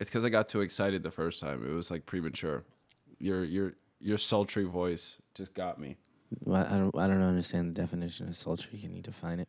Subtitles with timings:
[0.00, 1.62] It's because I got too excited the first time.
[1.64, 2.64] It was like premature.
[3.18, 5.98] Your your your sultry voice just got me.
[6.42, 6.96] Well, I don't.
[6.96, 8.70] I don't understand the definition of sultry.
[8.78, 9.48] You can you define it?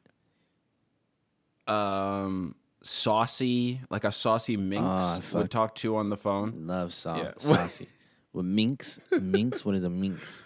[1.67, 5.41] Um, saucy, like a saucy minx fuck.
[5.43, 6.67] would talk to on the phone.
[6.67, 7.31] Love sau- Yeah.
[7.37, 7.87] saucy.
[8.31, 8.99] What minx?
[9.11, 9.63] minx?
[9.65, 10.43] What is a minx?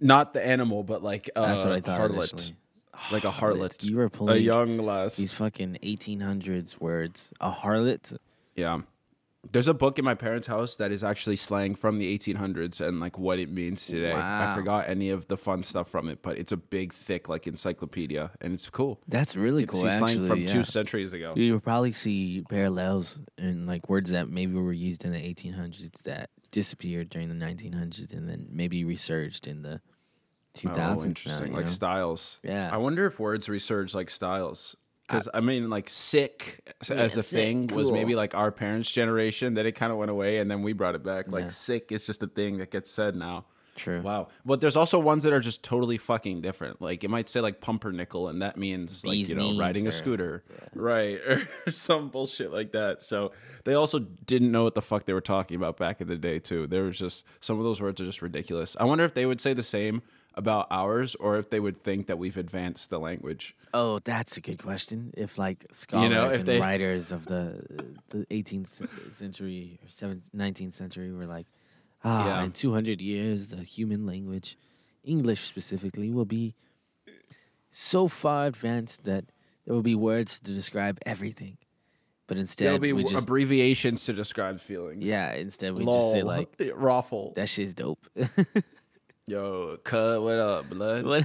[0.00, 2.56] Not the animal, but like uh, That's what I thought Harlot, initially.
[3.12, 3.84] like a harlot.
[3.84, 5.16] You were pulling a young lass.
[5.16, 7.32] these fucking 1800s words.
[7.40, 8.16] A harlot.
[8.60, 8.82] Yeah.
[9.52, 13.00] There's a book in my parents' house that is actually slang from the 1800s and
[13.00, 14.12] like what it means today.
[14.14, 17.46] I forgot any of the fun stuff from it, but it's a big, thick like
[17.46, 19.00] encyclopedia, and it's cool.
[19.08, 19.80] That's really It's cool.
[19.80, 20.46] slang Actually, from yeah.
[20.46, 21.32] two centuries ago.
[21.36, 26.02] You will probably see parallels in like words that maybe were used in the 1800s
[26.02, 29.80] that disappeared during the 1900s and then maybe resurged in the
[30.54, 30.96] 2000s.
[30.98, 31.46] Oh, interesting.
[31.46, 31.70] you like know?
[31.70, 32.38] styles.
[32.42, 32.68] Yeah.
[32.70, 34.76] I wonder if words resurge like styles.
[35.10, 38.90] Because I, mean, like sick as- as a sick, thing was maybe like our parents'
[38.90, 39.54] generation.
[39.54, 41.30] Then it kind of went away, and then we brought it back.
[41.30, 41.48] Like Yeah.
[41.48, 43.46] sick is just a thing that gets said now.
[43.76, 44.02] True.
[44.02, 44.28] Wow.
[44.44, 46.82] But there's also ones that are just totally fucking different.
[46.82, 49.92] Like it might say like pumpernickel, and that means like you know riding a or-
[49.92, 50.44] scooter,
[50.74, 51.18] right,
[51.66, 53.02] or some bullshit like that.
[53.02, 53.32] So
[53.64, 56.38] they also didn't know what the fuck they were talking about back in the day
[56.40, 56.66] too.
[56.66, 58.76] There was just some of those words are just ridiculous.
[58.78, 60.02] I wonder if they would say the same
[60.34, 63.54] about ours, or if they would think that we've advanced the language.
[63.74, 65.12] Oh, that's a good question.
[65.16, 67.64] If like scholars know, if and they- writers of the
[68.10, 71.46] the 18th century or 17th, 19th century were like,
[72.04, 72.44] ah, Yeah.
[72.44, 74.56] in 200 years, the human language,
[75.04, 76.54] English specifically, will be
[77.70, 79.24] so far advanced that
[79.64, 81.58] there will be words to describe everything.
[82.26, 85.02] But instead, There'll be just abbreviations to describe feelings.
[85.04, 87.32] yeah, instead we just say like raffle.
[87.36, 88.06] that shit's dope.
[89.30, 90.20] Yo, cut.
[90.20, 91.04] What up, blood?
[91.06, 91.24] what?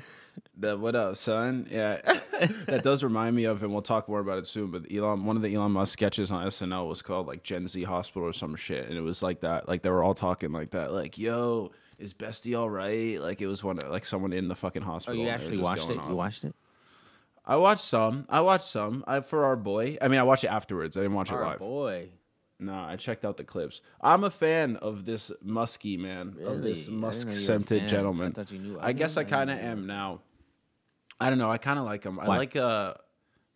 [0.56, 1.67] The what up, son?
[1.72, 2.02] Yeah,
[2.67, 4.70] that does remind me of, and we'll talk more about it soon.
[4.70, 7.81] But Elon, one of the Elon Musk sketches on SNL was called like Gen Z
[7.81, 9.67] Hospital or some shit, and it was like that.
[9.67, 10.93] Like they were all talking like that.
[10.93, 13.20] Like, yo, is Bestie all right?
[13.20, 15.20] Like it was one like someone in the fucking hospital.
[15.20, 15.98] Oh, you and they were actually watched it?
[15.98, 16.08] off.
[16.08, 16.55] You watched it?
[17.43, 18.27] I watched some.
[18.30, 19.04] I watched some.
[19.08, 19.98] I for our boy.
[19.99, 20.95] I mean, I watched it afterwards.
[20.95, 21.58] I didn't watch it Our live.
[21.60, 22.10] boy.
[22.60, 23.82] No, I checked out the clips.
[24.02, 26.58] I'm a fan of this musky man, of Really?
[26.58, 28.32] I this didn't know you were a musk scented I gentleman.
[28.32, 29.17] thought you knew I of guess.
[29.17, 30.21] I I kind of am now.
[31.20, 31.52] I don't know.
[31.52, 32.20] I kind of like him.
[32.20, 32.93] I like uh.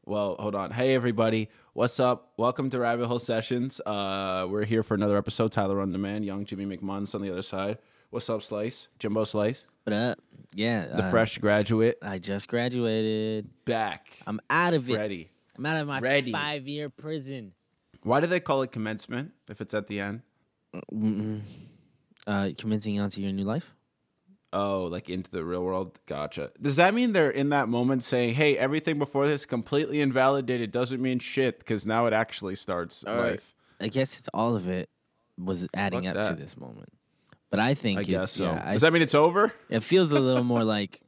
[0.05, 0.71] Well, hold on.
[0.71, 2.33] Hey everybody, what's up?
[2.35, 3.79] Welcome to Rabbit Hole Sessions.
[3.85, 5.51] Uh, we're here for another episode.
[5.51, 7.77] Tyler on demand, young Jimmy McMuns on the other side.
[8.09, 8.87] What's up, Slice?
[8.97, 10.17] Jimbo Slice, What up?
[10.55, 10.85] Yeah.
[10.87, 13.49] the uh, fresh graduate, I just graduated.
[13.65, 14.95] back, I'm out of it.
[14.95, 15.29] ready.
[15.55, 16.31] I'm out of my Ready.
[16.31, 17.53] five year prison.
[18.03, 20.21] Why do they call it commencement if it's at the end?
[22.27, 23.73] Uh, commencing onto your new life?
[24.51, 25.99] Oh, like into the real world.
[26.07, 26.51] Gotcha.
[26.59, 31.01] Does that mean they're in that moment saying, "Hey, everything before this completely invalidated doesn't
[31.01, 33.31] mean shit because now it actually starts right.
[33.31, 34.89] life." I guess it's all of it
[35.37, 36.91] was adding Fuck up to this moment.
[37.51, 38.45] But I think I it's so.
[38.45, 39.53] yeah, I, Does that mean it's over?
[39.69, 40.99] it feels a little more like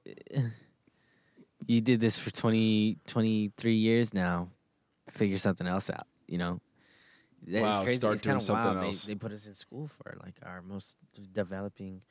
[1.67, 4.49] you did this for 20, 23 years now.
[5.09, 6.59] Figure something else out, you know?
[7.47, 7.95] Wow, crazy.
[7.97, 8.85] start it's doing something wild.
[8.85, 9.03] else.
[9.05, 10.97] They, they put us in school for like our most
[11.33, 12.01] developing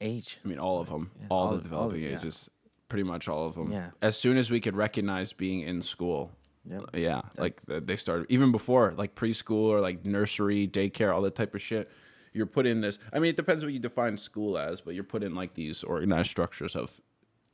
[0.00, 0.38] age.
[0.44, 2.18] I mean, all of them, Yeah, all, all the of- all developing yeah.
[2.18, 2.50] ages,
[2.88, 3.72] pretty much all of them.
[3.72, 3.90] Yeah.
[4.02, 6.32] As soon as we could recognize being in school,
[6.68, 6.90] Yep.
[6.94, 11.54] yeah, like they started even before, like preschool or like nursery, daycare, all that type
[11.54, 11.88] of shit.
[12.34, 12.98] You're put in this.
[13.12, 15.82] I mean, it depends what you define school as, but you're put in like these
[15.82, 17.00] organized structures of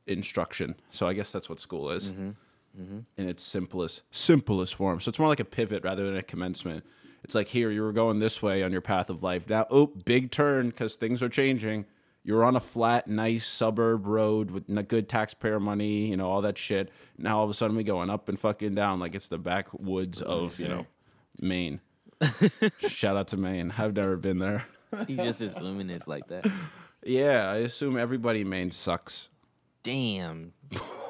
[0.05, 0.75] instruction.
[0.89, 2.31] So I guess that's what school is mm-hmm.
[2.79, 2.99] Mm-hmm.
[3.15, 4.99] in its simplest simplest form.
[4.99, 6.83] So it's more like a pivot rather than a commencement.
[7.23, 9.49] It's like here you were going this way on your path of life.
[9.49, 11.85] Now, oh, big turn because things are changing.
[12.23, 16.57] You're on a flat, nice suburb road with good taxpayer money, you know, all that
[16.57, 16.89] shit.
[17.17, 20.21] Now all of a sudden we going up and fucking down like it's the backwoods
[20.21, 20.85] of you know
[21.39, 21.81] Maine.
[22.87, 23.73] Shout out to Maine.
[23.77, 24.65] I've never been there.
[25.07, 26.45] He's just assuming it's like that.
[27.07, 29.29] Yeah, I assume everybody in Maine sucks.
[29.85, 30.53] Damn.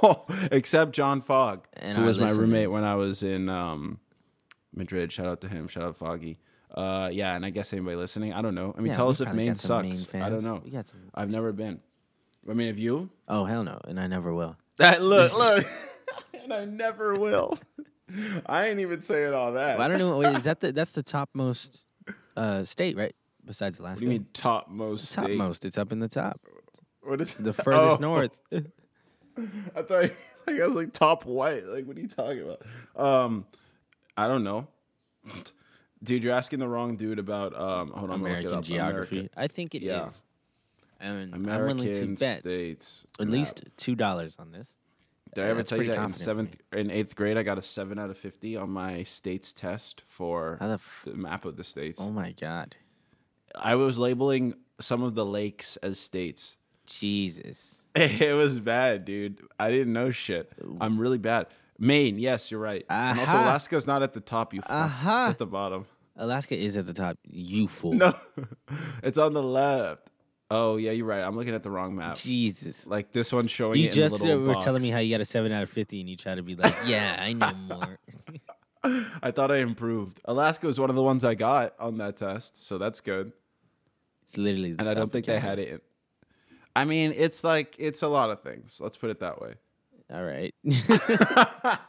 [0.52, 4.00] except John Fogg, And who was my roommate when I was in um,
[4.74, 5.14] Madrid.
[5.14, 5.70] Shout out to him.
[5.70, 6.40] Shout out Foggy.
[6.70, 8.76] Uh, yeah, and I guess anybody listening, I don't know.
[8.78, 10.14] I mean, Yeah, tell us if Maine some Maine sucks.
[10.16, 10.62] I don't know.
[10.64, 11.00] We got some.
[11.14, 11.80] I've never been.
[12.50, 13.10] I mean, have you?
[13.30, 14.58] Oh hell no, and I never will.
[14.78, 15.66] That look, look,
[16.34, 17.58] and I never will.
[18.46, 19.78] I ain't even saying all that.
[19.78, 20.18] Well, I don't know.
[20.18, 21.86] Wait, is that the that's the topmost
[22.36, 23.16] uh, state, right?
[23.46, 24.00] Besides What Alaska.
[24.02, 25.06] do you mean topmost?
[25.06, 25.22] state?
[25.28, 25.64] topmost?
[25.64, 26.42] It's up in the top,
[27.06, 28.32] What is the furthest Oh, north.
[28.52, 29.90] I thought
[30.48, 31.66] like I was like top white.
[31.66, 32.62] Like what are you talking about?
[32.96, 33.46] Um,
[34.18, 34.68] I don't know.
[36.04, 37.90] Dude, you're asking the wrong dude about um.
[37.92, 39.16] Hold on, I'm gonna look it American geography.
[39.18, 39.88] American- I think it is.
[39.88, 40.10] Yeah.
[41.00, 43.04] And I'm American willing to bet states.
[43.20, 44.72] at least two dollars on this.
[45.34, 47.62] Did I ever That's tell you that in seventh, in eighth grade, I got a
[47.62, 51.64] seven out of fifty on my states test for the f- the map of the
[51.64, 52.00] states.
[52.02, 52.76] oh my god,
[53.56, 56.56] I was labeling some of the lakes as states.
[56.86, 57.86] Jesus.
[57.96, 59.42] It was bad, dude.
[59.58, 60.52] I didn't know shit.
[60.82, 61.48] I'm really bad.
[61.80, 62.86] Maine, yes, you're right.
[62.90, 63.32] And also.
[63.34, 64.54] Alaska's not at the top.
[64.54, 64.72] You fuck.
[64.72, 65.24] Aha.
[65.24, 65.86] It's at the bottom.
[66.18, 67.18] Alaska is at the top.
[67.30, 67.94] You fool.
[67.94, 68.16] No,
[69.04, 70.10] it's on the left.
[70.52, 71.22] Oh yeah, you're right.
[71.22, 72.16] I'm looking at the wrong map.
[72.16, 72.88] Jesus.
[72.88, 75.22] Like this one's showing You it just in little were telling me how you got
[75.22, 77.98] a seven out of fifty, and you try to be like, "Yeah, I know more."
[79.24, 80.20] I thought I improved.
[80.26, 83.32] Alaska was one of the ones I got on that test, so that's good.
[84.22, 84.74] It's literally.
[84.74, 85.84] The And I top don't think they had it.
[86.76, 88.80] I mean, it's like it's a lot of things.
[88.82, 89.56] Let's put it that way.
[90.14, 90.54] All right.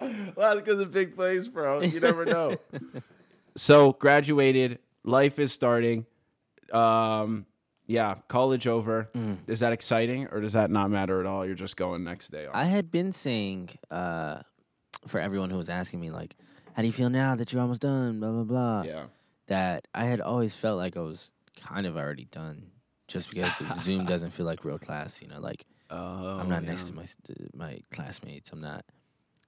[0.36, 1.80] Alaska's a big place, bro.
[1.82, 2.58] You never know.
[3.56, 6.06] so graduated, life is starting.
[6.72, 7.46] Um,
[7.86, 9.10] yeah, college over.
[9.14, 9.38] Mm.
[9.46, 11.44] Is that exciting or does that not matter at all?
[11.46, 12.46] You're just going next day.
[12.46, 12.54] On?
[12.54, 14.40] I had been saying uh,
[15.06, 16.34] for everyone who was asking me, like,
[16.74, 18.82] "How do you feel now that you're almost done?" Blah blah blah.
[18.82, 19.04] yeah.
[19.46, 22.70] That I had always felt like I was kind of already done,
[23.08, 25.20] just because Zoom doesn't feel like real class.
[25.22, 26.70] You know, like Oh, I'm not yeah.
[26.70, 27.04] next to my
[27.54, 28.50] my classmates.
[28.52, 28.84] I'm not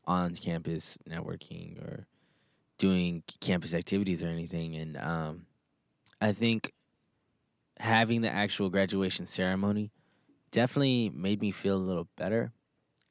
[0.07, 2.07] on campus networking or
[2.79, 4.77] doing campus activities or anything.
[4.77, 5.47] And um,
[6.21, 6.73] I think
[7.79, 9.91] having the actual graduation ceremony
[10.51, 12.53] definitely made me feel a little better.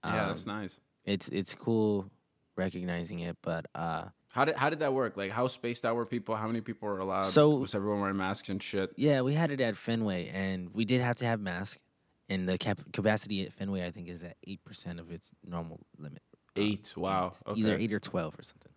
[0.03, 0.80] Yeah, that's Um, nice.
[1.03, 2.09] It's it's cool
[2.56, 4.06] recognizing it, but uh,
[4.36, 5.16] How did how did that work?
[5.16, 6.36] Like how spaced out were people?
[6.36, 7.24] How many people were allowed?
[7.28, 8.92] So- was everyone wearing masks and shit?
[8.98, 11.82] yeah, we had it at Fenway, and we did have to have masks.
[12.28, 15.80] And the cap- capacity at Fenway, I think, is at eight percent of its normal
[15.98, 16.22] limit.
[16.58, 16.92] Uh, Eight.
[16.98, 17.28] Wow.
[17.28, 17.62] It's Okay.
[17.62, 18.72] Either eight or twelve or something.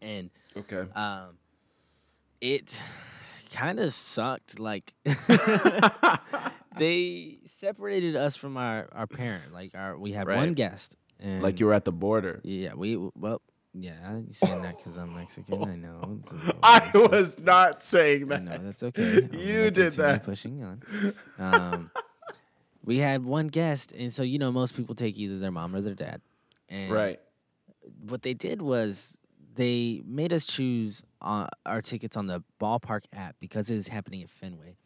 [0.00, 0.90] And Okay.
[0.96, 1.38] um,
[2.40, 2.82] it
[3.52, 4.58] kind of sucked.
[4.58, 4.94] Like
[6.76, 9.52] they separated us from our our parent.
[9.52, 12.40] Like our we had one guest, and like you were at the border.
[12.42, 13.42] yeah, we well.
[13.74, 15.62] Yeah, you saying that because I'm Mexican?
[15.62, 16.18] I know.
[16.22, 18.42] It's a little I was not saying that.
[18.42, 19.28] No, that's okay.
[19.32, 20.24] I'm You did that.
[20.24, 20.82] Pushing on.
[21.38, 21.90] Um,
[22.84, 25.80] we had one guest, and so you know most people take either their mom or
[25.80, 26.20] their dad.
[26.68, 27.18] And Right.
[28.06, 29.18] what they did was
[29.54, 34.22] they made us choose uh, our tickets on the ballpark app because it is happening
[34.22, 34.76] at Fenway.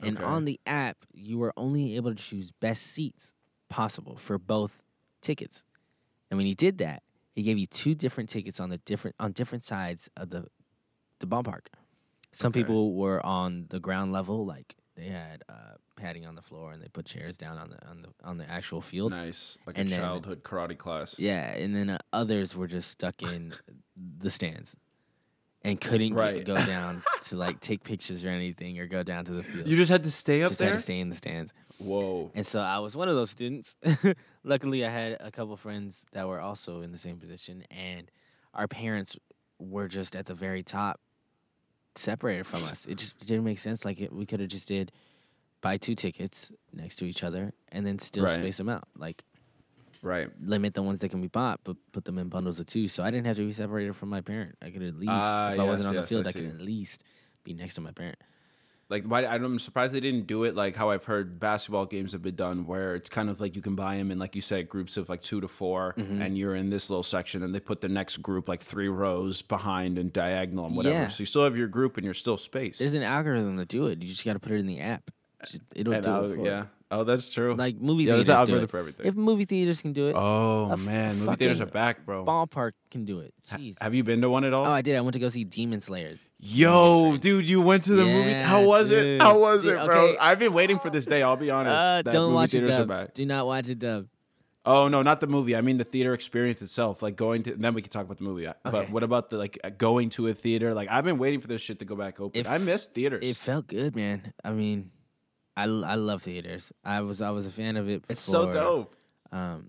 [0.00, 0.24] And Okay.
[0.24, 3.34] on the app, you were only able to choose best seats
[3.68, 4.82] possible for both
[5.20, 5.64] tickets.
[6.30, 7.02] And when you did that,
[7.40, 10.46] he gave you two different tickets on the different on different sides of the
[11.20, 11.66] the ballpark.
[12.32, 12.60] Some Okay.
[12.60, 16.82] people were on the ground level, like they had uh, padding on the floor, and
[16.82, 19.10] they put chairs down on the on the on the actual field.
[19.12, 19.56] Nice.
[19.66, 21.16] Like And a then- childhood karate class.
[21.18, 23.54] Yeah, and then uh, others were just stuck in
[23.96, 24.76] the stands
[25.62, 26.44] and couldn't Right.
[26.44, 29.66] go down to like take pictures or anything or go down to the field.
[29.68, 30.70] You just had to stay up just there.
[30.70, 31.52] had to stay in the stands.
[31.78, 32.30] Whoa.
[32.34, 33.76] And so I was one of those students.
[34.44, 38.10] Luckily, I had a couple friends that were also in the same position, and
[38.54, 39.16] our parents
[39.58, 41.00] were just at the very top,
[41.94, 42.86] separated from us.
[42.86, 43.84] It just didn't make sense.
[43.84, 44.92] Like it, we could have just did
[45.60, 48.32] buy two tickets next to each other and then still Right.
[48.40, 48.88] space them out.
[48.96, 49.24] Like
[50.02, 50.28] Right.
[50.42, 52.88] limit the ones that can be bought, but put them in bundles of two.
[52.88, 54.56] So I didn't have to be separated from my parent.
[54.62, 56.46] I could at least, Ah, if I wasn't yes, on the field, I I, could
[56.46, 57.04] at least
[57.44, 58.16] be next to my parent.
[58.88, 62.22] Like why I'm surprised they didn't do it like how I've heard basketball games have
[62.22, 64.68] been done, where it's kind of like you can buy them in like you said
[64.68, 66.20] groups of like two to 4 Mm-hmm.
[66.20, 69.42] and you're in this little section, and they put the next group like three rows
[69.42, 70.94] behind and diagonal and whatever.
[70.96, 71.08] Yeah.
[71.08, 72.80] So you still have your group and you're still spaced.
[72.80, 74.02] There's an algorithm to do it.
[74.02, 75.10] You just got to put it in the app.
[75.76, 76.34] It'll And do I'll- it.
[76.34, 76.44] For you.
[76.46, 76.64] yeah.
[76.92, 77.54] Oh, that's true.
[77.54, 79.06] Like movie yeah, there's theaters an do algorithm for everything.
[79.06, 82.24] If movie theaters can do it, oh man, movie theaters are back, bro.
[82.24, 83.32] ballpark can do it.
[83.48, 83.80] Jeez.
[83.80, 84.66] Have you been to one at all?
[84.66, 84.96] Oh, I did.
[84.96, 86.18] I went to go see Demon Slayer.
[86.40, 88.32] Yo, dude, you went to the movie.
[88.32, 89.20] How was it?
[89.20, 90.06] How was Dude, it, bro?
[90.08, 90.18] okay.
[90.18, 91.22] I've been waiting for this day.
[91.22, 91.74] I'll be honest.
[91.74, 92.88] Uh, that don't movie watch it theaters are dub.
[92.88, 93.14] back.
[93.14, 94.06] Do not watch it dub.
[94.64, 95.54] Oh no, not the movie.
[95.56, 97.02] I mean the theater experience itself.
[97.02, 97.56] Like going to.
[97.56, 98.48] Then we can talk about the movie.
[98.64, 100.74] But what about the like uh, going to a theater?
[100.74, 102.40] Like I've been waiting for this shit to go back open.
[102.40, 103.22] If- I missed theaters.
[103.24, 104.32] It felt good, man.
[104.44, 104.90] I mean,
[105.60, 106.72] I, I love theaters.
[106.84, 108.02] I was I was a fan of it.
[108.02, 108.12] Before.
[108.12, 108.94] it's so dope.
[109.32, 109.68] um,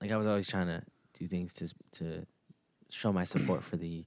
[0.00, 0.82] like I was always trying to
[1.18, 2.26] do things to to
[2.90, 4.04] show my support for the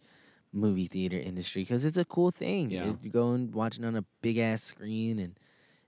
[0.53, 2.69] movie theater industry because it's a cool thing.
[2.69, 2.93] Yeah.
[3.01, 5.37] You go and watching on a big ass screen and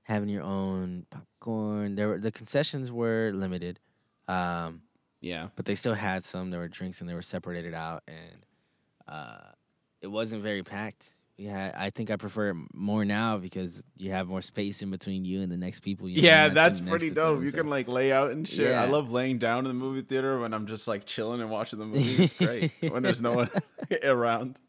[0.03, 1.95] having your own popcorn.
[1.95, 3.79] There were the concessions were limited,
[4.27, 4.81] um,
[5.21, 5.47] Yeah.
[5.55, 6.49] but they still had some.
[6.51, 8.45] There were drinks and they were separated out, and
[9.07, 9.51] uh,
[10.01, 11.11] it wasn't very packed.
[11.37, 15.23] Yeah, I think I prefer it more now because you have more space in between
[15.23, 16.09] you and the next people.
[16.09, 17.17] You know, Yeah, that's pretty dope.
[17.25, 18.73] someone, You so- can like lay out and shit.
[18.73, 21.77] I love laying down in the movie theater when I'm just like chilling and watching
[21.77, 22.23] the movie.
[22.23, 23.49] It's great when there's no one
[24.03, 24.59] around.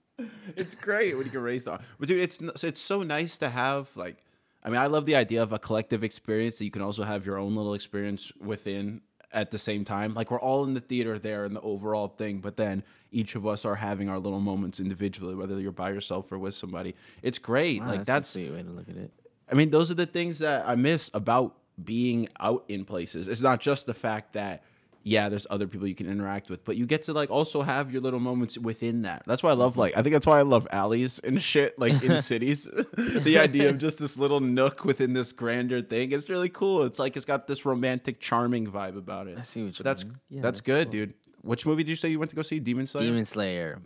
[0.57, 1.83] It's great when you can race on.
[1.99, 4.19] But dude, it's it's so nice to have like.
[4.63, 7.25] I mean, I love the idea of a collective experience that you can also have
[7.25, 9.01] your own little experience within
[9.33, 10.13] at the same time.
[10.13, 13.47] Like we're all in the theater there in the overall thing, but then each of
[13.47, 16.95] us are having our little moments individually, whether you're by yourself or with somebody.
[17.23, 17.81] It's great.
[17.81, 19.11] Wow, like that's, that's a sweet way to look at it.
[19.51, 23.29] I mean, those are the things that I miss about being out in places.
[23.29, 24.63] It's not just the fact that
[25.05, 27.91] yeah, there's other people you can interact with, but you get to like also have
[27.91, 29.23] your little moments within that.
[29.27, 32.03] That's why I love like I think that's why I love alleys and shit like
[32.03, 32.65] in cities.
[32.97, 36.83] the idea of just this little nook within this grander thing is really cool.
[36.83, 39.39] It's like it's got this romantic, charming vibe about it.
[39.39, 40.17] I see what But you that's mean.
[40.29, 40.93] Yeah, that's that's good, cool.
[40.93, 41.15] dude.
[41.49, 42.61] Which movie did you say you went to go see?
[42.61, 43.07] Demon Slayer.
[43.07, 43.81] Demon Slayer,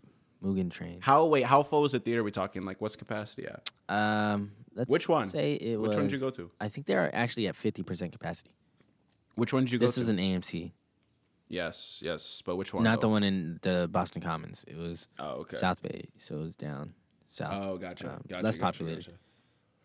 [0.45, 0.99] Mugen Train.
[1.01, 1.45] How wait?
[1.45, 2.25] How full was the theater?
[2.25, 3.71] We talking like what's capacity at?
[3.89, 5.29] Um, let's Which one?
[5.29, 5.97] Say it Which was.
[5.97, 6.51] one did you go to?
[6.61, 8.51] I think they're actually at fifty percent capacity.
[9.37, 9.87] Which one did you go to?
[9.87, 10.01] This to?
[10.01, 10.73] is an AMC,
[11.49, 12.43] yes, yes.
[12.45, 12.83] But which one?
[12.83, 14.65] not the one in the Boston Commons.
[14.67, 15.57] It was Oh, okay.
[15.57, 16.95] South Bay, so it was down
[17.29, 17.55] south.
[17.63, 18.09] Oh, gotcha.
[18.11, 19.05] um, gotcha less gotcha, populated.
[19.07, 19.19] gotcha.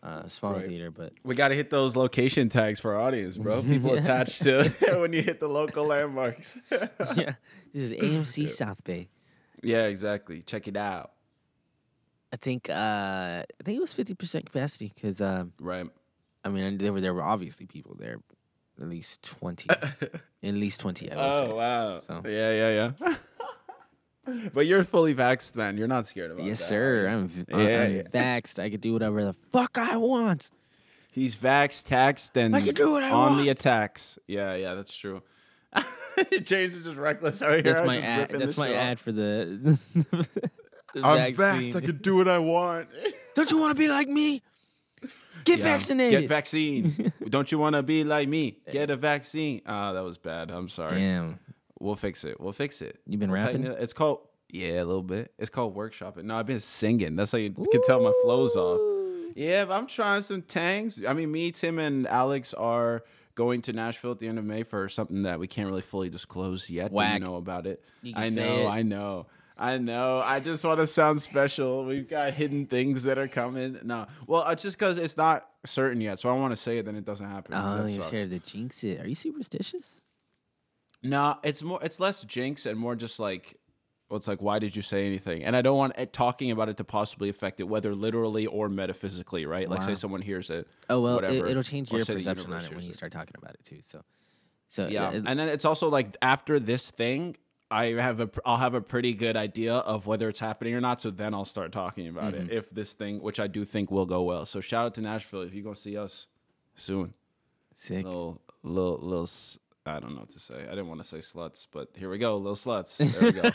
[0.03, 0.67] Uh, smaller Right.
[0.67, 3.61] theater, but We got to hit those location tags for our audience, bro.
[3.73, 4.69] People attached to
[5.01, 6.55] when you hit the local landmarks.
[6.71, 7.33] yeah,
[7.73, 9.09] this is AMC South Bay.
[9.63, 10.43] yeah, exactly.
[10.43, 11.11] Check it out.
[12.31, 12.73] I think uh,
[13.43, 15.87] I think it was fifty percent capacity because um, Right.
[16.43, 18.17] I mean there were there were obviously people there,
[18.79, 20.13] at least twenty, at
[20.43, 21.11] least twenty.
[21.11, 21.53] I would Oh say.
[21.53, 21.99] wow.
[22.01, 23.15] So- Yeah, yeah, yeah.
[24.53, 25.77] but you're fully vaxxed, man.
[25.77, 26.63] You're not scared about Yes, that.
[26.65, 27.07] Yes, sir.
[27.07, 28.01] I'm, v- Yeah, I'm yeah.
[28.03, 28.59] vaxxed.
[28.59, 30.51] I could do whatever the fuck I want.
[31.11, 34.19] He's vaxxed, taxed, and I can do what I on the attacks.
[34.27, 35.23] Yeah, yeah, that's true.
[36.43, 37.61] James is just reckless out here.
[37.61, 38.19] That's my just ad.
[38.21, 39.59] ripping That's my ad for the.
[40.93, 41.73] the I'm vaccine.
[41.73, 41.75] vaxxed.
[41.75, 42.89] I can do what I want.
[43.35, 44.41] Don't you want to be like me?
[45.43, 45.65] Get Yeah.
[45.65, 46.21] vaccinated.
[46.21, 47.13] Get vaccine.
[47.29, 48.57] Don't you want to be like me?
[48.71, 49.61] Get a vaccine.
[49.65, 50.51] Ah, that was bad.
[50.51, 50.97] I'm sorry.
[50.99, 51.39] Damn.
[51.79, 52.39] We'll fix it.
[52.39, 52.99] We'll fix it.
[53.05, 53.63] You've been We'll rapping?
[53.65, 53.77] it.
[53.79, 54.19] It's called
[54.49, 55.33] yeah, a little bit.
[55.37, 56.23] It's called workshopping.
[56.23, 57.15] No, I've been singing.
[57.17, 58.79] That's how you can tell my flows off.
[59.35, 61.03] Yeah, but I'm trying some tangs.
[61.05, 63.03] I mean, me, Tim, and Alex are
[63.35, 66.09] going to Nashville at the end of May for something that we can't really fully
[66.09, 66.85] disclose yet.
[66.91, 67.19] But Whack.
[67.19, 67.83] you know about it.
[68.15, 68.61] I know.
[68.61, 68.67] it.
[68.67, 69.27] I know.
[69.59, 70.21] I know.
[70.23, 71.83] I just want to sound special.
[71.85, 73.79] We've got hidden things that are coming.
[73.83, 76.19] No, well, it's just because it's not certain yet.
[76.19, 77.53] So I want to say it, then it doesn't happen.
[77.53, 78.07] Oh, That you're sucks.
[78.07, 79.01] scared to jinx it.
[79.01, 79.99] Are you superstitious?
[81.07, 81.79] No, it's more.
[81.83, 83.57] It's less jinx and more just like,
[84.09, 85.43] well, it's like, why did you say anything?
[85.43, 88.69] And I don't want it, talking about it to possibly affect it, whether literally or
[88.69, 89.69] metaphysically, right?
[89.69, 90.67] Like, say someone hears it.
[90.89, 93.53] Oh well, whatever, it, will change your perception on it when you start talking about
[93.55, 93.79] it too.
[93.81, 94.01] So,
[94.67, 97.35] so Yeah, it- and then it's also like after this thing,
[97.69, 101.01] I have a, I'll have a pretty good idea of whether it's happening or not.
[101.01, 102.49] So then I'll start talking about Mm-hmm.
[102.49, 104.45] it if this thing, which I do think will go well.
[104.45, 106.27] So shout out to Nashville if you gonna see us
[106.75, 107.13] soon.
[107.73, 108.05] sick.
[108.05, 109.27] little little little
[109.87, 110.55] I don't know what to say.
[110.55, 112.97] I didn't want to say sluts, but here we go, little sluts.
[112.97, 113.49] There we go.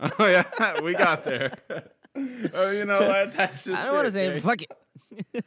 [0.00, 0.26] oh
[0.60, 1.52] yeah, we got there.
[2.54, 3.32] oh, you know what?
[3.34, 5.44] That's just I don't want to say it, fuck it.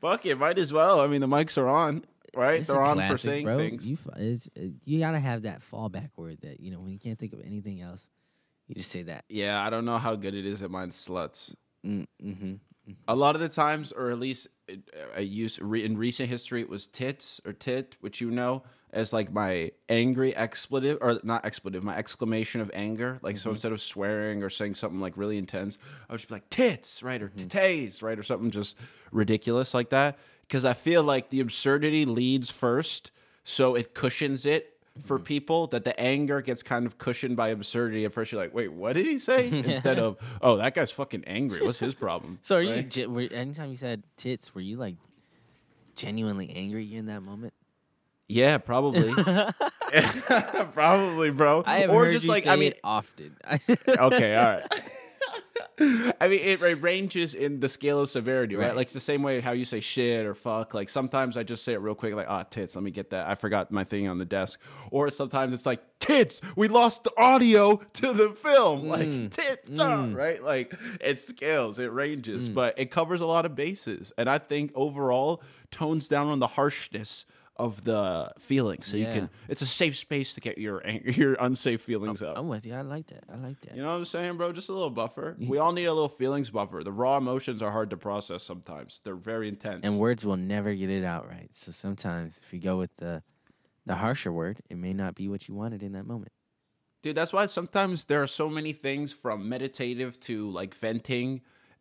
[0.00, 1.00] Fuck it, might as well.
[1.00, 2.60] I mean, the mics are on, right?
[2.60, 3.58] It's They're on classic, for saying bro.
[3.58, 3.86] things.
[3.86, 7.32] You uh, you gotta have that fallback word that you know when you can't think
[7.32, 8.08] of anything else,
[8.66, 9.24] you just say that.
[9.28, 11.54] yeah, I don't know how good it is at mine sluts.
[11.86, 12.54] Mm, mm-hmm.
[13.06, 14.76] A lot of the times, or at least uh,
[15.16, 19.12] I use re- in recent history, it was tits or tit, which you know as
[19.12, 23.18] like my angry expletive or not expletive, my exclamation of anger.
[23.22, 23.50] Like so, mm-hmm.
[23.50, 25.78] instead of swearing or saying something like really intense,
[26.08, 27.46] I would just be like tits, right, or mm-hmm.
[27.46, 28.76] titties, right, or something just
[29.12, 30.18] ridiculous like that.
[30.42, 33.10] Because I feel like the absurdity leads first,
[33.44, 34.74] so it cushions it.
[35.04, 35.24] For mm-hmm.
[35.26, 38.04] people, that the anger gets kind of cushioned by absurdity.
[38.04, 41.22] At first, you're like, "Wait, what did he say?" Instead of, "Oh, that guy's fucking
[41.24, 41.62] angry.
[41.62, 42.74] What's his problem?" So are you?
[42.74, 42.88] Right?
[42.88, 44.96] ge- Were, anytime you said tits, were you like
[45.94, 47.52] genuinely angry in that moment?
[48.28, 49.12] Yeah, probably.
[50.72, 51.62] probably, bro.
[51.66, 53.36] I have or heard just you like say I mean, it often.
[53.88, 54.64] okay, all right.
[56.20, 58.68] I mean, it, it ranges in the scale of severity, right?
[58.68, 58.76] Right.
[58.76, 60.74] Like it's the same way how you say shit or fuck.
[60.74, 62.74] Like sometimes I just say it real quick, like ah tits.
[62.74, 63.28] Let me get that.
[63.28, 64.60] I forgot my thing on the desk.
[64.90, 66.40] Or sometimes it's like tits.
[66.56, 68.88] We lost the audio to the film.
[68.88, 69.30] Like Mm.
[69.30, 70.42] tits, ah, right?
[70.42, 74.72] Like it scales, it ranges, but it covers a lot of bases, and I think
[74.74, 77.24] overall tones down on the harshness
[77.58, 79.30] of the feeling, so you can.
[79.48, 82.38] It's a safe space to get your your unsafe feelings out.
[82.38, 82.74] I'm with you.
[82.74, 83.24] I like that.
[83.32, 83.74] I like that.
[83.74, 84.52] You know what I'm saying, bro?
[84.52, 85.36] Just a little buffer.
[85.38, 86.82] We all need a little feelings buffer.
[86.84, 89.00] The raw emotions are hard to process sometimes.
[89.04, 89.84] They're very intense.
[89.84, 91.52] and words will never get it out right.
[91.52, 93.22] So sometimes if you go with the
[93.86, 96.32] the harsher word, it may not be what you wanted in that moment.
[97.02, 101.40] Dude, that's why sometimes there are so many things from meditative to like venting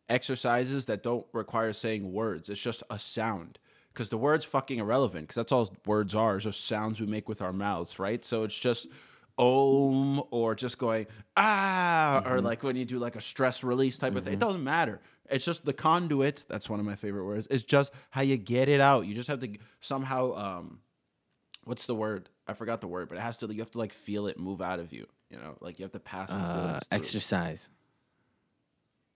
[0.09, 2.49] exercises that don't require saying words.
[2.49, 3.59] It's just a sound.
[3.97, 5.23] Because the word's fucking irrelevant.
[5.23, 8.23] Because that's all words are, is just sounds we make with our mouths, right?
[8.23, 8.89] So it's just
[9.39, 14.15] om or just going ah or like when you do like a stress release type
[14.15, 14.33] of thing.
[14.33, 14.99] It doesn't matter.
[15.31, 16.45] It's just the conduit.
[16.47, 17.47] That's one of my favorite words.
[17.49, 19.07] It's just how you get it out.
[19.07, 20.79] You just have to somehow um
[21.65, 22.29] what's the word?
[22.47, 23.47] I forgot the word, but it has to.
[23.47, 25.07] You have to like feel it move out of you.
[25.31, 27.69] You know, like you have to pass the Uh, exercise.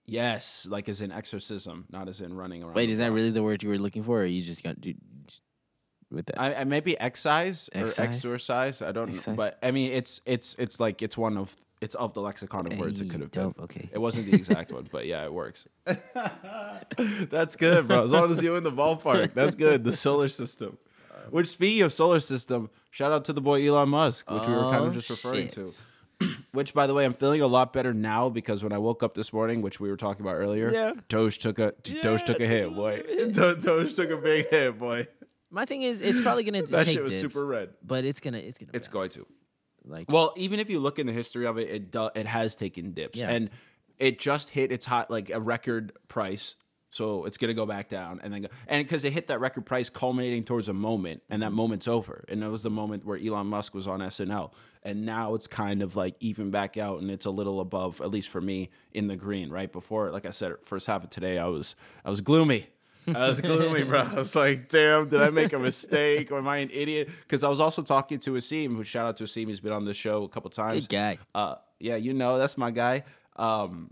[0.06, 2.74] Yes, like as in exorcism, not as in running around.
[2.74, 3.16] Wait, is that block.
[3.16, 4.94] really the word you were looking for, or are you just gonna do
[5.26, 5.42] just
[6.10, 6.40] with that?
[6.40, 7.98] I, I maybe excise or Excise?
[8.00, 8.82] exorcise.
[8.82, 12.14] I don't know, but I mean, it's it's it's like it's one of it's of
[12.14, 13.64] the lexicon of words it could have dope, been.
[13.64, 13.88] okay.
[13.92, 15.66] It wasn't the exact one, but yeah, it works.
[16.96, 18.04] That's good, bro.
[18.04, 19.84] As long as you're in the ballpark, that's good.
[19.84, 20.78] The solar system.
[21.30, 24.62] Which speaking of solar system, shout out to the boy Elon Musk, which we were
[24.70, 25.64] kind of Oh, just referring to.
[26.52, 29.14] Which, by the way, I'm feeling a lot better now because when I woke up
[29.14, 30.92] this morning, which we were talking about earlier, Yeah.
[31.08, 33.02] Doge took a Doge took a hit, boy.
[33.30, 35.06] Do- Doge took a big hit, boy.
[35.50, 37.70] My thing is, it's probably gonna That take shit was dips, super red.
[37.82, 39.26] but it's gonna it's gonna It's going to.
[39.84, 42.56] like Well, even if you look in the history of it, it do, it has
[42.56, 43.30] taken dips, Yeah.
[43.30, 43.50] and
[43.98, 46.56] it just hit its hot like a record price.
[46.90, 49.64] So it's gonna go back down, and then go, and because it hit that record
[49.64, 53.16] price, culminating towards a moment, and that moment's over, and it was the moment where
[53.18, 54.52] Elon Musk was on SNL,
[54.82, 58.10] and now it's kind of like even back out, and it's a little above, at
[58.10, 59.50] least for me, in the green.
[59.50, 61.74] Right before, like I said, first half of today, I was
[62.04, 62.68] I was gloomy.
[63.06, 64.00] I was gloomy, bro.
[64.02, 66.30] I was like, damn, did I make a mistake?
[66.30, 67.10] Or am I an idiot?
[67.22, 69.84] Because I was also talking to Asim, who shout out to Asim, he's been on
[69.84, 70.86] the show a couple times.
[70.86, 71.18] Good guy.
[71.34, 73.02] Uh, yeah, you know, that's my guy.
[73.34, 73.90] Um,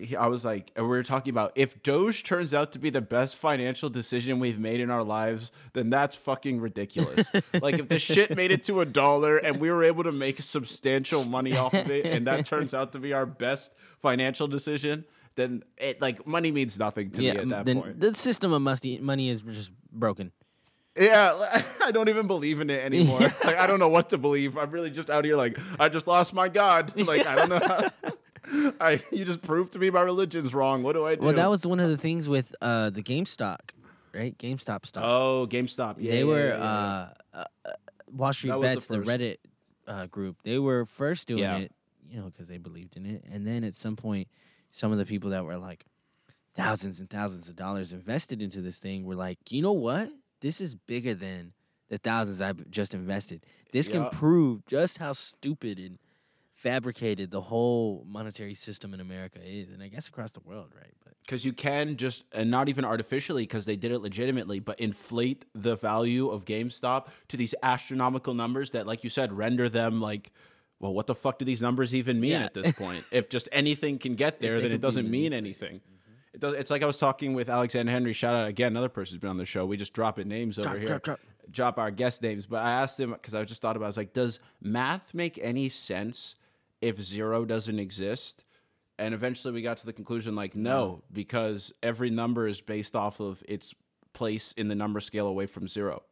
[0.00, 2.90] he, I was like, and we were talking about if Doge turns out to be
[2.90, 7.30] the best financial decision we've made in our lives, then that's fucking ridiculous.
[7.60, 10.40] like if the shit made it to a dollar and we were able to make
[10.40, 15.04] substantial money off of it, and that turns out to be our best financial decision,
[15.36, 17.34] then it like money means nothing to yeah.
[17.34, 18.00] me at that then point.
[18.00, 20.32] the system of musty money is just broken.
[20.98, 23.20] Yeah, I don't even believe in it anymore.
[23.44, 24.56] like I don't know what to believe.
[24.58, 26.92] I'm really just out here like I just lost my god.
[26.96, 27.60] Like I don't know.
[27.60, 27.90] How,
[28.80, 30.82] I you just proved to me my religion's wrong.
[30.82, 31.24] What do I do?
[31.24, 33.58] Well, that was one of the things with uh the GameStop,
[34.12, 34.36] right?
[34.38, 35.04] GameStop stock.
[35.04, 35.96] oh GameStop.
[35.98, 36.54] Yeah, they yeah, were yeah.
[36.54, 37.70] Uh, uh, uh,
[38.12, 39.12] Wall Street That was the Bets, the.
[39.12, 39.36] Reddit
[39.86, 40.36] uh, group.
[40.44, 41.72] They were first doing it,
[42.08, 44.28] you know, because they believed in it, and then at some point,
[44.70, 45.84] some of the people that were like
[46.54, 50.10] thousands and thousands of dollars invested into this thing were like, you know what?
[50.40, 51.52] This is bigger than
[51.88, 53.44] the thousands I've just invested.
[53.72, 55.98] This can prove just how stupid and
[56.60, 60.92] fabricated the whole monetary system in America is, and I guess across the world, right?
[61.02, 64.78] But because you can just and not even artificially because they did it legitimately but
[64.80, 70.00] inflate the value of gamestop to these astronomical numbers that like you said render them
[70.00, 70.32] like
[70.80, 72.44] well what the fuck do these numbers even mean Yeah.
[72.46, 75.80] at this point if just anything can get there then it doesn't mean anything
[76.34, 78.12] it does, it's like I was talking with Alexander Henry.
[78.12, 79.66] Shout out again, another person who's been on the show.
[79.66, 80.86] We just dropping names over here.
[80.88, 81.20] drop, drop.
[81.50, 82.46] Drop our guest names.
[82.46, 83.86] But I asked him because I just thought about.
[83.86, 86.36] it, I was like, does math make any sense
[86.80, 88.44] if zero doesn't exist?
[88.98, 93.18] And eventually we got to the conclusion like no, because every number is based off
[93.18, 93.74] of its
[94.12, 96.02] place in the number scale away from zero.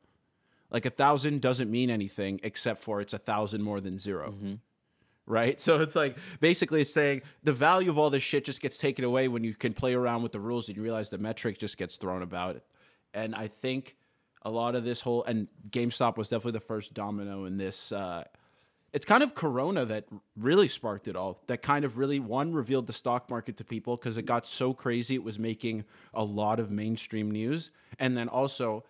[0.70, 4.34] Like a thousand doesn't mean anything except for it's a thousand more than 0
[5.26, 5.60] Right?
[5.60, 9.04] So it's like basically it's saying the value of all this shit just gets taken
[9.04, 11.76] away when you can play around with the rules and you realize the metric just
[11.76, 12.62] gets thrown about.
[13.12, 13.96] And I think
[14.42, 18.24] a lot of this whole and GameStop was definitely the first domino in this uh
[18.92, 22.86] it's kind of corona that really sparked it all that kind of really one revealed
[22.86, 26.58] the stock market to people because it got so crazy it was making a lot
[26.58, 27.70] of mainstream news.
[27.98, 28.84] And then also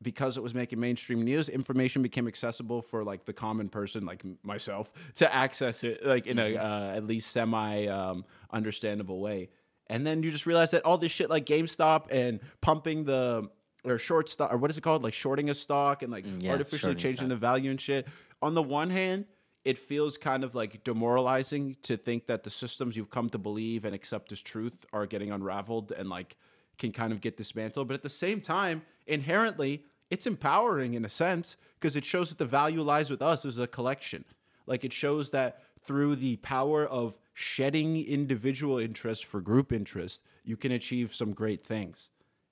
[0.00, 4.22] because it was making mainstream news information became accessible for like the common person like
[4.42, 9.50] myself to access it like in a uh, at least semi um, understandable way.
[9.88, 13.50] And then you just realize that all this shit like GameStop and pumping the
[13.84, 15.02] or short stock or what is it called?
[15.02, 17.28] Like shorting a stock and like yeah, artificially changing stock.
[17.28, 18.06] the value and shit.
[18.40, 19.26] On the one hand
[19.64, 23.84] it feels kind of like demoralizing to think that the systems you've come to believe
[23.84, 26.36] and accept as truth are getting unraveled and like
[26.78, 27.86] can kind of get dismantled.
[27.88, 32.38] But at the same time inherently it's empowering in a sense because it shows that
[32.38, 34.24] the value lies with us as a collection.
[34.66, 40.56] Like it shows that through the power of shedding individual interest for group interest you
[40.56, 42.10] can achieve some great things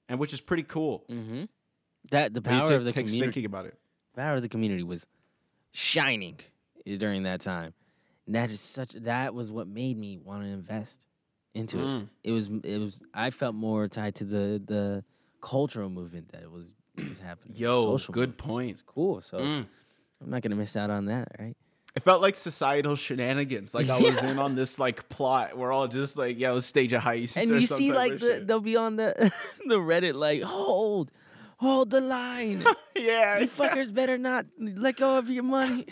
[0.09, 1.05] and which is pretty cool.
[1.11, 1.45] Mm-hmm.
[2.11, 3.77] That the power ta- of the community thinking about it?
[4.17, 5.07] power of the community was
[5.73, 6.39] shining
[6.85, 7.75] during that time.
[8.27, 11.01] And that is such that was what made me want to invest
[11.55, 12.03] into Mm.
[12.03, 12.31] it.
[12.31, 15.05] It was it was I felt more tied to the the
[15.41, 16.67] cultural movement that was
[16.97, 17.57] was happening.
[17.57, 18.39] yo social good movement.
[18.39, 19.21] point cool.
[19.21, 19.67] So Mm.
[20.23, 21.57] I'm not gonna miss out on that, right?
[21.97, 23.75] It felt like societal shenanigans.
[23.75, 25.59] Like I was in on this like plot.
[25.59, 27.37] We're all just like, yeah, let's stage a heist.
[27.37, 29.33] And you see like the they'll be on the
[29.67, 31.11] the Reddit like hold
[31.57, 32.65] hold the line.
[32.97, 35.87] yeah, you fuckers better not let go of your money.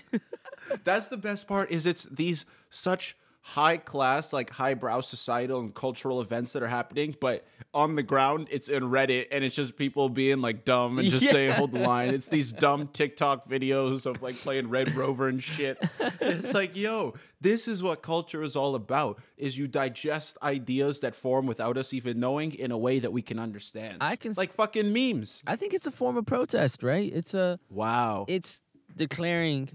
[0.85, 1.71] That's the best part.
[1.71, 7.17] Is it's these such high class, like highbrow societal and cultural events that are happening,
[7.19, 11.09] but on the ground it's in Reddit and it's just people being like dumb and
[11.09, 11.33] just Yeah.
[11.33, 12.11] saying hold the line.
[12.11, 15.79] It's these dumb TikTok videos of like playing Red Rover and shit.
[16.21, 19.19] It's like, yo, this is what culture is all about.
[19.39, 23.23] Is you digest ideas that form without us even knowing in a way that we
[23.23, 23.99] can understand.
[24.03, 25.43] I can like fucking memes.
[25.47, 27.11] I think it's a form of protest, right?
[27.11, 28.27] It's a Wow.
[28.29, 28.63] it's
[28.95, 29.71] declaring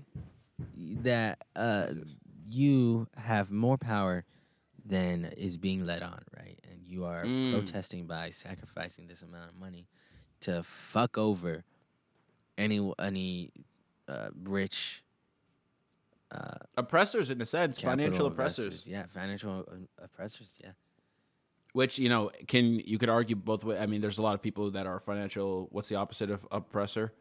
[0.76, 1.88] that uh,
[2.50, 4.26] you have more power
[4.86, 6.60] than is being led on, right?
[6.70, 7.52] And you are Mm.
[7.52, 9.88] protesting by sacrificing this amount of money
[10.42, 11.64] to fuck over
[12.58, 13.52] any any
[14.08, 15.04] uh, rich
[16.78, 18.88] oppressors in a sense, financial oppressors.
[18.88, 20.58] Yeah, financial uh, oppressors.
[20.64, 20.72] Yeah.
[21.74, 23.80] Which you know can you could argue both ways.
[23.80, 25.68] I mean, there's a lot of people that are financial.
[25.72, 27.14] What's the opposite of oppressor?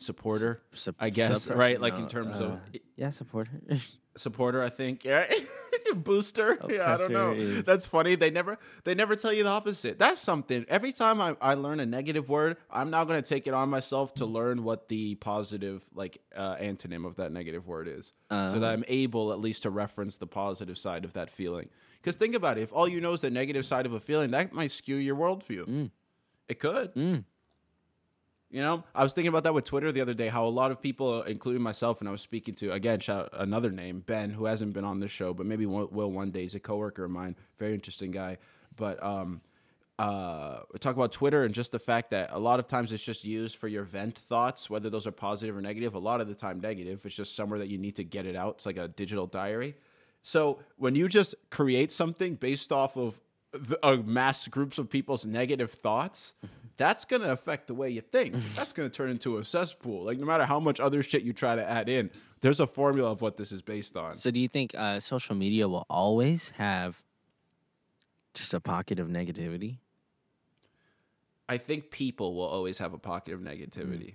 [0.00, 1.80] Supporter, Sup- I guess, supper- right?
[1.80, 2.60] Like no, in terms uh, of
[2.96, 3.60] yeah, supporter.
[4.16, 5.04] supporter, I think.
[5.04, 5.24] Yeah,
[5.94, 6.58] booster.
[6.68, 7.32] Yeah, I don't know.
[7.32, 8.14] Is- That's funny.
[8.14, 9.98] They never they never tell you the opposite.
[9.98, 10.64] That's something.
[10.68, 13.68] Every time I, I learn a negative word, I'm now going to take it on
[13.68, 18.58] myself to learn what the positive like uh, antonym of that negative word is, so
[18.58, 21.68] that I'm able at least to reference the positive side of that feeling.
[22.00, 22.62] Because think about it.
[22.62, 25.16] If all you know is the negative side of a feeling, that might skew your
[25.16, 25.90] worldview.
[26.48, 27.24] It could.
[28.52, 30.26] You know, I was thinking about that with Twitter the other day.
[30.26, 33.40] How a lot of people, including myself, and I was speaking to again, shout out
[33.40, 36.42] another name, Ben, who hasn't been on this show, but maybe will one day.
[36.42, 38.38] He's a coworker of mine, very interesting guy.
[38.74, 39.40] But um,
[40.00, 43.24] uh, talk about Twitter and just the fact that a lot of times it's just
[43.24, 45.94] used for your vent thoughts, whether those are positive or negative.
[45.94, 47.06] A lot of the time, negative.
[47.06, 48.54] It's just somewhere that you need to get it out.
[48.56, 49.76] It's like a digital diary.
[50.22, 53.20] So when you just create something based off of
[53.52, 56.34] the, a mass groups of people's negative thoughts,
[56.80, 58.34] that's going to affect the way you think.
[58.54, 60.02] That's going to turn into a cesspool.
[60.02, 63.10] Like no matter how much other shit you try to add in, there's a formula
[63.10, 64.14] of what this is based on.
[64.14, 67.02] So, do you think uh, social media will always have
[68.32, 69.76] just a pocket of negativity?
[71.50, 74.14] I think people will always have a pocket of negativity.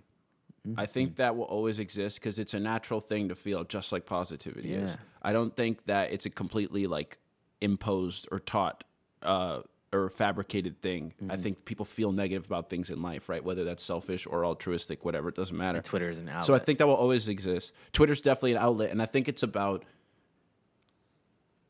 [0.75, 4.07] I think that will always exist because it's a natural thing to feel, just like
[4.07, 4.97] positivity is.
[5.21, 7.19] I don't think that it's a completely like
[7.61, 8.83] imposed or taught
[9.21, 9.59] uh,
[10.03, 11.13] or fabricated thing.
[11.19, 11.41] I mm-hmm.
[11.41, 13.43] think people feel negative about things in life, right?
[13.43, 15.81] Whether that's selfish or altruistic, whatever, it doesn't matter.
[15.81, 16.45] Twitter is an outlet.
[16.45, 17.73] So I think that will always exist.
[17.93, 19.83] Twitter's definitely an outlet, and I think it's about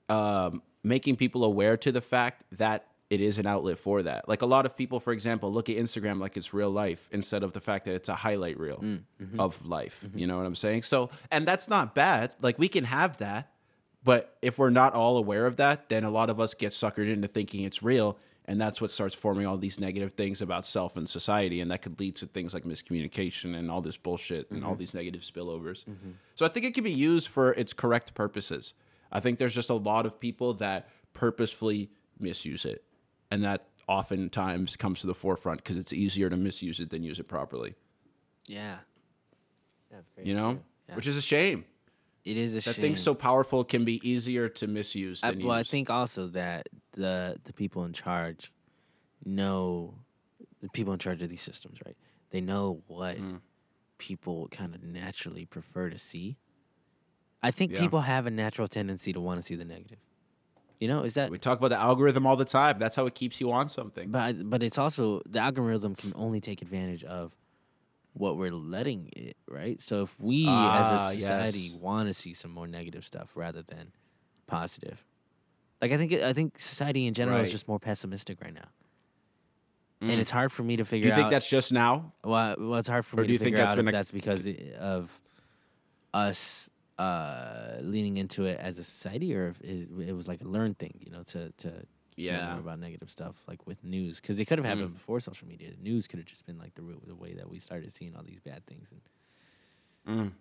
[0.09, 4.27] um, making people aware to the fact that it is an outlet for that.
[4.27, 7.43] Like a lot of people, for example, look at Instagram like it's real life instead
[7.43, 9.39] of the fact that it's a highlight reel mm, mm-hmm.
[9.39, 10.03] of life.
[10.05, 10.19] Mm-hmm.
[10.19, 10.83] You know what I'm saying?
[10.83, 12.33] So, and that's not bad.
[12.41, 13.51] Like we can have that,
[14.05, 17.11] but if we're not all aware of that, then a lot of us get suckered
[17.11, 18.17] into thinking it's real.
[18.47, 21.59] And that's what starts forming all these negative things about self and society.
[21.59, 24.79] And that could lead to things like miscommunication and all this bullshit and all mm-hmm.
[24.79, 25.83] these negative spillovers.
[25.85, 26.11] Mm-hmm.
[26.35, 28.75] So I think it can be used for its correct purposes.
[29.11, 31.89] I think there's just a lot of people that purposefully
[32.19, 32.83] misuse it.
[33.31, 37.19] And that oftentimes comes to the forefront because it's easier to misuse it than use
[37.19, 37.73] it properly.
[38.45, 38.77] yeah.
[39.91, 40.59] Yeah, You know?
[40.87, 40.95] Yeah.
[40.95, 41.65] Which is a shame.
[42.25, 42.81] It is a That shame.
[42.81, 47.38] thing so powerful can be easier to misuse I, well, I think also that the
[47.43, 48.51] the people in charge
[49.23, 49.99] know
[50.61, 51.95] the people in charge of these systems, right?
[52.31, 53.41] They know what Mm.
[53.97, 56.38] people kind of naturally prefer to see.
[57.41, 57.79] I think Yeah.
[57.79, 59.99] people have a natural tendency to want to see the negative.
[60.79, 62.79] You know, is that We talk about the algorithm all the time.
[62.79, 64.11] That's how it keeps you on something.
[64.11, 67.35] but but it's also the algorithm can only take advantage of
[68.17, 69.80] what we're letting it, right?
[69.82, 71.73] So if we Ah, as a society yes.
[71.75, 73.91] want to see some more negative stuff rather than
[74.47, 75.04] positive,
[75.82, 78.69] like I think I think society in general is just more pessimistic right now,
[80.01, 80.12] Mm.
[80.12, 81.32] and it's hard for me to Do figure you think out.
[81.32, 82.12] that's just now?
[82.23, 83.88] well, well, it's hard for or me do you to think figure that's out been
[83.88, 84.47] if a- that's because
[84.80, 85.21] of
[86.13, 90.78] us uh, leaning into it as a society, or if it, was like a learned
[90.80, 91.86] thing, you know, to to
[92.17, 92.58] Yeah.
[92.60, 94.93] about negative stuff like with news because it could have happened Mm.
[94.93, 95.71] before social media.
[95.71, 98.23] The news could have just been like the the way that we started seeing all
[98.23, 98.91] these bad things.
[100.06, 100.32] And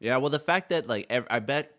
[0.00, 1.76] Yeah, well, the fact that like ev- I bet,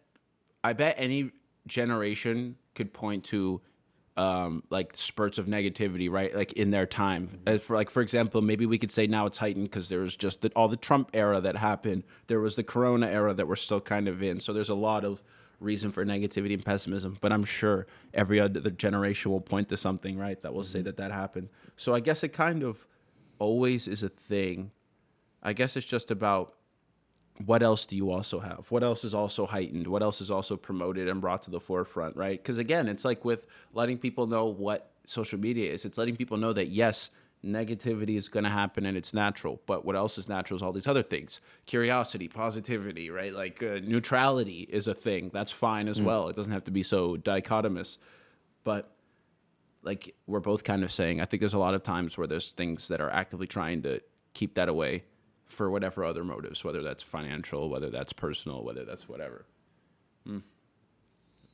[0.63, 1.31] I bet any
[1.67, 3.61] generation could point to,
[4.15, 6.33] um, like spurts of negativity, right?
[6.35, 7.41] Like in their time.
[7.45, 10.15] As for like, for example, maybe we could say now it's heightened because there was
[10.15, 12.03] just the, all the Trump era that happened.
[12.27, 14.39] There was the Corona era that we're still kind of in.
[14.39, 15.21] So there's a lot of
[15.59, 17.17] reason for negativity and pessimism.
[17.21, 20.39] But I'm sure every other generation will point to something, right?
[20.41, 20.85] That will say mm-hmm.
[20.85, 21.49] that that happened.
[21.77, 22.85] So I guess it kind of
[23.39, 24.71] always is a thing.
[25.41, 26.55] I guess it's just about
[27.43, 28.67] what else do you also have?
[28.69, 29.87] What else is also heightened?
[29.87, 32.41] What else is also promoted and brought to the forefront, right?
[32.41, 35.83] Because again, it's like with letting people know what social media is.
[35.83, 37.09] It's letting people know that yes,
[37.45, 39.61] negativity is going to happen and it's natural.
[39.65, 43.33] But what else is natural is all these other things curiosity, positivity, right?
[43.33, 45.31] Like uh, neutrality is a thing.
[45.33, 46.29] That's fine as well.
[46.29, 47.97] It doesn't have to be so dichotomous.
[48.63, 48.95] But
[49.81, 52.51] like we're both kind of saying, I think there's a lot of times where there's
[52.51, 54.01] things that are actively trying to
[54.33, 55.03] keep that away
[55.45, 59.45] for whatever other motives, whether that's financial, whether that's personal, whether that's whatever.
[60.25, 60.39] Hmm.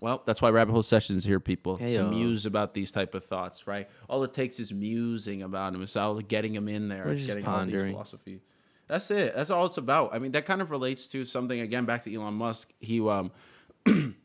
[0.02, 3.68] Well, that's why rabbit hole sessions here, people, to muse about these type of thoughts,
[3.68, 3.90] right?
[4.10, 5.82] All it takes is musing about them.
[5.82, 7.94] It's all getting them in there, We're just getting all these pondering.
[7.94, 8.42] philosophy.
[8.88, 9.36] That's it.
[9.36, 10.16] That's all it's about.
[10.16, 11.86] I mean, that kind of relates to something again.
[11.86, 12.72] Back to Elon Musk.
[12.80, 13.32] He um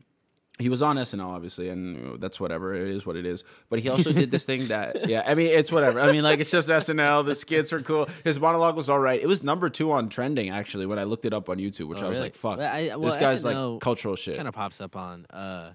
[0.59, 2.75] he was on SNL, obviously, and that's whatever.
[2.75, 3.43] It is what it is.
[3.69, 5.99] But he also did this thing that, yeah, I mean, it's whatever.
[6.01, 7.27] I mean, like, it's just SNL.
[7.27, 8.09] The skits were cool.
[8.23, 9.21] His monologue was all right.
[9.21, 12.01] It was number two on trending, actually, when I looked it up on YouTube, which
[12.03, 12.27] Oh, I was really?
[12.31, 12.59] like, fuck.
[12.59, 14.37] Well, I- well, this guy's SNL like cultural shit.
[14.37, 15.73] Kind of pops up on uh,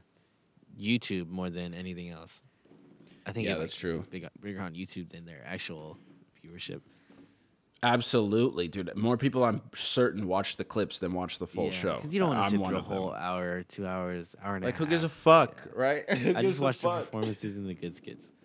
[0.79, 2.41] YouTube more than anything else.
[3.25, 3.97] I think Yeah, it, that's true.
[3.97, 5.97] It's big, bigger on YouTube than their actual
[6.43, 6.81] viewership.
[7.81, 8.95] Absolutely, dude.
[8.95, 11.95] More people, I'm certain, watch the clips than watch the full show.
[11.95, 12.97] Because you don't want to sit through a of them.
[12.97, 16.03] whole hour, two hours, hour and Like, a who gives a fuck, right?
[16.09, 18.31] I just a watch the performances and the good skits.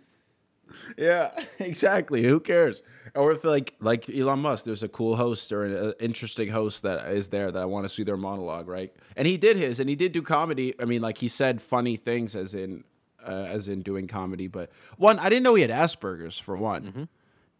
[0.96, 2.22] Yeah, exactly.
[2.22, 2.82] Who cares?
[3.14, 6.82] Or if like like Elon Musk, there's a cool host or an uh, interesting host
[6.82, 8.92] that is there that I want to see their monologue, right?
[9.14, 10.74] And he did his, and he did do comedy.
[10.80, 12.84] I mean, like he said funny things as in
[13.24, 14.48] uh, as in doing comedy.
[14.48, 17.08] But one, I didn't know he had Asperger's for one.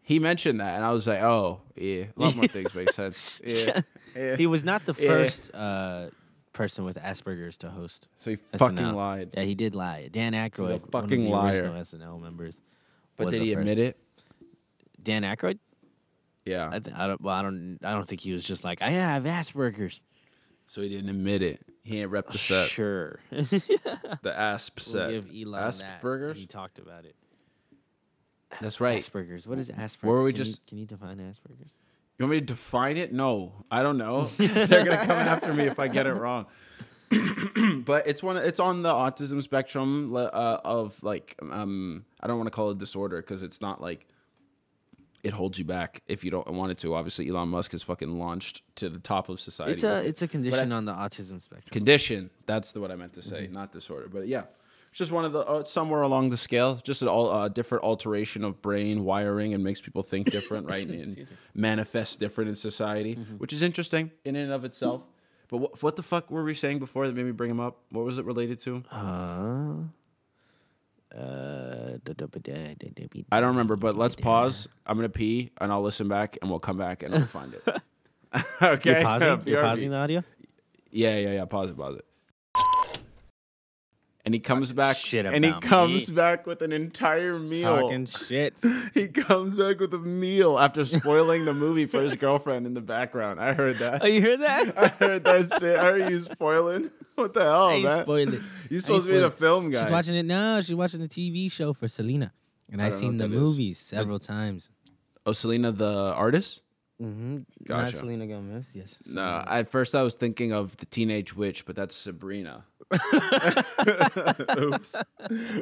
[0.05, 3.41] He mentioned that, and I was like, oh yeah, a lot more things make sense.
[3.45, 3.81] Yeah,
[4.15, 4.35] yeah.
[4.37, 5.07] He was not the Yeah.
[5.09, 6.07] first uh,
[6.53, 8.07] person with Asperger's to host.
[8.19, 8.57] So he SNL.
[8.59, 9.29] fucking lied.
[9.33, 10.07] Yeah, he did lie.
[10.11, 11.51] Dan Aykroyd, one fucking of the liar.
[11.63, 12.61] original SNL members.
[13.17, 13.61] But was did the he first.
[13.71, 13.97] admit it?
[15.01, 15.57] Dan Aykroyd?
[16.45, 16.69] Yeah.
[16.71, 17.19] I, th- I don't.
[17.21, 17.79] Well, I don't.
[17.83, 20.01] I don't think he was just like I have Asperger's.
[20.67, 21.59] so he didn't admit it.
[21.83, 22.69] He ain't rep the set.
[22.69, 23.19] Sure.
[23.31, 25.09] The asp we'll set.
[25.11, 26.33] give Elon Asperger's.
[26.33, 26.37] that.
[26.37, 27.15] He talked about it.
[28.61, 29.01] That's right.
[29.01, 29.47] Asperger's.
[29.47, 30.03] What is Asperger's?
[30.03, 31.77] were we can just- You, can you define Asperger's?
[32.17, 33.11] You want me to define it?
[33.11, 34.23] No, I don't know.
[34.37, 36.45] They're gonna come after me if I get it wrong.
[37.85, 38.37] but it's one.
[38.37, 40.29] It's on the autism spectrum uh,
[40.63, 42.05] of like um.
[42.21, 44.07] I don't want to call it disorder because it's not like
[45.23, 46.95] it holds you back if you don't want it to.
[46.95, 49.73] Obviously, Elon Musk has fucking launched to the top of society.
[49.73, 51.71] It's a it's a condition on the autism spectrum.
[51.71, 52.29] condition.
[52.45, 54.07] That's the what I meant to say, not disorder.
[54.07, 54.43] But yeah,
[54.95, 58.45] just one of the uh, somewhere along the scale, just a all uh, different alteration
[58.45, 60.89] of brain wiring and makes people think different, right?
[60.95, 65.03] And manifest different in society, which is interesting in and of itself.
[65.49, 67.81] But what, what the fuck were we saying before that made me bring him up?
[67.89, 68.83] What was it related to?
[68.91, 69.73] Uh,
[71.13, 71.97] uh,
[73.31, 74.67] I don't remember, but let's pause.
[74.85, 77.63] I'm gonna pee and I'll listen back and we'll come back and I'll find it.
[78.61, 79.41] okay, You're pausing.
[79.45, 80.23] You're pausing the audio.
[80.91, 81.45] Yeah, yeah, yeah.
[81.45, 82.05] Pause it, pause it.
[84.25, 86.15] And he comes back, shit and he comes me.
[86.15, 87.81] back with an entire meal.
[87.81, 88.55] Talking shit.
[88.95, 92.81] He comes back with a meal after spoiling the movie for his girlfriend in the
[92.81, 93.39] background.
[93.39, 94.03] I heard that.
[94.03, 94.77] Oh, you heard that?
[94.77, 95.77] I heard that shit.
[95.77, 96.91] I heard you spoiling.
[97.15, 98.03] What the hell, I man?
[98.03, 98.41] spoiled it.
[98.69, 99.83] You're supposed to be the film guy.
[99.83, 100.59] She's watching it now.
[100.59, 102.33] She's watching the TV show for Selena,
[102.69, 103.31] and I've seen the is.
[103.31, 104.69] movies several times.
[105.25, 106.61] oh, Selena, the artist.
[107.01, 107.37] Mm-hmm.
[107.69, 108.71] Not Selena Gomez.
[108.73, 109.03] Yes.
[109.07, 112.65] No, at first I was thinking of the Teenage Witch, but that's Sabrina.
[112.93, 112.99] Oops.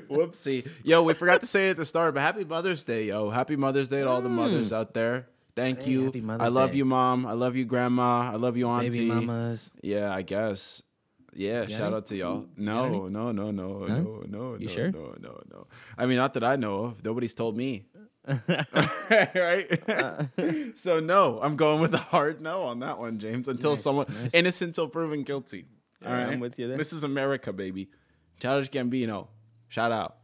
[0.09, 0.67] Whoopsie.
[0.83, 3.29] Yo, we forgot to say it at the start, but happy Mother's Day, yo.
[3.29, 4.33] Happy Mother's Day to all the mm.
[4.33, 5.27] mothers out there.
[5.55, 6.05] Thank Hey, you.
[6.05, 6.77] happy Mother's I love Day.
[6.77, 7.25] you, mom.
[7.25, 8.31] I love you, grandma.
[8.31, 8.89] I love you, auntie.
[8.89, 9.71] Baby mamas.
[9.81, 10.81] Yeah, I guess.
[11.35, 11.95] Yeah, shout any?
[11.95, 12.45] out to y'all.
[12.57, 14.91] No, no, no, no, no, no, You no, sure?
[14.91, 15.67] no, no, no.
[15.97, 17.03] I mean, not that I know of.
[17.03, 17.85] Nobody's told me.
[19.35, 19.67] right?
[20.75, 23.47] So no, I'm going with a hard no on that one, James.
[23.47, 25.65] Until someone innocent until proven guilty.
[26.03, 26.77] Yeah, All right, I'm with you there.
[26.77, 27.89] This is America, baby.
[28.39, 29.27] Childish Gambino,
[29.69, 30.17] shout out.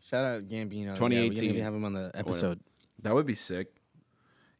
[0.00, 0.86] Shout out Gambino.
[0.86, 1.52] Yeah, we're 2018.
[1.52, 2.60] gonna have him on the episode
[3.02, 3.68] That would be sick.
[3.68, 4.02] one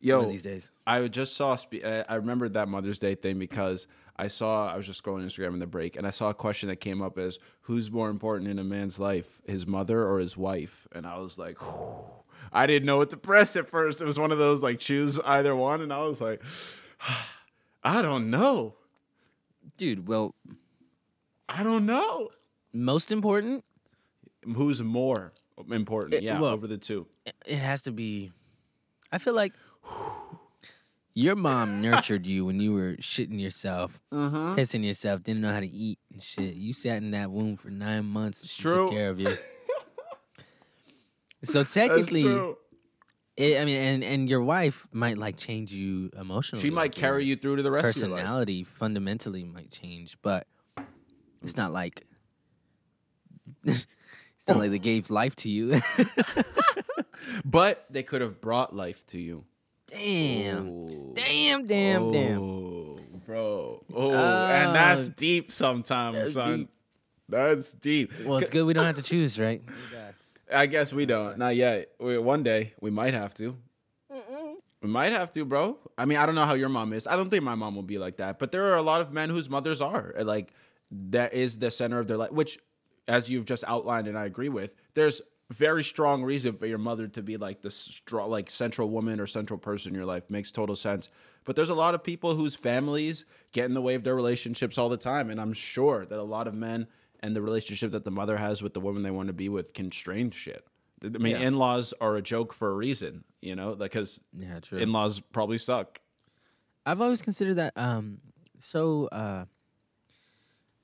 [0.00, 0.70] Yo, of these days.
[0.86, 1.56] I just saw.
[1.56, 4.68] Spe- uh, I remembered that Mother's Day thing because I saw.
[4.72, 7.02] I was just scrolling Instagram in the break, and I saw a question that came
[7.02, 11.06] up as, "Who's more important in a man's life, his mother or his wife?" And
[11.06, 11.58] I was like,
[12.52, 14.00] I didn't know what to press at first.
[14.00, 16.42] It was one of those like choose either one, and I was like,
[17.82, 18.74] I don't know.
[19.76, 20.34] Dude, well,
[21.50, 22.30] I don't know.
[22.72, 23.64] most important,
[24.54, 25.32] Who's more
[25.70, 26.22] important?
[26.22, 27.06] Yeah, well- over the two.
[27.46, 28.32] it has to be.
[29.12, 29.52] I feel like
[31.12, 34.54] your mom nurtured you when you were shitting yourself, Mm-hmm.
[34.58, 36.54] pissing yourself, didn't know how to eat and shit.
[36.54, 38.42] You sat in that womb for nine months.
[38.42, 38.86] and she true.
[38.86, 39.36] took care of you.
[41.44, 42.24] so technically,
[43.36, 46.62] it, I mean, and and your wife might like change you emotionally.
[46.62, 48.20] She might like, carry you through to the rest of your life.
[48.20, 50.46] personality fundamentally might change, but
[51.42, 52.06] it's not like
[53.64, 53.86] it's
[54.48, 55.80] not like they gave life to you.
[57.44, 59.44] but they could have brought life to you.
[59.86, 60.66] damn.
[60.68, 61.14] Ooh.
[61.14, 62.40] Damn, damn, damn.
[62.42, 63.84] Oh, bro.
[63.94, 66.58] Oh, and that's deep sometimes, That's son.
[66.58, 66.68] deep.
[67.28, 68.12] That's deep.
[68.24, 69.62] Well, it's good we don't have to choose, right?
[70.52, 71.38] I guess we don't.
[71.38, 71.90] Not yet.
[72.00, 73.56] We- One day we might have to.
[74.82, 75.76] We might have to, bro.
[75.98, 77.06] I mean, I don't know how your mom is.
[77.06, 78.38] I don't think my mom will be like that.
[78.38, 80.54] But there are a lot of men whose mothers are uh, like
[80.90, 82.32] that is the center of their life.
[82.32, 82.58] Which,
[83.08, 87.08] as you've just outlined, and I agree with, there's very strong reason for your mother
[87.08, 90.30] to be like the strong, like central woman or central person in your life.
[90.30, 91.08] Makes total sense.
[91.44, 94.78] But there's a lot of people whose families get in the way of their relationships
[94.78, 96.86] all the time, and I'm sure that a lot of men
[97.20, 99.74] and the relationship that the mother has with the woman they want to be with
[99.74, 100.66] constrained shit.
[101.02, 101.40] I mean, Yeah.
[101.48, 106.00] in-laws are a joke for a reason, you know, because Yeah, in-laws probably suck.
[106.86, 108.20] I've always considered that um
[108.58, 109.46] so uh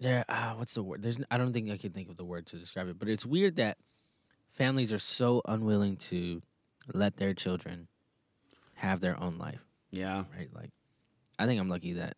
[0.01, 1.03] there uh what's the word?
[1.03, 3.25] There's I don't think I can think of the word to describe it, but it's
[3.27, 3.79] weird that
[4.51, 6.43] families are so unwilling to
[6.93, 7.89] let their children
[8.75, 10.49] have their own life, Yeah, right?
[10.55, 10.71] Like
[11.39, 12.17] I think I'm lucky that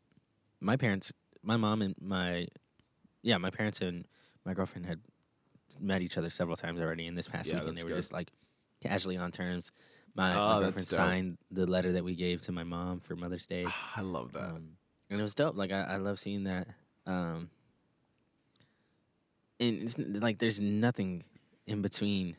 [0.60, 1.12] my parents,
[1.42, 2.48] my mom and my
[3.22, 4.06] yeah, my parents and
[4.44, 5.00] my girlfriend had
[5.80, 7.96] met each other several times already and this past Yeah, weekend they were good.
[7.96, 8.30] just like
[8.82, 9.72] casually on terms.
[10.14, 13.46] My, Oh, my girlfriend signed the letter that we gave to my mom for Mother's
[13.46, 13.66] Day.
[13.94, 14.44] I love that.
[14.44, 14.70] Um,
[15.10, 15.56] and it was dope.
[15.56, 16.68] Like I, I love seeing that.
[17.06, 17.50] Um,
[19.60, 21.24] and it's like there's nothing
[21.66, 22.36] in between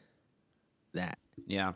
[0.93, 1.19] that.
[1.47, 1.73] yeah,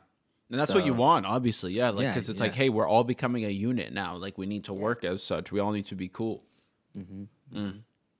[0.50, 1.74] and that's what you want, obviously.
[1.74, 4.16] Yeah, like Yeah, because it's like, hey, we're all becoming a unit now.
[4.16, 5.52] Like we need to work as such.
[5.52, 6.44] We all need to be cool.
[6.98, 7.58] Mm-hmm.
[7.58, 7.80] Mm.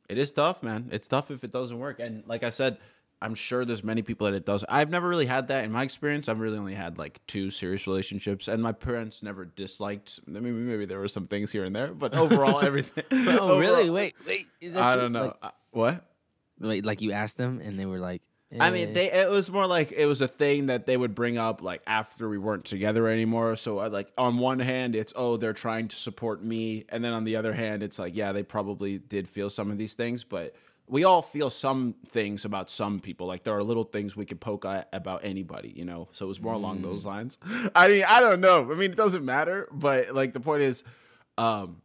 [0.10, 0.90] It is tough, man.
[0.92, 2.00] It's tough if it doesn't work.
[2.00, 2.78] And like I said,
[3.22, 4.66] I'm sure there's many people that it does.
[4.68, 6.28] I've never really had that in my experience.
[6.28, 10.20] I've really only had like two serious relationships, and my parents never disliked.
[10.28, 13.06] I mean, maybe there were some things here and there, but overall, everything.
[13.40, 13.90] Oh, really?
[13.90, 14.50] Wait, wait.
[14.60, 15.02] Is that I true?
[15.04, 15.38] don't know.
[15.42, 16.06] Like, what?
[16.64, 18.22] Wait, like you asked them, and they were like,
[18.60, 18.72] I eh.
[18.72, 21.62] mean, they it was more like it was a thing that they would bring up
[21.62, 23.56] like after we weren't together anymore.
[23.56, 27.14] So I like on one hand, it's oh they're trying to support me, and then
[27.14, 30.24] on the other hand, it's like yeah they probably did feel some of these things,
[30.24, 33.26] but we all feel some things about some people.
[33.26, 36.10] Like there are little things we could poke at about anybody, you know.
[36.12, 36.84] So it was more along Mm.
[36.84, 37.40] those lines.
[37.76, 38.70] I mean, I don't know.
[38.70, 40.84] I mean, it doesn't matter, but like the point is,
[41.38, 41.82] um,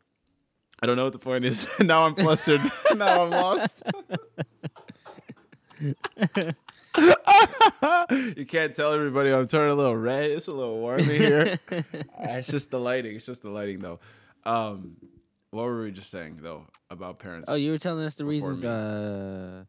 [0.83, 1.67] I don't know what the point is.
[1.81, 2.61] now I'm flustered.
[2.97, 3.81] now I'm lost.
[5.81, 5.95] You
[8.47, 10.31] can't tell everybody I'm turning a little red.
[10.31, 11.59] It's a little warm in here.
[11.71, 11.83] Uh,
[12.21, 13.17] it's just the lighting.
[13.17, 14.01] It's just the lighting, though.
[14.45, 14.97] Um,
[15.51, 17.47] what were we just saying though about parents?
[17.49, 19.65] Oh, you were telling us the reasons uh,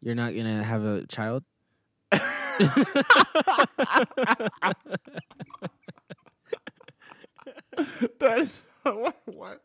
[0.00, 1.42] you're not gonna have a child.
[2.12, 4.76] that
[8.20, 9.16] is what?
[9.24, 9.62] what?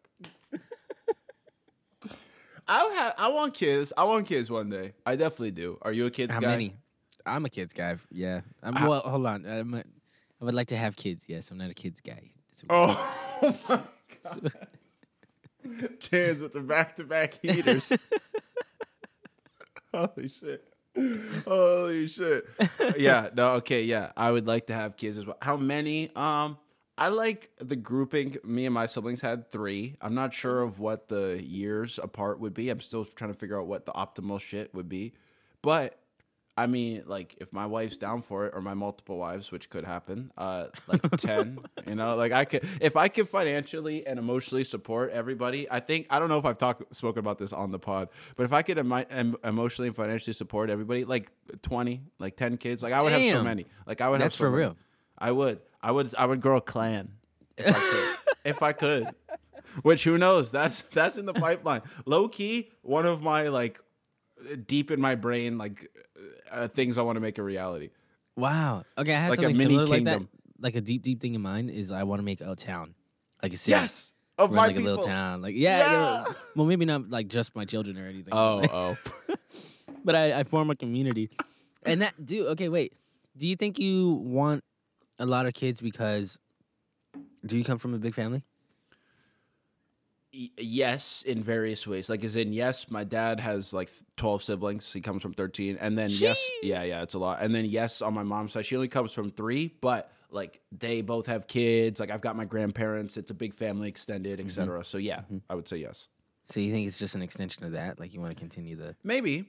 [2.70, 3.14] I have.
[3.18, 3.92] I want kids.
[3.98, 4.94] I want kids one day.
[5.06, 5.78] I definitely do.
[5.82, 6.48] Are you a kids How guy?
[6.48, 6.76] many?
[7.26, 7.98] I'm a kids guy.
[8.12, 8.42] Yeah.
[8.64, 9.46] I'm, How- well, hold on.
[9.46, 9.80] I'm a,
[10.42, 11.26] I would like to have kids.
[11.28, 12.32] Yes, I'm not a kids guy.
[12.70, 12.70] A-
[13.42, 13.82] Oh my
[14.24, 14.52] god!
[16.00, 17.94] Cheers with the back-to-back heaters.
[19.94, 20.64] Holy shit!
[21.48, 22.46] Holy shit!
[22.98, 23.30] Yeah.
[23.34, 23.54] No.
[23.56, 23.84] Okay.
[23.84, 24.12] Yeah.
[24.18, 25.38] I would like to have kids as well.
[25.42, 26.12] How many?
[26.16, 26.58] Um.
[27.00, 28.38] I like the grouping.
[28.44, 29.96] Me and my siblings had three.
[30.02, 32.70] I'm not sure of what the years apart would be.
[32.70, 35.14] I'm still trying to figure out what the optimal shit would be.
[35.62, 35.98] But
[36.58, 39.86] I mean, like if my wife's down for it, or my multiple wives, which could
[39.86, 44.66] happen, uh, like ten, you know, like I could, if I could financially and emotionally
[44.66, 47.80] support everybody, I think I don't know if I've talked spoken about this on the
[47.80, 51.32] pod, but if I could em- emotionally and financially support everybody, like
[51.62, 54.40] twenty, like ten kids, like I would have so many, like I would That's have
[54.40, 54.64] so for many.
[54.64, 54.78] real.
[55.18, 57.12] I would, I would, I would grow a clan
[57.58, 59.08] if I could, if I could.
[59.84, 60.52] Which who knows?
[60.52, 61.82] That's that's in the pipeline.
[62.06, 63.80] Low key, one of my like
[64.66, 65.88] deep in my brain like
[66.52, 67.90] uh, things I want to make a reality.
[68.36, 68.84] Wow.
[68.98, 70.12] Okay, I have Like a something mini similar like that.
[70.12, 70.30] kingdom.
[70.60, 72.96] Like a deep, deep thing in mind is I want to make a town,
[73.42, 73.72] like a city.
[73.72, 74.84] Yes, of my like people.
[74.84, 75.42] a little town.
[75.42, 75.80] Like yeah.
[75.80, 76.24] Yeah.
[76.28, 78.34] no, well, maybe not like just my children or anything.
[78.34, 78.98] Oh, but, oh.
[80.04, 81.30] but I, I form a community,
[81.84, 82.48] and that dude.
[82.48, 82.94] Okay, wait.
[83.38, 84.64] Do you think you want
[85.20, 86.40] a lot of kids because?
[87.46, 88.44] Do you come from a big family?
[90.34, 92.10] Y- yes, in various ways.
[92.10, 94.92] Like, as in, yes, my dad has like twelve siblings.
[94.92, 97.42] He comes from thirteen, and then yes, yeah, yeah, it's a lot.
[97.42, 101.02] And then yes, on my mom's side, she only comes from three, but like they
[101.02, 102.00] both have kids.
[102.00, 103.18] Like I've got my grandparents.
[103.18, 104.80] It's a big family, extended, etc.
[104.80, 104.84] Mm-hmm.
[104.84, 105.38] So yeah, mm-hmm.
[105.50, 106.08] I would say yes.
[106.46, 108.00] So you think it's just an extension of that?
[108.00, 108.96] Like you want to continue the?
[109.04, 109.46] Maybe.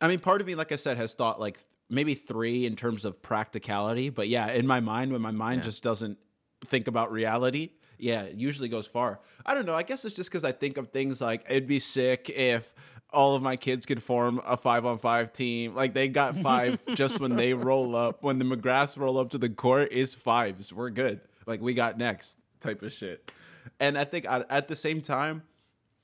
[0.00, 1.58] I mean, part of me, like I said, has thought like
[1.92, 4.08] maybe three in terms of practicality.
[4.08, 5.66] But yeah, in my mind, when my mind Yeah.
[5.66, 6.18] just doesn't
[6.64, 9.20] think about reality, yeah, it usually goes far.
[9.46, 9.74] I don't know.
[9.74, 12.74] I guess it's just because I think of things like it'd be sick if
[13.12, 15.74] all of my kids could form a five on five team.
[15.74, 18.22] Like they got five just when they roll up.
[18.22, 20.72] When the McGraths roll up to the court, is fives.
[20.72, 21.20] We're good.
[21.46, 23.30] Like we got next type of shit.
[23.78, 25.42] And I think at, at the same time,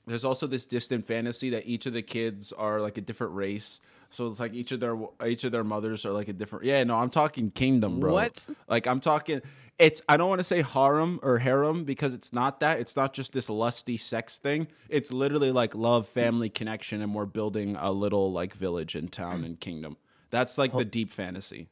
[0.05, 3.79] there's also this distant fantasy that each of the kids are like a different race.
[4.09, 6.65] So it's like each of their each of their mothers are like a different.
[6.65, 8.13] Yeah, no, I'm talking kingdom, bro.
[8.13, 8.47] What?
[8.67, 9.41] Like I'm talking.
[9.77, 12.79] It's I don't want to say harem or harem because it's not that.
[12.79, 14.67] It's not just this lusty sex thing.
[14.89, 19.43] It's literally like love, family connection, and we're building a little like village and town
[19.45, 19.97] and kingdom.
[20.31, 21.69] That's like the deep fantasy.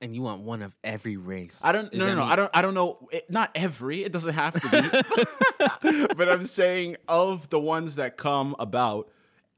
[0.00, 1.60] And you want one of every race.
[1.62, 1.92] I don't.
[1.92, 2.24] Is No, no, no.
[2.24, 2.50] I don't.
[2.54, 3.08] I don't know.
[3.12, 4.02] It, not every.
[4.02, 6.06] It doesn't have to be.
[6.16, 9.08] but I'm saying of the ones that come about,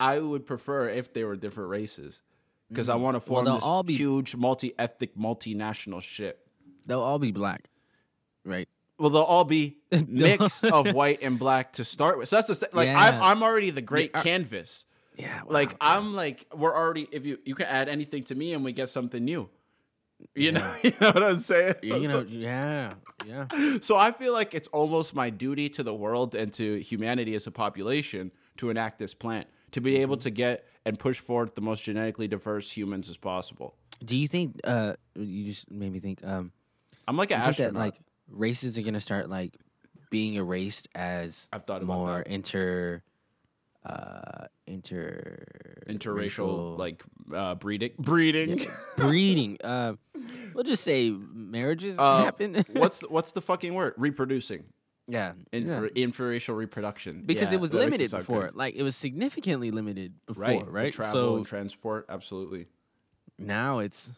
[0.05, 2.21] I would prefer if they were different races,
[2.69, 3.03] because I mm-hmm.
[3.03, 6.47] want to form they'll this all be- huge multi-ethnic, multinational ship.
[6.87, 7.71] They'll all be black,
[8.45, 8.69] right?
[8.99, 12.29] Well, they'll all be mix of white and black to start with.
[12.29, 13.25] So that's the th- like I'm, Yeah.
[13.25, 14.85] I'm already the great canvas.
[15.17, 15.41] Yeah.
[15.47, 17.09] Like I'm like we're already.
[17.11, 19.49] If you you can add anything to me and we get something new.
[20.35, 21.77] You know, you know what I'm saying.
[21.83, 22.95] you So- know, yeah,
[23.27, 23.79] yeah.
[23.81, 27.47] So I feel like it's almost my duty to the world and to humanity as
[27.47, 29.45] a population to enact this plan,
[29.75, 33.77] to be able to get and push forward the most genetically diverse humans as possible.
[34.05, 34.61] Do you think?
[34.65, 36.25] Uh, you just made me think.
[36.25, 36.51] Um,
[37.07, 37.83] I'm like an think that astronaut.
[37.83, 37.95] like
[38.29, 39.57] races are gonna start like
[40.11, 43.03] being erased as I've thought about more inter,
[43.85, 45.45] uh, inter
[45.89, 47.03] interracial, racial- like
[47.33, 48.67] uh, breeding, breeding.
[48.97, 49.59] breeding.
[49.63, 49.95] Uh,
[50.55, 52.65] we'll just say marriages Uh, happen.
[52.73, 53.95] what's what's the fucking word?
[53.97, 54.65] Reproducing.
[55.07, 55.79] Yeah, In, yeah.
[55.81, 55.91] re-
[56.55, 57.23] reproduction.
[57.27, 58.51] because Yeah, it was limited before.
[58.55, 60.93] Like it was significantly limited before, Right, right?
[60.93, 62.67] Travel so and transport, absolutely.
[63.39, 64.11] now it's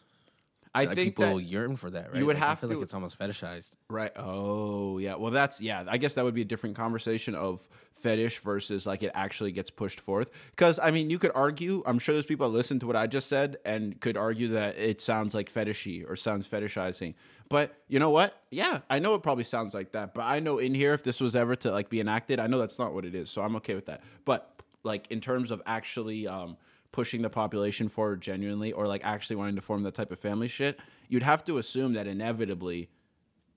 [0.75, 2.19] I like think people yearn for that, right?
[2.19, 3.75] You would Like, I have feel to- like it's almost fetishized.
[3.89, 4.11] Right.
[4.15, 5.15] Oh, yeah.
[5.15, 5.83] Well, that's yeah.
[5.87, 9.71] I guess that would be a different conversation of fetish versus like it actually gets
[9.71, 10.29] pushed forth.
[10.51, 11.81] Because I mean, you could argue.
[11.87, 14.77] I'm sure there's people that listen to what I just said and could argue that
[14.77, 17.15] it sounds like fetishy or sounds fetishizing.
[17.49, 18.41] But you know what?
[18.51, 20.13] Yeah, I know it probably sounds like that.
[20.13, 22.57] But I know in here, if this was ever to like be enacted, I know
[22.59, 23.29] that's not what it is.
[23.29, 24.01] So I'm okay with that.
[24.25, 26.57] But like in terms of actually um,
[26.91, 30.47] pushing the population forward genuinely, or like actually wanting to form that type of family
[30.47, 32.89] shit, you'd have to assume that inevitably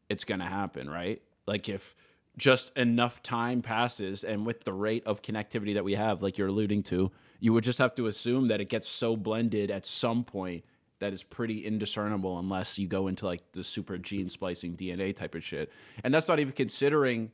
[0.09, 1.23] it's going to happen, right?
[1.47, 1.97] Like if
[2.37, 6.49] just enough time passes and with the rate of connectivity that we have, like you're
[6.49, 7.11] alluding to,
[7.41, 10.65] you would just have to assume that it gets so blended at some point
[11.01, 15.35] that is pretty indiscernible unless you go into like the super gene splicing DNA type
[15.35, 15.73] of shit.
[16.05, 17.33] And that's not even considering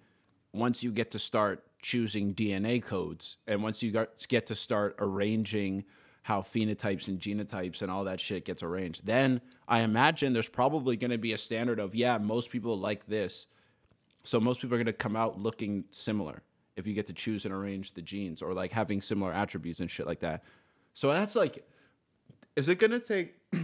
[0.53, 5.85] once you get to start choosing DNA codes and once you get to start arranging
[6.23, 10.97] how phenotypes and genotypes and all that shit gets arranged, then I imagine there's probably
[10.97, 13.47] going to be a standard of, yeah, most people like this.
[14.25, 16.43] So most people are going to come out looking similar
[16.75, 19.89] if you get to choose and arrange the genes or like having similar attributes and
[19.89, 20.43] shit like that.
[20.95, 21.65] So that's like,
[22.57, 23.36] is it going to take,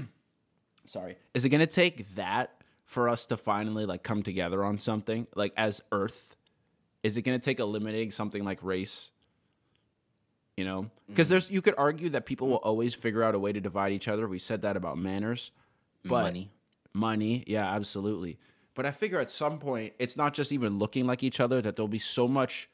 [0.86, 4.78] sorry, is it going to take that for us to finally like come together on
[4.78, 6.36] something like as Earth?
[7.02, 9.10] Is it going to take eliminating something like race?
[10.56, 10.90] You know, mm.
[11.08, 13.92] because there's you could argue that people will always figure out a way to divide
[13.92, 14.28] each other.
[14.28, 15.50] We said that about manners,
[16.04, 16.50] but Money.
[16.92, 18.38] money, yeah, absolutely.
[18.74, 21.76] But I figure at some point it's not just even looking like each other that
[21.76, 22.68] there'll be so much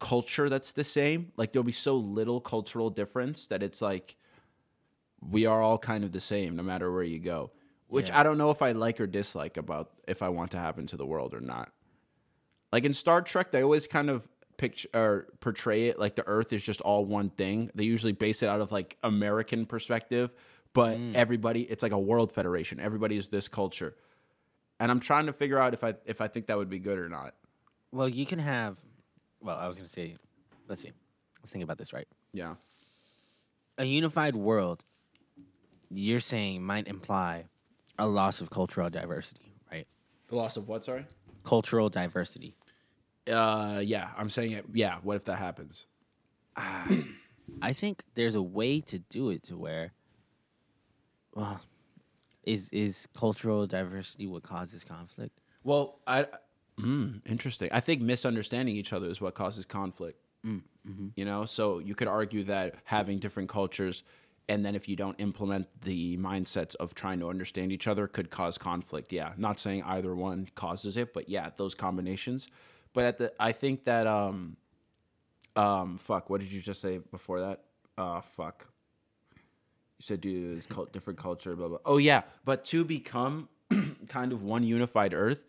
[0.00, 1.32] culture that's the same.
[1.36, 4.16] Like there'll be so little cultural difference that it's like
[5.30, 7.50] we are all kind of the same no matter where you go.
[7.88, 8.20] Which Yeah.
[8.20, 10.96] I don't know if I like or dislike about if I want to happen to
[10.96, 11.72] the world or not.
[12.72, 16.52] Like in Star Trek, they always kind of picture or portray it like the Earth
[16.52, 17.70] is just all one thing.
[17.74, 20.34] They usually base it out of like American perspective,
[20.72, 21.12] but hmm.
[21.14, 22.80] everybody it's like a world federation.
[22.80, 23.94] Everybody is this culture.
[24.80, 26.98] And I'm trying to figure out if I if I think that would be good
[26.98, 27.34] or not.
[27.92, 28.78] Well, you can have.
[29.40, 30.16] Well, I was gonna say,
[30.68, 30.92] let's see.
[31.40, 32.08] Let's think about this, right?
[32.32, 32.54] Yeah.
[33.78, 34.84] A unified world,
[35.94, 37.44] you're saying might imply
[37.98, 39.86] a loss of cultural diversity, right?
[40.28, 41.06] The loss of what, sorry?
[41.44, 42.56] Cultural diversity.
[43.30, 44.66] Uh yeah, I'm saying it.
[44.72, 45.86] Yeah, what if that happens?
[46.56, 49.92] I think there's a way to do it to where,
[51.34, 51.60] well,
[52.42, 55.40] is is cultural diversity what causes conflict?
[55.62, 56.26] Well, I
[56.78, 57.70] mm, interesting.
[57.72, 60.20] I think misunderstanding each other is what causes conflict.
[61.16, 64.02] You know, so you could argue that having different cultures,
[64.48, 68.30] and then if you don't implement the mindsets of trying to understand each other, could
[68.30, 69.12] cause conflict.
[69.12, 72.48] Yeah, not saying either one causes it, but yeah, those combinations.
[72.92, 74.56] But at the, I think that um,
[75.56, 76.28] um, fuck.
[76.30, 77.64] What did you just say before that?
[77.96, 78.66] Uh, fuck.
[79.34, 81.78] You said dude, cult, different culture, blah blah.
[81.86, 83.48] Oh yeah, but to become
[84.08, 85.44] kind of one unified Earth,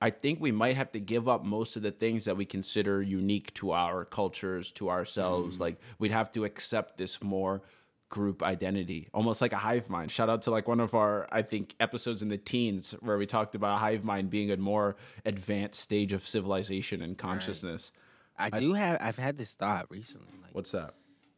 [0.00, 3.02] I think we might have to give up most of the things that we consider
[3.02, 5.58] unique to our cultures, to ourselves.
[5.58, 5.60] Mm.
[5.60, 7.62] Like we'd have to accept this more
[8.10, 10.10] group identity, almost like a hive mind.
[10.10, 13.24] Shout out to like one of our, I think, episodes in the teens where we
[13.24, 17.92] talked about hive mind being a more advanced stage of civilization and consciousness.
[18.36, 18.98] I do have.
[19.00, 20.32] I've had this thought recently.
[20.42, 20.94] Like, What's that?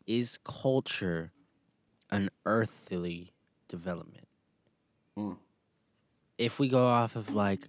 [0.07, 1.31] is culture
[2.11, 3.33] an earthly
[3.69, 4.27] development?
[5.17, 5.37] Mm.
[6.39, 7.69] If we go off of like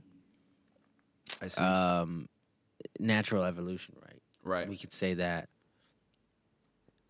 [1.42, 1.62] I see.
[1.62, 2.30] um,
[3.00, 4.22] natural evolution, right?
[4.44, 4.70] right.
[4.70, 5.50] We could say that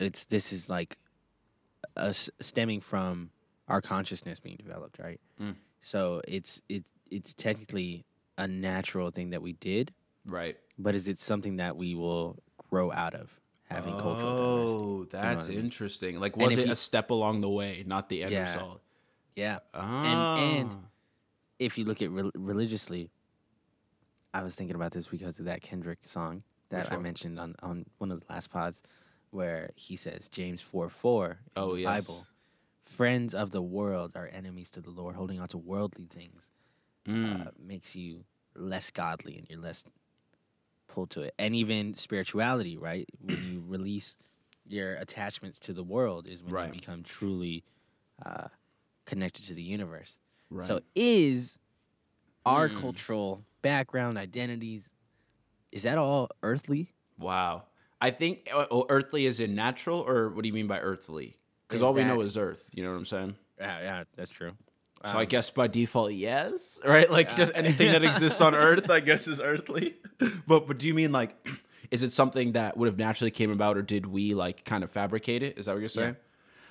[0.00, 0.96] it's this is like
[1.96, 3.30] us stemming from
[3.68, 5.20] our consciousness being developed, right?
[5.40, 5.56] Mm.
[5.80, 8.04] So it's it it's technically
[8.36, 9.92] a natural thing that we did,
[10.26, 10.56] right.
[10.78, 15.16] but is it something that we will grow out of having cultural diversity?
[15.16, 15.60] Oh, that's I mean?
[15.60, 16.18] interesting.
[16.18, 18.52] Like, was it you- a step along the way, not the end Yeah.
[18.52, 18.80] result?
[19.36, 19.58] Yeah.
[19.72, 20.36] Ah.
[20.36, 20.76] and
[21.58, 23.10] if you look at rel religiously,
[24.32, 27.54] I was thinking about this because of that Kendrick song that Which I mentioned on,
[27.62, 28.82] on one of the last pods,
[29.34, 32.06] where he says James four four in Oh, the yes.
[32.06, 32.26] Bible,
[32.82, 36.50] friends of the world are enemies to the Lord, holding on to worldly things
[37.06, 37.48] Mm.
[37.48, 38.24] uh, makes you
[38.54, 39.84] less godly and you're less
[40.88, 43.06] pulled to it, and even spirituality, right?
[43.20, 44.16] When you release
[44.66, 46.66] your attachments to the world, is when Right.
[46.68, 47.62] you become truly
[48.24, 48.48] uh,
[49.04, 50.18] connected to the universe.
[50.50, 50.66] right.
[50.66, 51.58] So is
[52.46, 52.76] our Hmm.
[52.78, 54.90] cultural background identities
[55.72, 56.92] is that all earthly?
[57.18, 57.64] Wow.
[58.04, 61.38] I think uh, oh, earthly is in natural, or what do you mean by earthly?
[61.66, 62.68] Because all we know is Earth.
[62.74, 63.36] You know what I'm saying?
[63.58, 64.52] Yeah, yeah, that's true.
[65.10, 67.10] So I guess by default, yes, right?
[67.10, 69.96] Like just anything that exists on Earth, I guess, is earthly.
[70.46, 71.34] But but do you mean like,
[71.90, 74.90] is it something that would have naturally came about, or did we like kind of
[74.90, 75.58] fabricate it?
[75.58, 76.16] Is that what you're saying?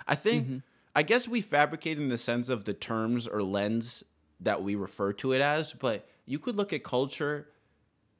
[0.08, 0.62] I think,
[0.96, 4.04] I guess we fabricate in the sense of the terms or lens
[4.40, 5.74] that we refer to it as.
[5.74, 7.48] But you could look at culture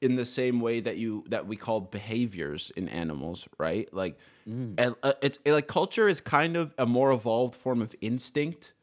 [0.04, 3.88] in the same way that you that we call behaviors in animals, right?
[3.92, 4.18] Like,
[4.78, 8.74] and, uh, it's like culture is kind of a more evolved form of instinct,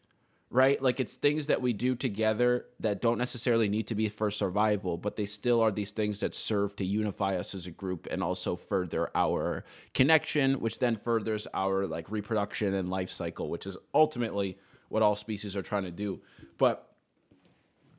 [0.50, 0.82] right?
[0.82, 4.98] Like it's things that we do together that don't necessarily need to be for survival,
[4.98, 8.24] but they still are these things that serve to unify us as a group and
[8.24, 9.64] also further our
[9.94, 14.58] connection, which then furthers our like reproduction and life cycle, which is ultimately
[14.90, 16.20] what all species are trying to do.
[16.58, 16.92] But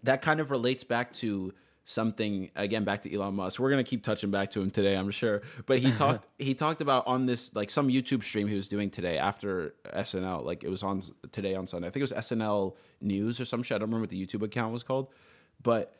[0.03, 1.55] that kind of relates back to
[1.85, 3.59] something again back to Elon Musk.
[3.59, 5.43] We're gonna keep touching back to him today, I'm sure.
[5.67, 8.91] But he talked he talked about on this like some YouTube stream he was doing
[8.91, 10.45] today after SNL.
[10.45, 11.03] Like it was on
[11.33, 11.89] today on Sunday.
[11.89, 13.77] I think it was SNL News or some shit.
[13.77, 15.09] I don't remember what the YouTube account was called,
[15.63, 15.97] but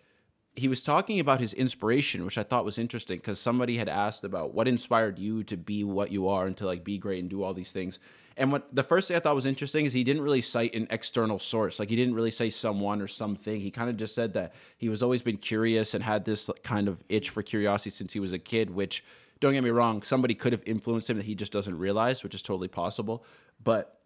[0.55, 4.23] he was talking about his inspiration, which I thought was interesting because somebody had asked
[4.23, 7.31] about what inspired you to be what you are and to like be great and
[7.31, 7.99] do all these things.
[8.43, 10.89] And what the first thing I thought was interesting is he didn't really cite an
[10.91, 11.79] external source.
[11.79, 13.61] Like he didn't really say someone or something.
[13.61, 16.89] He kind of just said that he was always been curious and had this kind
[16.89, 19.05] of itch for curiosity since he was a kid, which
[19.39, 22.35] don't get me wrong, somebody could have influenced him that he just doesn't realize, which
[22.35, 23.25] is totally possible.
[23.63, 24.01] But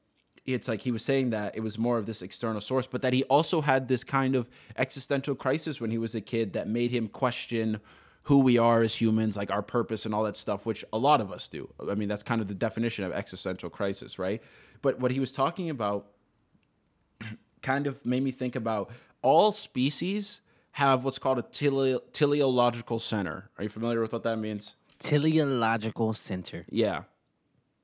[0.44, 3.14] it's like he was saying that it was more of this external source, but that
[3.14, 6.90] he also had this kind of existential crisis when he was a kid that made
[6.90, 7.80] him question
[8.26, 11.20] who we are as humans, like our purpose and all that stuff, which a lot
[11.20, 11.68] of us do.
[11.88, 14.42] I mean, that's kind of the definition of existential crisis, right?
[14.82, 16.08] But what he was talking about
[17.62, 18.90] kind of made me think about
[19.22, 20.40] all species
[20.72, 23.48] have what's called a tele- teleological center.
[23.58, 24.74] Are you familiar with what that means?
[24.98, 26.66] Teleological center.
[26.68, 27.04] Yeah.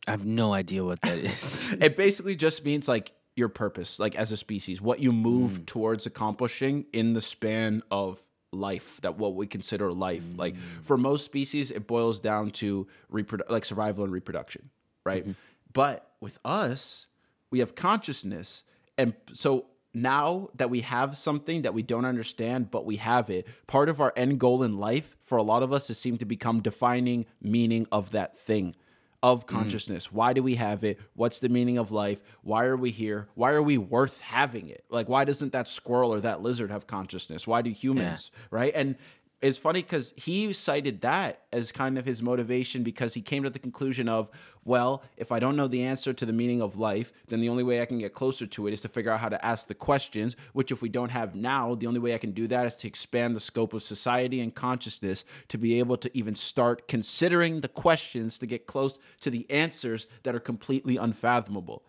[0.08, 1.72] I have no idea what that is.
[1.80, 5.66] it basically just means like your purpose, like as a species, what you move mm.
[5.66, 8.18] towards accomplishing in the span of
[8.52, 10.24] life, that what we consider life.
[10.36, 10.60] Like mm.
[10.82, 14.70] for most species, it boils down to reprodu- like survival and reproduction,
[15.04, 15.22] right?
[15.22, 15.32] Mm-hmm.
[15.72, 17.06] But with us,
[17.50, 18.64] we have consciousness,
[18.96, 23.46] and so now that we have something that we don't understand, but we have it,
[23.66, 26.24] part of our end goal in life for a lot of us is seem to
[26.24, 28.74] become defining meaning of that thing
[29.22, 29.48] of mm.
[29.48, 30.12] consciousness.
[30.12, 30.98] Why do we have it?
[31.14, 32.22] What's the meaning of life?
[32.42, 33.28] Why are we here?
[33.34, 34.84] Why are we worth having it?
[34.90, 37.46] Like, why doesn't that squirrel or that lizard have consciousness?
[37.46, 38.72] Why do humans, right?
[38.74, 38.96] And
[39.42, 43.50] it's funny because he cited that as kind of his motivation because he came to
[43.50, 44.30] the conclusion of,
[44.64, 47.64] well, if I don't know the answer to the meaning of life, then the only
[47.64, 49.74] way I can get closer to it is to figure out how to ask the
[49.74, 52.76] questions, which if we don't have now, the only way I can do that is
[52.76, 57.62] to expand the scope of society and consciousness to be able to even start considering
[57.62, 61.82] the questions to get close to the answers that are completely unfathomable.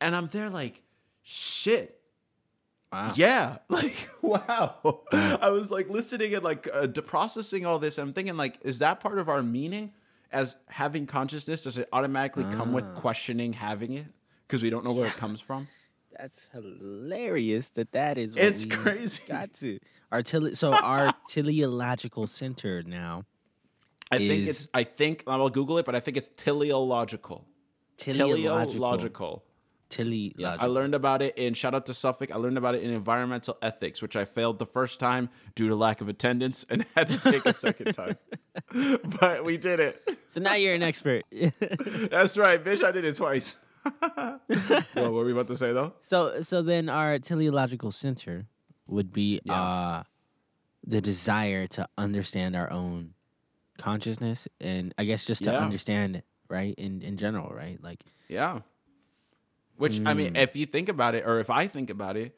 [0.00, 0.82] And I'm there like,
[1.22, 2.01] shit.
[2.92, 3.12] Wow.
[3.16, 5.00] Yeah, like wow.
[5.12, 7.96] I was like listening and like uh, de- processing all this.
[7.98, 9.92] I'm thinking like, is that part of our meaning
[10.30, 11.62] as having consciousness?
[11.64, 14.06] Does it automatically come with questioning having it
[14.46, 15.68] because we don't know where it comes from?
[16.18, 17.68] That's hilarious.
[17.70, 18.34] That that is.
[18.34, 19.22] What It's crazy.
[19.26, 19.78] Got to
[20.10, 23.24] our tele- so our teleological center now.
[24.10, 24.68] I think is- it's.
[24.74, 27.46] I think I'll Google it, but I think it's teleological.
[27.96, 28.66] Teleological.
[28.66, 29.44] Teleological.
[29.98, 32.30] Yeah, I learned about it in shout out to Suffolk.
[32.32, 35.76] I learned about it in environmental ethics, which I failed the first time due to
[35.76, 38.16] lack of attendance and had to take a second time.
[39.20, 40.02] but we did it.
[40.28, 41.24] So now you're an expert.
[42.10, 42.82] That's right, bitch.
[42.82, 43.56] I did it twice.
[44.12, 45.92] what were we about to say though?
[46.00, 48.46] so so then our teleological center
[48.86, 49.60] would be Yeah.
[49.60, 50.02] uh
[50.84, 53.14] the desire to understand our own
[53.78, 55.58] consciousness and I guess just to Yeah.
[55.58, 57.82] understand it, right in in general, right?
[57.82, 58.60] Like Yeah.
[59.76, 60.38] Which I mean, mm.
[60.38, 62.34] if you think about it, or if I think about it,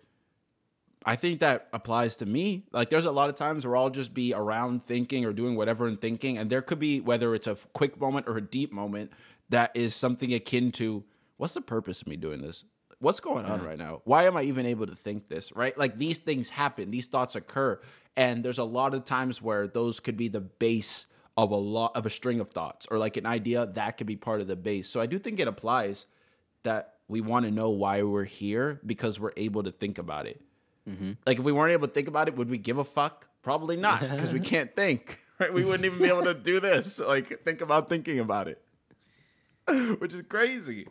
[1.05, 2.65] I think that applies to me.
[2.73, 5.87] Like, there's a lot of times where I'll just be around thinking or doing whatever
[5.87, 9.13] and thinking, and there could be whether it's a quick moment or a deep moment
[9.51, 11.05] that is something akin to
[11.37, 12.65] what's the purpose of me doing this?
[13.01, 14.01] What's going on right now?
[14.05, 15.53] Why am I even able to think this?
[15.55, 15.77] Right?
[15.77, 17.81] Like these things happen, these thoughts occur,
[18.17, 21.05] and there's a lot of times where those could be the base
[21.37, 24.17] of a lot of a string of thoughts or like an idea that could be
[24.17, 24.89] part of the base.
[24.89, 26.07] So I do think it applies
[26.63, 30.41] that we want to know why we're here because we're able to think about it.
[30.89, 31.13] Mm-hmm.
[31.27, 33.29] Like if we weren't able to think about it, would we give a fuck?
[33.43, 35.21] Probably not because we can't think.
[35.39, 35.53] Right?
[35.53, 37.01] We wouldn't even be able to do this.
[37.07, 38.63] Like think about thinking about it,
[39.99, 40.87] which is crazy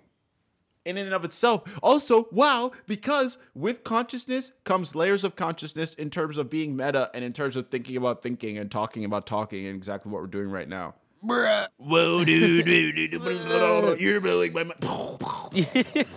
[0.85, 1.79] in and of itself.
[1.81, 7.23] Also, wow, because with consciousness comes layers of consciousness in terms of being meta and
[7.23, 10.49] in terms of thinking about thinking and talking about talking and exactly what we're doing
[10.49, 10.95] right now.
[11.23, 11.67] Bruh.
[11.77, 14.83] Whoa, dude, dude, dude, dude, you're blowing my mind.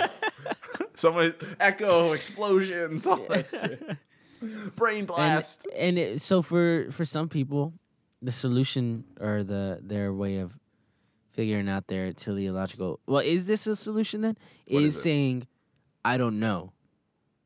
[0.95, 3.97] Someone echo explosions, all that shit.
[4.77, 5.67] Brain blast.
[5.77, 7.73] and it, so for for some people
[8.21, 10.53] the solution or the their way of
[11.33, 14.37] figuring out their teleological well is this a solution then
[14.69, 15.47] What is is saying
[16.05, 16.73] i don't know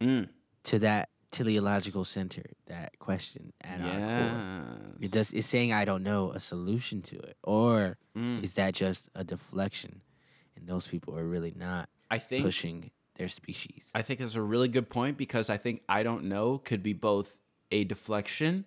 [0.00, 0.28] Mm.
[0.64, 6.02] to that teleological center that question at our core it does it's saying i don't
[6.02, 8.42] know a solution to it or Mm.
[8.42, 10.00] is that just a deflection
[10.56, 14.42] and those people are really not I think pushing their species I think that's a
[14.42, 17.38] really good point because I think I don't know could be both
[17.70, 18.64] a deflection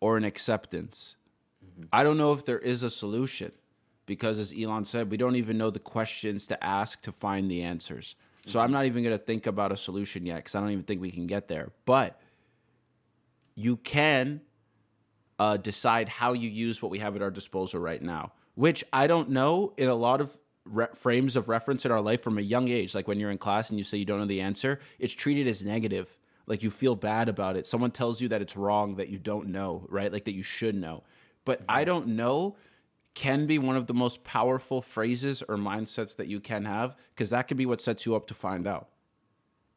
[0.00, 1.16] or an acceptance.
[1.92, 3.52] I don't know if there is a solution
[4.06, 7.60] because, as Elon said, we don't even know the questions to ask to find the
[7.62, 8.16] answers.
[8.46, 10.84] So I'm not even going to think about a solution yet because I don't even
[10.84, 11.72] think we can get there.
[11.84, 12.20] But
[13.54, 14.40] you can
[15.38, 19.06] uh, decide how you use what we have at our disposal right now, which I
[19.06, 22.42] don't know in a lot of re- frames of reference in our life from a
[22.42, 22.94] young age.
[22.94, 25.46] Like when you're in class and you say you don't know the answer, it's treated
[25.46, 26.18] as negative.
[26.46, 27.66] Like you feel bad about it.
[27.66, 30.12] Someone tells you that it's wrong, that you don't know, right?
[30.12, 31.04] Like that you should know.
[31.44, 32.56] But I don't know
[33.14, 37.30] can be one of the most powerful phrases or mindsets that you can have because
[37.30, 38.88] that could be what sets you up to find out.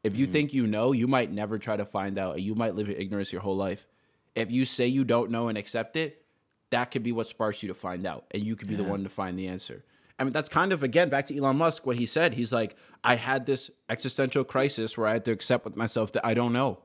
[0.02, 0.32] If you mm-hmm.
[0.32, 2.36] think you know, you might never try to find out.
[2.36, 3.86] and You might live in ignorance your whole life.
[4.34, 6.24] If you say you don't know and accept it,
[6.70, 9.04] that could be what sparks you to find out, and you could be the one
[9.04, 9.84] to find the answer.
[10.18, 11.86] I mean, that's kind of again back to Elon Musk.
[11.86, 15.64] What he said, he's like, I had this existential crisis where I had to accept
[15.64, 16.80] with myself that I don't know,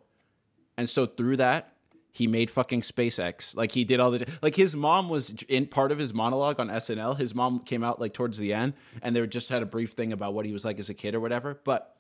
[0.77, 1.73] and so through that,
[2.11, 3.55] he made fucking SpaceX.
[3.55, 6.67] Like he did all the like his mom was in part of his monologue on
[6.67, 7.17] SNL.
[7.17, 10.11] His mom came out like towards the end, and they just had a brief thing
[10.11, 11.95] about what he was like as a kid or whatever, but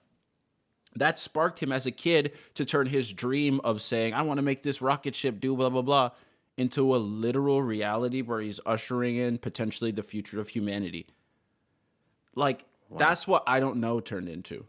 [0.95, 4.41] that sparked him as a kid to turn his dream of saying, I want to
[4.41, 6.11] make this rocket ship do blah, blah, blah,
[6.57, 11.07] into a literal reality where he's ushering in potentially the future of humanity.
[12.35, 12.65] Like,
[12.97, 14.65] that's what I don't know turned into.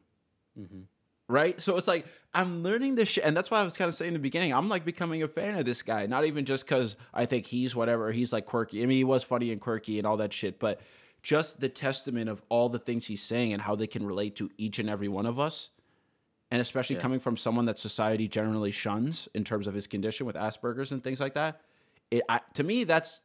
[0.58, 0.80] Mm-hmm.
[1.30, 1.60] Right?
[1.60, 3.24] So it's like, I'm learning this shit.
[3.24, 5.28] And that's why I was kind of saying in the beginning, I'm like becoming a
[5.28, 6.06] fan of this guy.
[6.06, 8.82] Not even just because I think he's whatever, he's like quirky.
[8.82, 10.80] I mean, he was funny and quirky and all that shit, but
[11.22, 14.50] just the testament of all the things he's saying and how they can relate to
[14.58, 15.70] each and every one of us
[16.50, 20.34] and especially coming from someone that society generally shuns in terms of his condition with
[20.34, 21.60] Asperger's and things like that.
[22.10, 23.20] It I, to me that's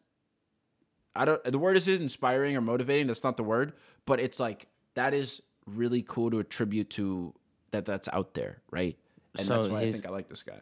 [1.16, 3.08] I don't the word isn't inspiring or motivating.
[3.08, 3.74] That's not the word,
[4.06, 7.34] but it's like that is really cool to attribute to
[7.76, 8.98] that that's out there, right?
[9.38, 10.62] And that's So why I think I like this guy.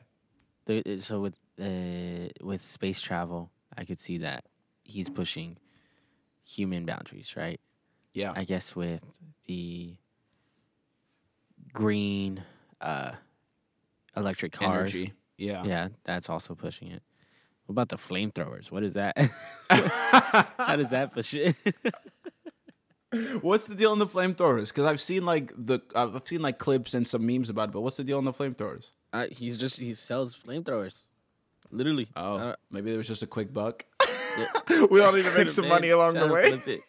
[0.65, 4.45] The- so with uh, with space travel, I could see that
[4.83, 5.57] he's pushing
[6.43, 7.59] human boundaries, right?
[8.13, 9.03] Yeah, I guess with
[9.47, 9.95] the
[11.73, 12.43] green
[12.81, 13.13] uh,
[14.15, 15.13] electric cars, energy.
[15.37, 15.63] Yeah.
[15.65, 17.01] yeah, that's also pushing it.
[17.65, 18.71] What about the flamethrowers?
[18.71, 19.17] What is that?
[19.69, 21.55] How does that push it?
[23.41, 24.69] What's the deal in the flamethrowers?
[24.69, 27.71] Because I've seen like the I've seen like clips and some memes about it.
[27.73, 28.85] But what's the deal in the flamethrowers?
[29.13, 31.03] uh, he's just he sells flamethrowers,
[31.71, 32.07] literally.
[32.15, 33.85] Oh, Uh, maybe there was just a quick buck.
[34.37, 34.85] yeah.
[34.91, 36.79] we all need to make some money along the way.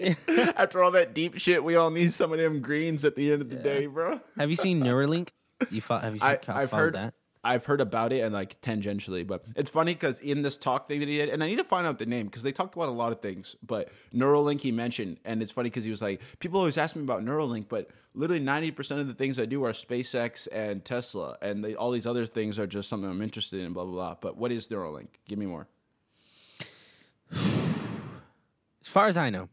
[0.56, 3.42] After all that deep shit, we all need some of them greens at the end
[3.42, 4.20] of the day, bro.
[4.38, 5.28] Have you seen Neuralink?
[5.70, 7.14] You fo- have you seen, I, I've heard that?
[7.42, 11.00] I've heard about it and like tangentially, but it's funny because in this talk thing
[11.00, 12.88] that he did, and I need to find out the name because they talked about
[12.88, 13.56] a lot of things.
[13.62, 17.02] But Neuralink he mentioned, and it's funny because he was like, people always ask me
[17.02, 21.38] about Neuralink, but literally ninety percent of the things I do are SpaceX and Tesla,
[21.40, 23.72] and they, all these other things are just something I'm interested in.
[23.72, 24.16] Blah blah blah.
[24.20, 25.08] But what is Neuralink?
[25.26, 25.66] Give me more.
[27.32, 29.48] As far as I know,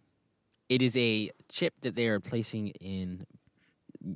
[0.68, 3.26] it is a chip that they are placing in.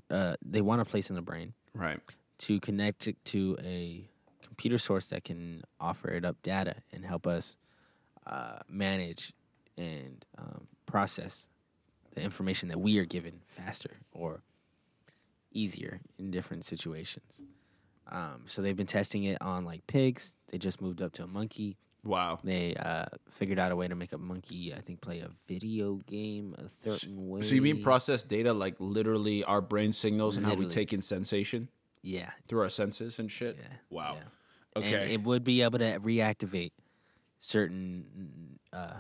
[0.10, 2.00] Uh, they want to place in the brain Right.
[2.42, 4.10] To connect it to a
[4.44, 7.58] computer source that can offer it up data and help us
[8.26, 9.34] uh, manage
[9.78, 11.50] and um, process
[12.14, 14.42] the information that we are given faster or
[15.52, 17.42] easier in different situations.
[18.12, 20.36] Um, so they've been testing it on like pigs.
[20.52, 21.78] They just moved up to a monkey.
[22.04, 22.40] Wow.
[22.44, 26.02] They uh, figured out a way to make a monkey, I think, play a video
[26.08, 27.44] game a certain way.
[27.44, 31.02] So you mean process data like literally our brain signals and how we take in
[31.02, 31.70] sensation
[32.04, 32.32] Yeah.
[32.48, 33.58] through our senses and shit?
[33.60, 33.78] Yeah.
[33.90, 34.16] Wow.
[34.18, 34.80] yeah.
[34.82, 35.02] Okay.
[35.04, 36.72] And it would be able to reactivate
[37.40, 38.94] certain uh,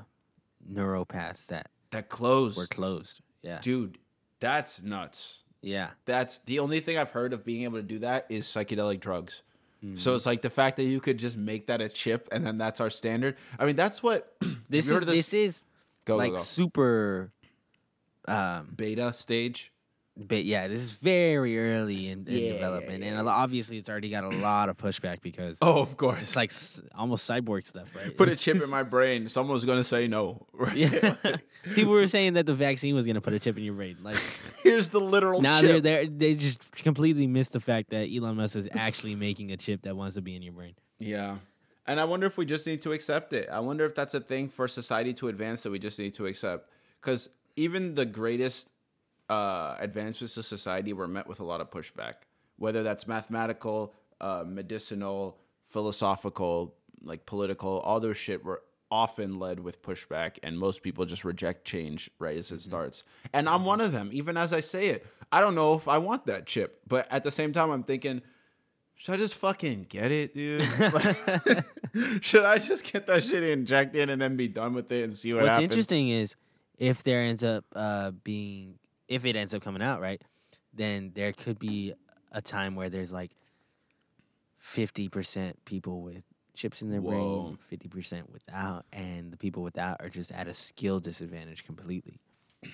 [0.69, 2.57] neuropaths that that closed.
[2.57, 3.21] were closed.
[3.41, 3.59] Yeah.
[3.61, 3.97] Dude,
[4.39, 5.43] that's nuts.
[5.61, 5.91] Yeah.
[6.05, 9.43] That's the only thing I've heard of being able to do that is psychedelic drugs.
[9.83, 9.97] Mm-hmm.
[9.97, 12.57] So it's like the fact that you could just make that a chip and then
[12.57, 13.35] that's our standard.
[13.57, 14.35] I mean, that's what
[14.69, 15.33] This is of this?
[15.33, 15.63] is
[16.05, 16.37] Go, go, like go.
[16.37, 17.31] super
[18.27, 19.70] um beta stage.
[20.17, 24.09] But yeah, this is very early in, in Yeah, development yeah, and obviously it's already
[24.09, 26.21] got a lot of pushback because Oh, of course.
[26.21, 28.15] it's like s- almost cyborg stuff, right?
[28.15, 29.27] Put a chip in my brain.
[29.29, 30.45] Someone's gonna say no.
[30.53, 30.75] Right?
[30.77, 31.15] yeah.
[31.75, 33.97] People were saying that the vaccine was going to put a chip in your brain.
[34.03, 34.17] Like
[34.63, 35.81] Here's the literal now chip.
[35.83, 39.57] they're they they just completely missed the fact that Elon Musk is actually making a
[39.57, 40.75] chip that wants to be in your brain.
[40.99, 41.37] Yeah.
[41.87, 43.49] And I wonder if we just need to accept it.
[43.51, 46.25] I wonder if that's a thing for society to advance that we just need to
[46.27, 46.69] accept.
[47.01, 48.69] Because even the greatest
[49.31, 52.15] uh, advancements to society were met with a lot of pushback,
[52.57, 58.61] whether that's mathematical, uh, medicinal, philosophical, like political, all those shit were
[58.91, 63.05] often led with pushback, and most people just reject change right as it starts.
[63.31, 65.07] And I'm one of them, even as I say it.
[65.31, 68.21] I don't know if I want that chip, but at the same time, I'm thinking,
[68.95, 70.61] should I just fucking get it, dude?
[72.21, 75.33] Should I just get that shit injected and then be done with it and see
[75.33, 75.71] what What's happens?
[75.73, 76.35] interesting is
[76.77, 78.75] if there ends up uh, being
[79.11, 80.21] if it ends up coming out right,
[80.73, 81.93] then there could be
[82.31, 83.31] a time where there's like
[84.57, 87.11] fifty percent people with chips in their Whoa.
[87.11, 92.19] brain, fifty percent without, and the people without are just at a skill disadvantage completely.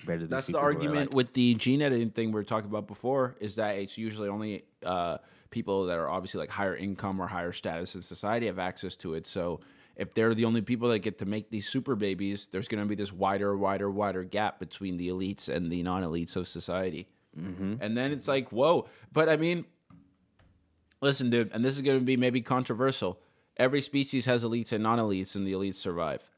[0.06, 2.70] That's the people who are, argument like- with the gene editing thing we were talking
[2.70, 5.18] about before is that it's usually only uh,
[5.50, 9.14] people that are obviously like higher income or higher status in society have access to
[9.14, 9.26] it.
[9.26, 9.60] So
[9.98, 12.88] if they're the only people that get to make these super babies, there's going to
[12.88, 17.08] be this wider, wider, wider gap between the elites and the non elites of society.
[17.38, 17.74] Mm-hmm.
[17.80, 18.88] And then it's like, whoa.
[19.12, 19.64] But I mean,
[21.00, 23.18] listen, dude, and this is going to be maybe controversial.
[23.56, 26.30] Every species has elites and non elites, and the elites survive.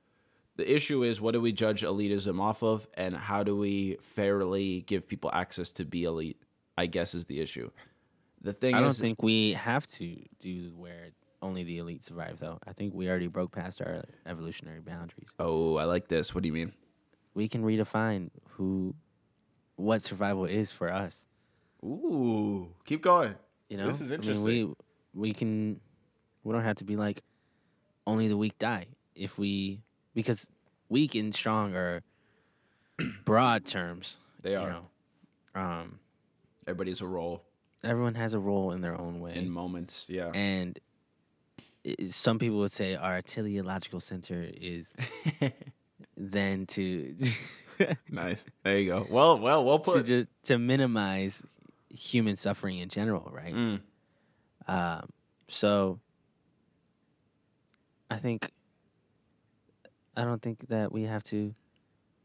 [0.56, 4.80] The issue is what do we judge elitism off of, and how do we fairly
[4.82, 6.42] give people access to be elite?
[6.78, 7.70] I guess is the issue.
[8.40, 11.10] The thing I don't is, think we have to do where
[11.42, 12.58] only the elite survive, though.
[12.66, 15.34] I think we already broke past our evolutionary boundaries.
[15.38, 16.34] oh, I like this.
[16.34, 16.72] What do you mean?
[17.34, 18.94] We can redefine who,
[19.76, 21.26] what survival is for us.
[21.84, 23.34] Ooh, keep going.
[23.68, 24.44] You know, This is I mean, interesting.
[25.14, 25.80] we we can,
[26.44, 27.22] we don't have to be like,
[28.06, 28.86] only the weak die.
[29.14, 29.80] If we
[30.14, 30.50] because
[30.88, 32.02] weak and strong are
[33.24, 34.20] broad terms.
[34.42, 34.70] They You are.
[34.70, 36.00] know, um,
[36.66, 37.44] Everybody's a role
[37.82, 39.34] everyone has a role in their own way.
[39.34, 40.10] in moments.
[40.10, 40.30] Yeah.
[40.34, 40.78] and
[42.08, 44.94] some people would say our teleological center is
[46.16, 47.14] then to
[48.10, 48.44] nice.
[48.62, 49.06] There you go.
[49.10, 50.04] Well, well, well to put.
[50.06, 51.44] just to minimize
[51.88, 53.54] human suffering in general, right?
[53.54, 53.80] Mm.
[54.68, 55.08] Um,
[55.48, 55.98] so
[58.10, 58.50] I think
[60.16, 61.54] I don't think that we have to.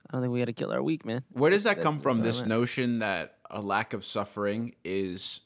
[0.08, 1.24] I don't think we got to kill our weak, man.
[1.32, 2.22] Where does that That- come from?
[2.22, 5.42] This notion that a lack of suffering is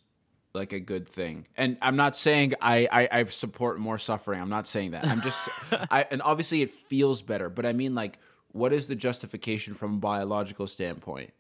[0.54, 4.42] like a good thing, and I'm not saying I, I I support more suffering.
[4.42, 5.06] I'm not saying that.
[5.06, 5.48] I'm just
[5.92, 8.18] I and obviously it feels better, but I mean like,
[8.52, 11.32] what is the justification from a biological standpoint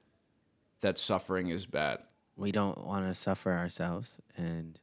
[0.82, 1.99] that suffering is bad?
[2.36, 4.80] We don't want to suffer ourselves, and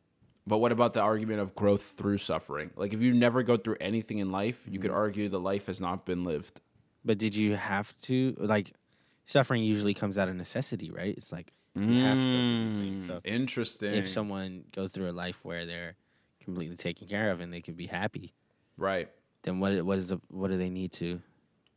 [0.47, 2.71] But what about the argument of growth through suffering?
[2.77, 4.99] Like if you never go through anything in life, you could Mm-hmm.
[5.01, 6.61] argue the life has not been lived.
[7.05, 8.73] but did you have to like?
[9.25, 11.15] Suffering usually comes out of necessity, right?
[11.17, 13.03] It's like you have to go through these things.
[13.03, 13.07] Mm.
[13.07, 13.95] So Interesting.
[13.95, 15.97] if someone goes through a life where they're
[16.43, 18.35] completely taken care of and they can be happy,
[18.77, 19.09] right.
[19.43, 21.21] then what what is the what do they need to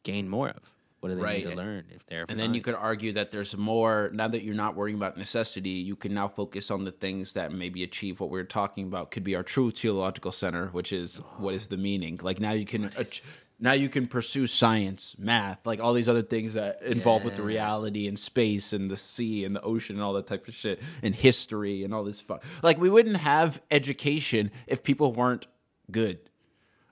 [0.03, 0.73] gain more of?
[0.99, 1.45] What do they Right.
[1.45, 4.43] need to learn if they're And then you could argue that there's more now that
[4.43, 8.19] you're not worrying about necessity, you can now focus on the things that maybe achieve
[8.19, 9.09] what we are talking about.
[9.11, 12.19] Could be our true teleological center, which is what is the meaning.
[12.21, 13.23] Like now you can ach-
[13.61, 17.41] now you can pursue science, math, like all these other things that involve with the
[17.43, 20.81] reality and space and the sea and the ocean and all that type of shit
[21.03, 22.43] and history and all this fuck.
[22.63, 25.47] Like we wouldn't have education if people weren't
[25.91, 26.19] good.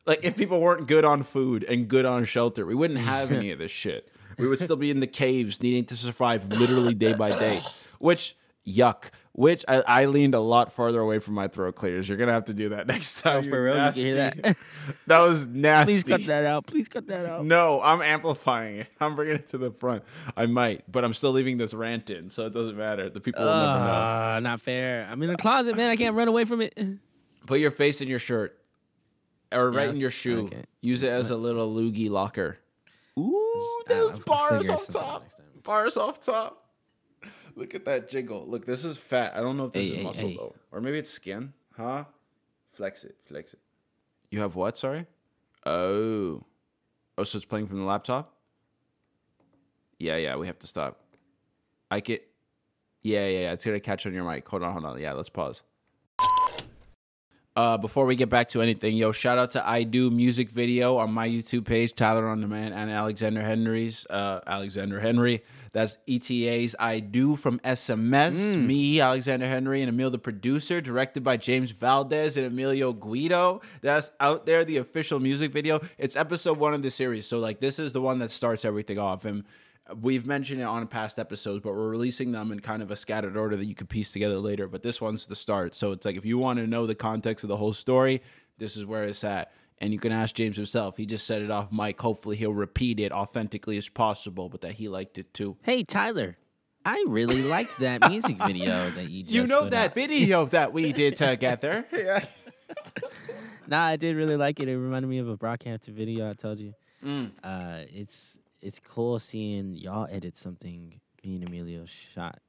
[0.08, 3.52] Like if people weren't good on food and good on shelter, we wouldn't have any
[3.52, 4.10] of this shit.
[4.40, 7.62] We would still be in the caves needing to survive literally day by day.
[8.00, 8.36] Which
[8.66, 9.10] yuck.
[9.34, 12.10] Which I, I leaned a lot farther away from my throat clears.
[12.10, 13.44] You're gonna have to do that next time.
[13.46, 13.76] Oh, for real?
[13.76, 14.58] You can hear that?
[15.06, 15.94] that was nasty.
[15.94, 16.66] Please cut that out.
[16.66, 17.46] Please cut that out.
[17.46, 18.88] No, I'm amplifying it.
[19.00, 20.04] I'm bringing it to the front.
[20.36, 23.10] I might, but I'm still leaving this rant in, so it doesn't matter.
[23.10, 23.92] The people will never know.
[23.92, 25.08] Uh, not fair.
[25.12, 25.92] I'm in a closet, man.
[25.92, 26.76] I can't run away from it.
[27.46, 28.60] Put your face in your shirt,
[29.52, 30.46] or right Yeah, in your shoe.
[30.46, 30.64] okay.
[30.82, 32.58] Use it as a little loogie locker.
[33.18, 35.28] Ooh, those bars off top.
[35.64, 36.64] Bars off top.
[37.56, 38.46] Look at that jiggle.
[38.48, 39.34] Look, this is fat.
[39.36, 40.36] I don't know if this Hey, is muscle hey.
[40.36, 41.54] though, or maybe it's skin.
[41.76, 42.06] Huh?
[42.72, 43.16] Flex it.
[43.26, 43.60] Flex it.
[44.30, 44.78] You have what?
[44.78, 45.08] Sorry.
[45.66, 46.44] Oh.
[47.18, 48.36] Oh, so it's playing from the laptop.
[49.98, 50.36] Yeah, yeah.
[50.36, 51.00] We have to stop.
[51.90, 52.24] I get.
[53.02, 53.52] Yeah, yeah, yeah.
[53.54, 54.48] It's gonna catch on your mic.
[54.48, 55.00] Hold on, hold on.
[55.00, 55.64] Yeah, let's pause.
[57.58, 60.98] Uh, before we get back to anything, yo, shout out to I Do Music Video
[60.98, 64.06] on my YouTube page, Tyler on Demand, and Alexander Henry's.
[64.12, 65.44] Uh, Alexander Henry.
[65.72, 68.56] That's ETA's I Do from SMS.
[68.64, 70.82] Me, Alexander Henry, and Emil the producer.
[70.82, 73.62] Directed by James Valdez and Emilio Guido.
[73.82, 75.80] That's out there, the official music video.
[75.98, 77.26] It's episode one of the series.
[77.26, 79.26] So, like, this is the one that starts everything off.
[79.26, 79.46] And
[79.96, 83.38] We've mentioned it on past episodes, but we're releasing them in kind of a scattered
[83.38, 84.68] order that you could piece together later.
[84.68, 85.76] But this one's the start.
[85.76, 88.22] So it's like if you want to know the context of the whole story,
[88.58, 89.52] this is where it's at.
[89.80, 90.98] And you can ask James himself.
[90.98, 92.02] He just said it off mic.
[92.02, 95.56] Hopefully he'll repeat it authentically as possible, but that he liked it too.
[95.62, 96.38] Hey, Tyler.
[96.84, 99.96] I really liked that music video that you just You know put that out.
[99.96, 101.86] video that we did together.
[101.94, 102.26] yeah.
[103.68, 104.70] Nah, I did really like it.
[104.70, 106.74] It reminded me of a Brockhampton video I told you.
[107.06, 107.32] Mm.
[107.44, 112.40] Uh, it's it's cool seeing y'all edit something me and Emilio shot.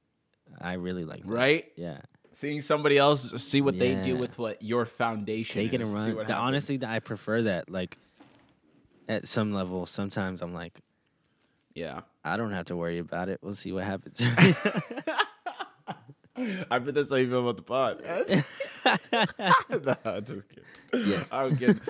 [0.61, 1.28] I really like that.
[1.30, 1.66] Right?
[1.76, 1.98] Yeah.
[2.32, 6.04] Seeing somebody else see what they do with what your foundation Taking a is.
[6.04, 6.26] see run.
[6.26, 7.68] The- honestly, I prefer that.
[7.68, 7.98] Like,
[9.09, 10.78] at some level, sometimes I'm like,
[11.74, 12.00] Yeah.
[12.24, 13.40] I don't have to worry about it.
[13.42, 14.22] We'll see what happens.
[16.70, 18.02] I bet that's how you feel about the pod.
[20.04, 21.09] no, just kidding.
[21.11, 21.28] yes.
[21.32, 21.80] I'm kidding.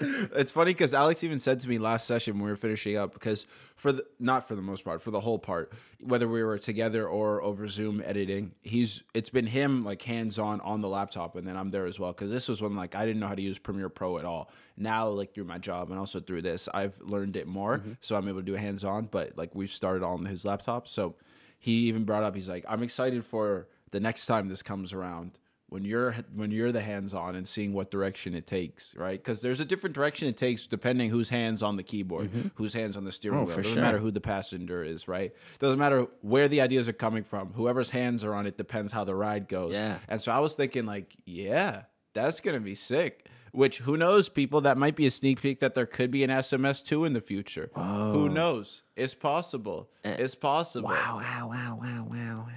[0.00, 3.12] It's funny because Alex even said to me last session when we were finishing up
[3.12, 3.44] because
[3.74, 7.06] for the not for the most part for the whole part whether we were together
[7.06, 11.46] or over Zoom editing he's it's been him like hands on on the laptop and
[11.46, 13.42] then I'm there as well because this was when like I didn't know how to
[13.42, 14.50] use Premiere Pro at all.
[14.76, 17.92] Now like through my job and also through this I've learned it more mm-hmm.
[18.00, 21.16] so I'm able to do hands on but like we've started on his laptop so
[21.58, 25.38] he even brought up he's like I'm excited for the next time this comes around
[25.68, 29.22] when you're when you're the hands on and seeing what direction it takes, right?
[29.22, 32.48] Because there's a different direction it takes depending whose hands on the keyboard, mm-hmm.
[32.54, 33.56] whose hands on the steering Oh, wheel.
[33.56, 33.82] Doesn't sure.
[33.82, 35.32] matter who the passenger is, right?
[35.58, 37.52] Doesn't matter where the ideas are coming from.
[37.54, 39.74] Whoever's hands are on it depends how the ride goes.
[39.74, 39.98] Yeah.
[40.08, 41.82] And so I was thinking, like, yeah,
[42.14, 43.26] that's gonna be sick.
[43.50, 44.60] Which who knows, people?
[44.60, 47.22] That might be a sneak peek that there could be an SMS two in the
[47.22, 47.70] future.
[47.74, 48.82] Who knows?
[48.96, 49.88] It's possible.
[50.04, 50.16] Eh.
[50.18, 50.90] It's possible.
[50.90, 52.48] Wow, wow, wow, wow, wow.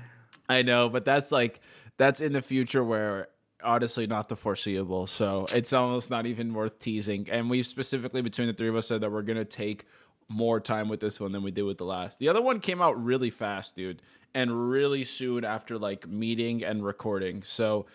[0.49, 1.61] I know, but that's like
[1.99, 3.27] that's in the future where
[3.63, 5.05] honestly not the foreseeable.
[5.05, 7.27] So it's almost not even worth teasing.
[7.29, 9.85] And we specifically between the three of us said that we're gonna take
[10.29, 12.17] more time with this one than we did with the last.
[12.17, 14.01] The other one came out really fast, dude,
[14.33, 17.43] and really soon after like meeting and recording.
[17.43, 17.85] So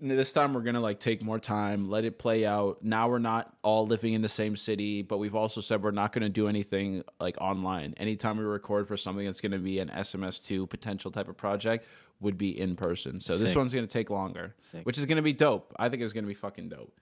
[0.00, 2.82] this time we're gonna like take more time, let it play out.
[2.82, 6.12] Now we're not all living in the same city, but we've also said we're not
[6.12, 7.94] gonna do anything like online.
[7.98, 11.86] Anytime we record for something that's gonna be an SMS two potential type of project
[12.20, 13.20] would be in person.
[13.20, 13.58] So this Sick.
[13.58, 14.84] one's gonna take longer, Sick.
[14.86, 15.74] which is gonna be dope.
[15.78, 16.92] I think it's gonna be fucking dope.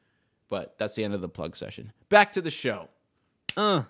[0.48, 1.92] But that's the end of the plug session.
[2.08, 2.88] Back to the show.
[3.56, 3.84] Uh,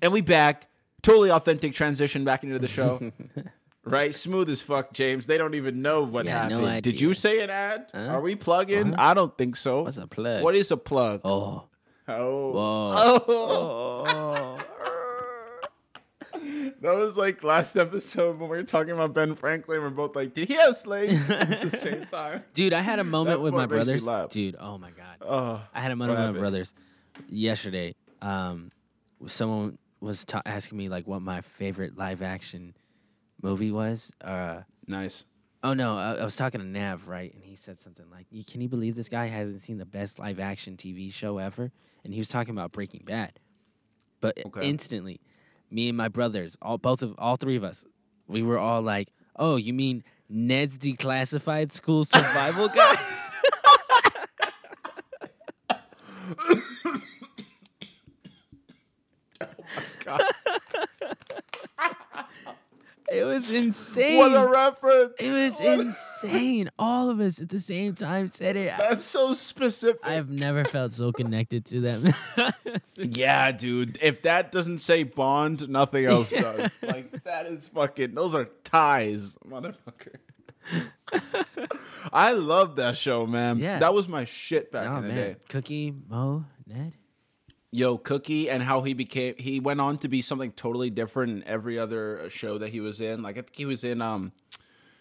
[0.00, 0.68] And we back.
[1.02, 3.12] Totally authentic transition back into the show.
[3.84, 4.14] right?
[4.14, 5.26] Smooth as fuck, James.
[5.26, 6.82] They don't even know what Yeah, no happened.
[6.82, 7.08] Did idea.
[7.08, 7.86] you say an ad?
[7.94, 8.06] Huh?
[8.08, 8.94] Are we plugging?
[8.96, 9.82] I don't think so.
[9.82, 10.42] what's a plug?
[10.42, 11.20] What is a plug?
[11.24, 11.64] Oh.
[12.08, 12.50] Oh.
[12.52, 12.92] Whoa.
[12.96, 14.04] Oh.
[16.82, 19.80] That was like last episode when we were talking about Ben Franklin.
[19.80, 22.42] We're both like, did he have slaves at the same time?
[22.54, 24.06] Dude, I had a moment That with my part makes me brothers.
[24.06, 24.28] laugh.
[24.30, 25.16] Dude, oh my god.
[25.20, 26.74] Oh, I had a moment What with my brothers
[27.28, 27.94] yesterday.
[28.20, 28.70] Um,
[29.26, 32.74] someone was ta- asking me like what my favorite live action
[33.40, 34.12] movie was.
[34.22, 35.24] Uh, nice.
[35.62, 38.60] oh no, I, I was talking to Nav right, and he said something like, "Can
[38.60, 41.70] you believe this guy hasn't seen the best live action TV show ever?"
[42.04, 43.38] And he was talking about Breaking Bad.
[44.20, 44.68] But Okay.
[44.68, 45.20] instantly,
[45.72, 47.84] me and my brothers, all both of all three of us,
[48.26, 52.98] we were all like, "Oh, you mean Ned's declassified school survival guide?"
[60.06, 60.41] Oh
[63.12, 64.16] it was insane.
[64.16, 65.12] What a reference!
[65.18, 66.70] it was What a- insane.
[66.78, 68.72] All of us at the same time said it.
[68.78, 70.00] That's so specific.
[70.02, 72.14] I have never felt so connected to them.
[72.96, 73.98] yeah, dude.
[74.02, 76.72] If that doesn't say Bond, nothing else does.
[76.82, 78.14] Like that is fucking.
[78.14, 80.16] Those are ties, motherfucker.
[82.12, 83.58] I love that show, man.
[83.58, 83.78] Yeah.
[83.80, 85.36] that was my shit back oh in the man, day.
[85.48, 86.94] Cookie Moze Ned.
[87.74, 89.34] Yo, Cookie, and how he became.
[89.38, 93.00] He went on to be something totally different in every other show that he was
[93.00, 93.22] in.
[93.22, 94.02] Like I think he was in.
[94.02, 94.32] Um,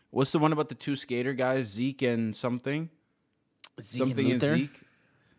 [0.10, 2.90] what's the one about the two skater guys, Zeke and something?
[3.82, 4.56] Zeke and something in Luther?
[4.58, 4.80] Zeke.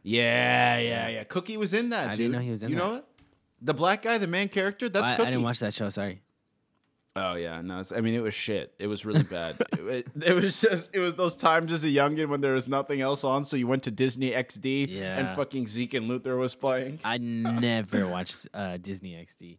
[0.02, 1.24] Yeah, yeah, yeah.
[1.24, 2.08] Cookie was in that.
[2.10, 2.18] I dude.
[2.18, 2.82] didn't know he was in You that.
[2.84, 3.04] know it?
[3.62, 4.88] The black guy, the main character.
[4.90, 5.30] That's I, I Cookie.
[5.30, 5.88] didn't watch that show.
[5.88, 6.20] Sorry.
[7.14, 7.80] Oh yeah, no.
[7.80, 8.72] It's, I mean, it was shit.
[8.78, 9.56] It was really bad.
[9.72, 10.94] it, it, was just.
[10.94, 13.66] It was those times as a youngin when there was nothing else on, so you
[13.66, 15.18] went to Disney XD, Yeah.
[15.18, 17.00] and fucking Zeke and Luther was playing.
[17.04, 19.58] I never watched uh, Disney XD.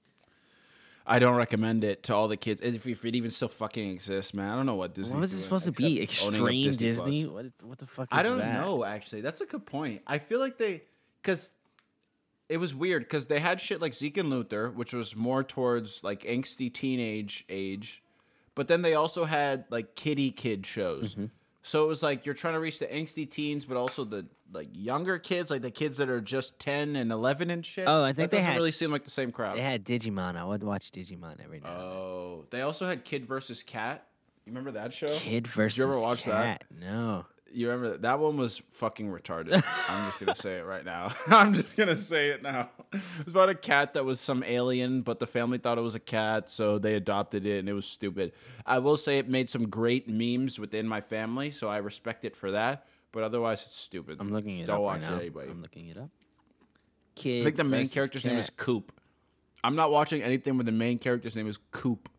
[1.06, 2.62] I don't recommend it to all the kids.
[2.62, 4.50] If, if it even still fucking exists, man.
[4.50, 5.16] I don't know what Disney.
[5.16, 6.02] What was it supposed to be?
[6.02, 7.26] Extreme Disney?
[7.26, 7.46] What?
[7.62, 8.06] What the fuck?
[8.06, 8.62] Is I don't that?
[8.62, 8.84] know.
[8.84, 10.02] Actually, that's a good point.
[10.08, 10.84] I feel like they,
[11.22, 11.52] because
[12.50, 16.04] it was weird because they had shit like Zeke and Luther, which was more towards
[16.04, 18.04] like angsty teenage age,
[18.56, 21.14] but then they also had like kiddie kid shows.
[21.14, 21.26] Mm-hmm.
[21.64, 24.68] So it was like you're trying to reach the angsty teens, but also the like
[24.74, 27.86] younger kids, like the kids that are just ten and eleven and shit.
[27.88, 29.58] Oh, I think that they doesn't had- really seem like the same crowd.
[29.58, 30.36] They had Digimon.
[30.36, 31.70] I would watch Digimon every now.
[31.70, 34.06] oh, they also had Kid versus Kat.
[34.46, 35.08] You remember that show?
[35.08, 36.60] Kid versus Did you ever watch that?
[36.60, 36.64] cat.
[36.78, 37.26] No.
[37.54, 38.02] You remember that?
[38.02, 39.64] That one was fucking retarded.
[39.90, 41.14] I'm just gonna say it right now.
[41.28, 42.70] I'm just gonna say it now.
[42.92, 45.96] It was about a cat that was some alien, but the family thought it was
[45.96, 48.34] a cat, so they adopted it, and it was stupid.
[48.66, 52.36] I will say it made some great memes within my family, so I respect it
[52.36, 52.86] for that.
[53.12, 54.18] But otherwise, it's stupid.
[54.20, 55.18] I'm looking it Don't up watch right now.
[55.18, 55.50] it, anybody.
[55.52, 56.10] I'm looking it up.
[57.16, 57.42] Kid.
[57.42, 58.50] I think the main character's name is.
[58.50, 58.92] Coop.
[59.64, 62.10] I'm not watching anything where the main character's name is Coop.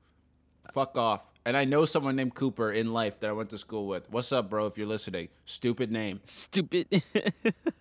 [0.73, 1.33] Fuck off.
[1.47, 4.11] And I know someone named Cooper in life that I went to school with.
[4.11, 4.67] What's up, bro?
[4.67, 6.21] If you're listening, stupid name.
[6.25, 6.87] Stupid.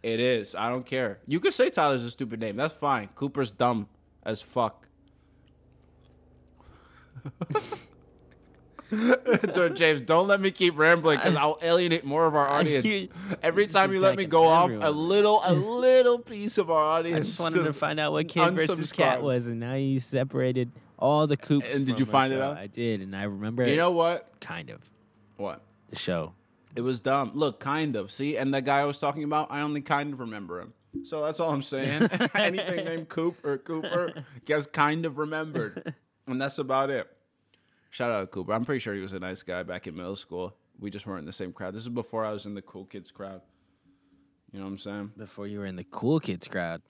[0.04, 0.54] It is.
[0.54, 1.20] I don't care.
[1.26, 2.58] You could say Tyler's a stupid name.
[2.58, 3.08] That's fine.
[3.16, 3.88] Cooper's dumb
[4.24, 4.90] as fuck.
[9.76, 12.86] James, don't let me keep rambling because I'll alienate more of our audience.
[12.86, 13.10] you-
[13.42, 17.18] Every time you let me go off, a little, a little piece of our audience.
[17.20, 20.72] I just wanted to find out what Kid versus Kat was, and now you separated
[21.00, 21.76] all the coops.
[21.76, 22.58] And did you find it out?
[22.58, 23.68] I did, and I remember.
[23.68, 24.30] You know what?
[24.40, 24.90] kind of
[25.38, 25.62] What?
[25.90, 26.34] the show.
[26.76, 27.32] It was dumb.
[27.36, 28.12] Look, kind of.
[28.12, 30.74] See, and the guy I was talking about, I only kind of remember him.
[31.04, 32.08] So that's all I'm saying.
[32.36, 34.14] Anything named Coop or Cooper
[34.46, 35.94] gets kind of remembered,
[36.28, 37.08] and that's about it.
[37.94, 38.54] Shout out to Cooper.
[38.54, 40.56] I'm pretty sure he was a nice guy back in middle school.
[40.80, 41.76] We just weren't in the same crowd.
[41.76, 43.42] This is before I was in the cool kids crowd.
[44.52, 45.12] You know what I'm saying?
[45.16, 46.82] Before you were in the cool kids crowd.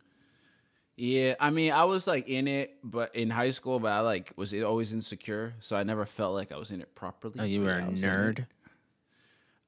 [0.95, 4.31] Yeah, I mean, I was like in it, but in high school, but I like
[4.37, 7.35] was always insecure, so I never felt like I was in it properly.
[7.37, 8.13] Oh, you were a I was in it.
[8.13, 8.47] nerd.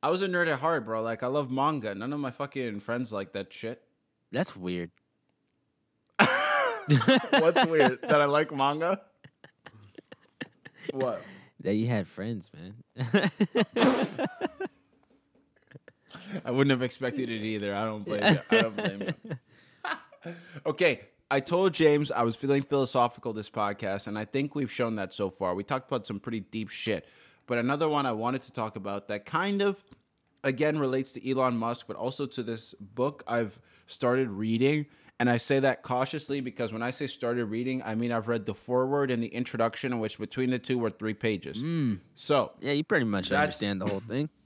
[0.01, 1.01] I was a nerd at heart, bro.
[1.01, 1.93] Like I love manga.
[1.93, 3.81] None of my fucking friends like that shit.
[4.31, 4.91] That's weird.
[6.17, 8.01] What's weird?
[8.03, 9.01] that I like manga?
[10.91, 11.21] What?
[11.61, 13.31] That you had friends, man.
[16.43, 17.73] I wouldn't have expected it either.
[17.73, 18.39] I don't blame you.
[18.51, 20.33] I don't blame you.
[20.65, 21.01] okay.
[21.31, 25.13] I told James I was feeling philosophical this podcast, and I think we've shown that
[25.13, 25.55] so far.
[25.55, 27.07] We talked about some pretty deep shit.
[27.47, 29.83] But another one I wanted to talk about that kind of,
[30.43, 34.87] again, relates to Elon Musk, but also to this book I've started reading.
[35.19, 38.45] And I say that cautiously because when I say started reading, I mean I've read
[38.45, 41.61] the foreword and the introduction, which between the two were three pages.
[41.63, 41.99] Mm.
[42.15, 44.29] So yeah, you pretty much understand the whole thing.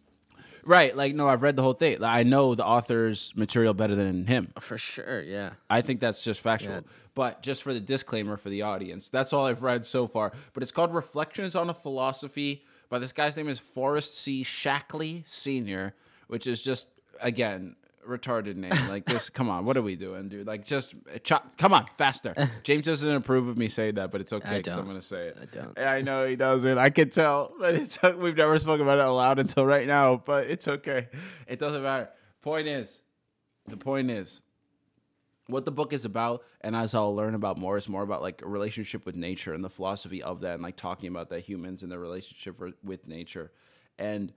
[0.65, 2.03] Right, like no, I've read the whole thing.
[2.03, 4.51] I know the author's material better than him.
[4.59, 5.51] For sure, yeah.
[5.70, 6.74] I think that's just factual.
[6.74, 6.82] Yeah.
[7.15, 10.34] But just for the disclaimer for the audience, that's all I've read so far.
[10.53, 14.43] But it's called Reflections on a Philosophy by this guy's name is Forrest C.
[14.43, 15.95] Shackley Sr.,
[16.28, 16.89] which is just
[17.22, 17.76] again
[18.08, 18.72] retarded name.
[18.88, 20.47] Like this, come on, what are we doing, dude?
[20.47, 22.34] Like just eh, chop, come on, faster.
[22.64, 25.38] James doesn't approve of me saying that, but it's okay because I'm gonna say it.
[25.41, 25.80] I don't.
[25.80, 26.78] I know he doesn't.
[26.78, 30.18] I can tell, but it's we've never spoken about it aloud until right now.
[30.18, 31.08] But it's okay.
[31.47, 32.10] It doesn't matter.
[32.41, 33.02] Point is,
[33.68, 34.41] the point is,
[35.47, 38.41] what the book is about, and as I'll learn about more, is more about like
[38.41, 41.84] a relationship with nature and the philosophy of that, and like talking about that humans
[41.84, 43.52] and their relationship with nature.
[43.97, 44.32] And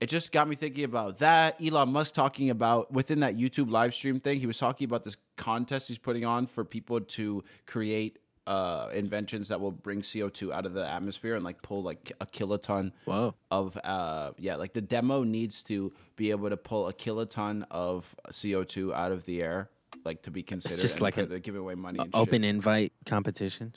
[0.00, 1.60] it just got me thinking about that.
[1.62, 5.16] Elon Musk talking about within that YouTube live stream thing, he was talking about this
[5.36, 10.66] contest he's putting on for people to create uh, inventions that will bring CO2 out
[10.66, 13.34] of the atmosphere and like pull like a kiloton Whoa.
[13.50, 18.16] of uh yeah, like the demo needs to be able to pull a kiloton of
[18.30, 19.68] CO2 out of the air
[20.04, 22.20] like to be considered It's just like a- giving away money and shit.
[22.20, 23.74] Open invite competition.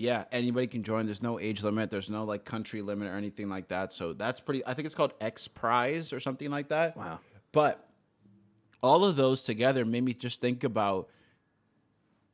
[0.00, 1.04] Yeah, anybody can join.
[1.04, 1.90] There's no age limit.
[1.90, 3.92] There's no like country limit or anything like that.
[3.92, 4.64] So that's pretty.
[4.66, 6.96] I think it's called X Prize or something like that.
[6.96, 7.20] Wow.
[7.52, 7.86] But
[8.82, 11.10] all of those together made me just think about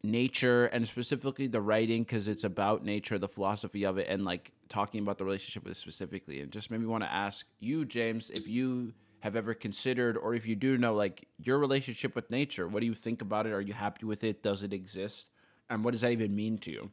[0.04, 4.52] nature and specifically the writing because it's about nature, the philosophy of it, and like
[4.68, 6.40] talking about the relationship with it specifically.
[6.40, 10.36] And just made me want to ask you, James, if you have ever considered or
[10.36, 12.68] if you do know like your relationship with nature.
[12.68, 13.52] What do you think about it?
[13.52, 14.40] Are you happy with it?
[14.40, 15.26] Does it exist?
[15.68, 16.92] And what does that even mean to you?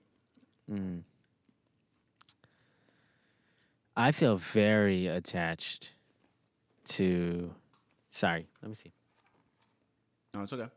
[3.96, 5.96] I feel very attached
[6.86, 7.54] to.
[8.10, 8.92] Sorry, let me see.
[10.34, 10.68] No, it's okay.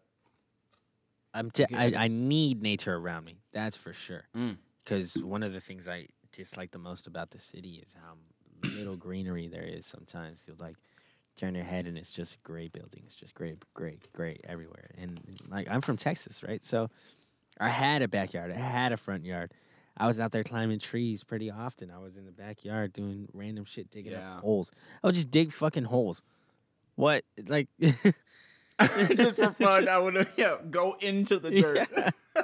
[1.33, 1.97] I'm t- Okay.
[1.97, 3.37] I, I need nature around me.
[3.53, 4.25] That's for sure.
[4.37, 4.57] Mm.
[4.83, 8.15] Because one of the things I dislike the most about the city is how
[8.71, 9.85] little greenery there is.
[9.87, 10.77] Sometimes you'll like
[11.37, 14.91] turn your head and it's just gray buildings, just gray, gray, gray everywhere.
[14.97, 16.65] And like I'm from Texas, right?
[16.65, 16.89] So
[17.61, 18.51] I had a backyard.
[18.51, 19.53] I had a front yard.
[19.97, 21.91] I was out there climbing trees pretty often.
[21.91, 24.37] I was in the backyard doing random shit, digging Yeah.
[24.37, 24.71] up holes.
[25.03, 26.23] I would just dig fucking holes.
[26.97, 27.69] What like?
[27.81, 28.03] just
[29.37, 31.89] for fun, I would yeah, go into the dirt.
[31.97, 32.11] Yeah.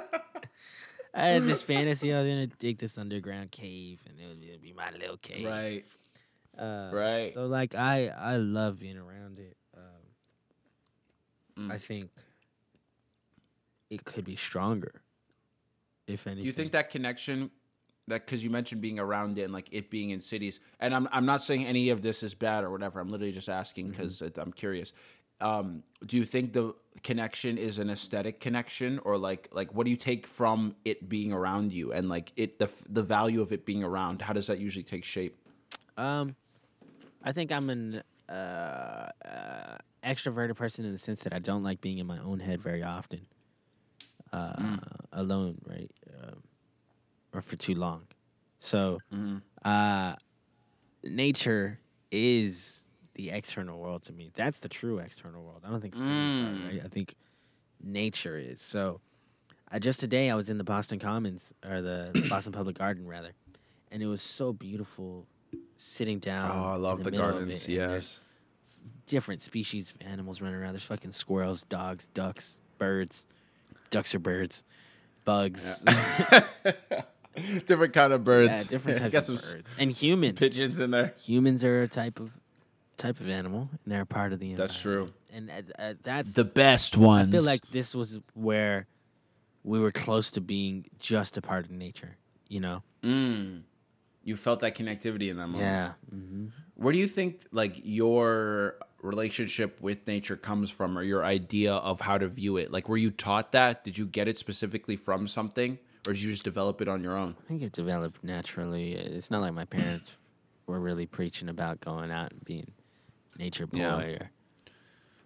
[1.15, 4.73] I had this fantasy I was gonna dig this underground cave and it would be
[4.73, 5.45] my little cave.
[5.45, 5.85] Right.
[6.57, 7.31] Uh, Right.
[7.35, 9.55] So like I I love being around it.
[9.77, 9.81] Um,
[11.67, 11.71] Mm.
[11.71, 12.09] I think
[13.91, 15.02] it could be stronger.
[16.07, 16.43] If anything.
[16.43, 17.51] Do you think that connection,
[18.07, 21.07] that because you mentioned being around it and like it being in cities, and I'm
[21.11, 22.99] I'm not saying any of this is bad or whatever.
[22.99, 24.93] I'm literally just asking because I'm curious.
[25.41, 29.91] Um, do you think the connection is an aesthetic connection, or like like what do
[29.91, 33.65] you take from it being around you and like it the the value of it
[33.65, 34.21] being around?
[34.21, 35.37] How does that usually take shape?
[35.97, 36.35] Um,
[37.23, 41.81] I think I'm an uh, uh, extroverted person in the sense that I don't like
[41.81, 43.27] being in my own head very often,
[44.33, 44.77] uh,
[45.11, 46.43] alone, right, um,
[47.33, 48.07] or for too long.
[48.59, 48.97] So,
[49.63, 50.15] uh,
[51.03, 51.79] nature
[52.11, 54.31] is the external world to me.
[54.33, 55.61] That's the true external world.
[55.65, 55.99] I don't think are,
[56.67, 56.81] right?
[56.83, 57.15] I think
[57.83, 58.61] nature is.
[58.61, 59.01] So,
[59.71, 63.33] I just today I was in the Boston Commons or the Boston Public Garden rather,
[63.91, 65.27] and it was so beautiful
[65.77, 66.51] sitting down.
[66.51, 67.67] Oh, I love the, middle gardens.
[67.67, 68.19] Yes.
[69.05, 70.73] different species of animals running around.
[70.73, 73.27] There's fucking squirrels, dogs, ducks, birds.
[73.93, 74.63] Ducks are birds.
[75.25, 75.83] Bugs.
[77.65, 78.65] different kind of Yeah, birds.
[78.67, 79.69] different types Got of some birds.
[79.77, 80.39] And humans.
[80.39, 81.13] pigeons in there.
[81.23, 82.39] Humans are a type of
[82.97, 84.53] type of animal, and they're a part of the.
[84.55, 85.07] That's true.
[85.31, 86.33] And uh, uh, that's.
[86.33, 87.33] The best ones.
[87.33, 88.87] I feel like this was where
[89.63, 92.17] we were close to being just a part of nature.
[92.49, 92.83] You know.
[93.03, 93.61] Mm.
[94.23, 95.59] You felt that connectivity in that moment.
[95.63, 95.91] Yeah.
[96.09, 101.73] hmm Where do you think like your relationship with nature comes from, or your idea
[101.73, 102.71] of how to view it?
[102.71, 103.83] Like, were you taught that?
[103.83, 105.77] Did you get it specifically from something,
[106.07, 107.35] or did you just develop it on your own?
[107.43, 108.93] I think it developed naturally.
[108.93, 110.15] It's not like my parents
[110.65, 112.71] were really preaching about going out and being
[113.37, 113.97] nature boy Yeah.
[113.99, 114.29] or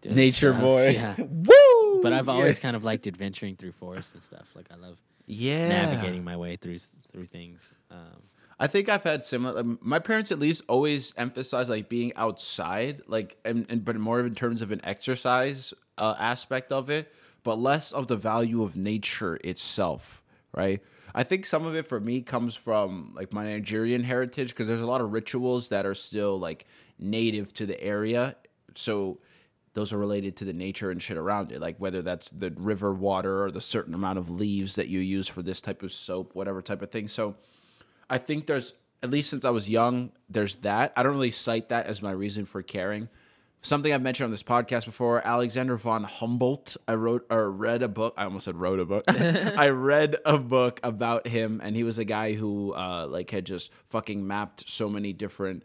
[0.06, 0.62] Nature stuff.
[0.62, 0.90] boy.
[0.90, 1.16] Yeah.
[1.20, 2.02] Woo!
[2.02, 2.34] But I've Yeah.
[2.34, 4.52] always kind of liked adventuring through forests and stuff.
[4.56, 7.72] Like I love yeah navigating my way through through things.
[7.92, 8.22] Um,
[8.60, 9.60] I think I've had similar.
[9.60, 14.20] um, My parents at least always emphasize like being outside, like and, and but more
[14.22, 18.76] in terms of an exercise uh, aspect of it, but less of the value of
[18.76, 20.82] nature itself, right?
[21.14, 24.82] I think some of it for me comes from like my Nigerian heritage because there's
[24.82, 26.66] a lot of rituals that are still like
[27.00, 28.36] native to the area,
[28.76, 29.20] so
[29.74, 32.92] those are related to the nature and shit around it like whether that's the river
[32.92, 36.34] water or the certain amount of leaves that you use for this type of soap
[36.34, 37.36] whatever type of thing so
[38.10, 40.94] I think there's at least since I was young, there's that.
[40.96, 43.10] I don't really cite that as my reason for caring.
[43.62, 46.78] Something I've mentioned on this podcast before, Alexander von Humboldt.
[46.88, 48.14] I wrote or read a book.
[48.18, 49.04] I almost said wrote a book.
[49.08, 53.46] I read a book about him, and he was a guy who uh, like had
[53.46, 55.64] just fucking mapped so many different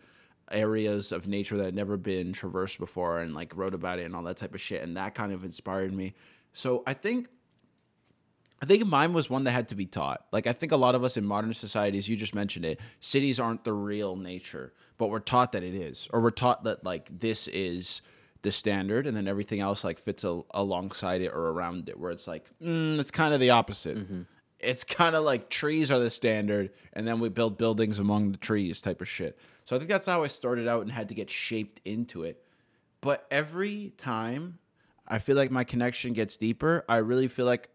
[0.51, 4.17] areas of nature that had never been traversed before, and like wrote about it and
[4.17, 4.83] all that type of shit.
[4.83, 6.15] And that kind of inspired me.
[6.55, 7.29] So I think
[8.63, 10.25] I think mine was one that had to be taught.
[10.31, 13.41] Like I think a lot of us in modern societies, you just mentioned it, cities
[13.41, 17.11] aren't the real nature, but we're taught that it is, or we're taught that like
[17.21, 18.03] this is
[18.43, 21.99] the standard, and then everything else like fits a- alongside it or around it.
[21.99, 23.97] Where it's like mm, it's kind of the opposite.
[24.61, 28.39] It's kind of like trees are the standard, and then we build buildings among the
[28.39, 29.37] trees type of shit.
[29.65, 32.45] So I think that's how I started out and had to get shaped into it.
[33.01, 34.59] But every time
[35.09, 37.71] I feel like my connection gets deeper, I really feel like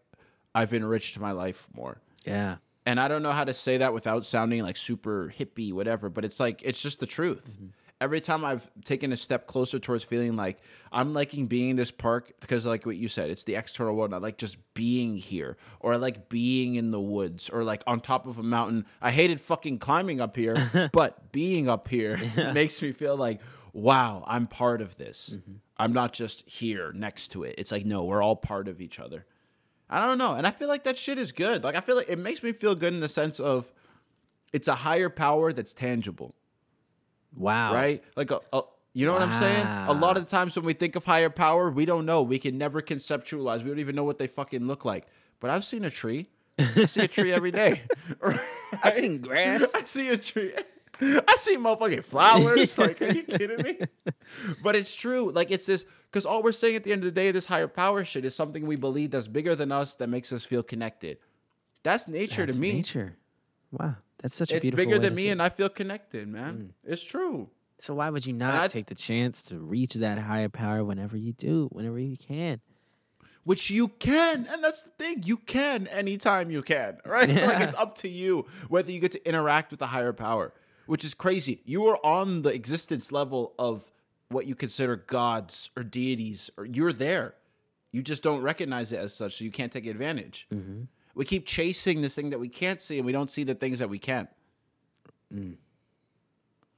[0.54, 2.00] I've enriched my life more.
[2.24, 2.56] Yeah.
[2.86, 6.24] And I don't know how to say that without sounding like super hippie, whatever, but
[6.24, 7.50] it's like, it's just the truth.
[7.50, 7.66] Mm-hmm.
[8.00, 10.58] Every time I've taken a step closer towards feeling like
[10.92, 14.14] I'm liking being in this park because, like what you said, it's the external world.
[14.14, 18.00] I like just being here, or I like being in the woods, or like on
[18.00, 18.86] top of a mountain.
[19.02, 22.20] I hated fucking climbing up here, but being up here
[22.54, 23.40] makes me feel like,
[23.72, 25.34] wow, I'm part of this.
[25.36, 25.52] Mm-hmm.
[25.76, 27.56] I'm not just here next to it.
[27.58, 29.26] It's like, no, we're all part of each other.
[29.90, 30.34] I don't know.
[30.34, 31.64] And I feel like that shit is good.
[31.64, 33.72] Like I feel like it makes me feel good in the sense of
[34.52, 36.34] it's a higher power that's tangible,
[37.36, 37.74] Wow.
[37.74, 38.02] right?
[38.16, 38.62] Like a, a
[38.94, 39.66] you know what I'm saying?
[39.86, 42.22] A lot of the times when we think of higher power, we don't know.
[42.22, 43.62] We can never conceptualize.
[43.62, 45.06] We don't even know what they fucking look like.
[45.38, 46.30] But I've seen a tree.
[46.58, 47.82] I see a tree every day.
[48.82, 49.64] I seen grass.
[49.74, 50.52] I see a tree.
[51.00, 52.76] I see motherfucking flowers.
[52.78, 53.78] like, are you kidding me?
[54.64, 55.30] But it's true.
[55.30, 57.68] Like, it's this because all we're saying at the end of the day, this higher
[57.68, 61.18] power shit is something we believe that's bigger than us that makes us feel connected.
[61.82, 62.72] That's nature That's to me.
[62.74, 63.16] nature.
[63.70, 63.96] Wow.
[64.22, 65.32] That's such a It's beautiful bigger way than me, it.
[65.32, 66.72] and I feel connected, man.
[66.86, 66.90] Mm.
[66.92, 67.50] It's true.
[67.78, 71.16] So why would you not I- take the chance to reach that higher power whenever
[71.16, 72.60] you do, whenever you can?
[73.44, 75.22] Which you can, and that's the thing.
[75.24, 77.28] You can anytime you can, right?
[77.28, 80.52] Like it's up to you whether you get to interact with the higher power,
[80.86, 81.62] which is crazy.
[81.64, 83.90] You are on the existence level of
[84.28, 87.34] what you consider gods or deities, or you're there.
[87.92, 90.46] You just don't recognize it as such, so you can't take advantage.
[90.52, 90.82] Mm-hmm.
[91.14, 93.78] We keep chasing this thing that we can't see, and we don't see the things
[93.78, 94.28] that we can.
[95.34, 95.56] Mm.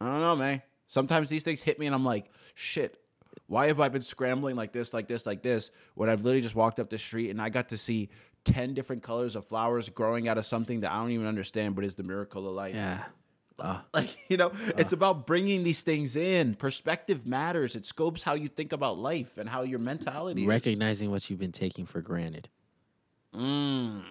[0.01, 0.63] I don't know, man.
[0.87, 3.01] Sometimes these things hit me, and I'm like, shit.
[3.47, 6.55] Why have I been scrambling like this, like this, like this, when I've literally just
[6.55, 8.09] walked up the street and I got to see
[8.45, 11.85] 10 different colors of flowers growing out of something that I don't even understand, but
[11.85, 12.75] is the miracle of life?
[12.75, 13.03] Yeah.
[13.63, 14.97] Oh, Like, you know, it's ah.
[14.97, 16.55] about bringing these things in.
[16.55, 17.77] Perspective matters.
[17.77, 20.49] It scopes how you think about life and how your mentality is.
[20.49, 22.49] recognizing what you've been taking for granted.
[23.35, 24.03] Mm.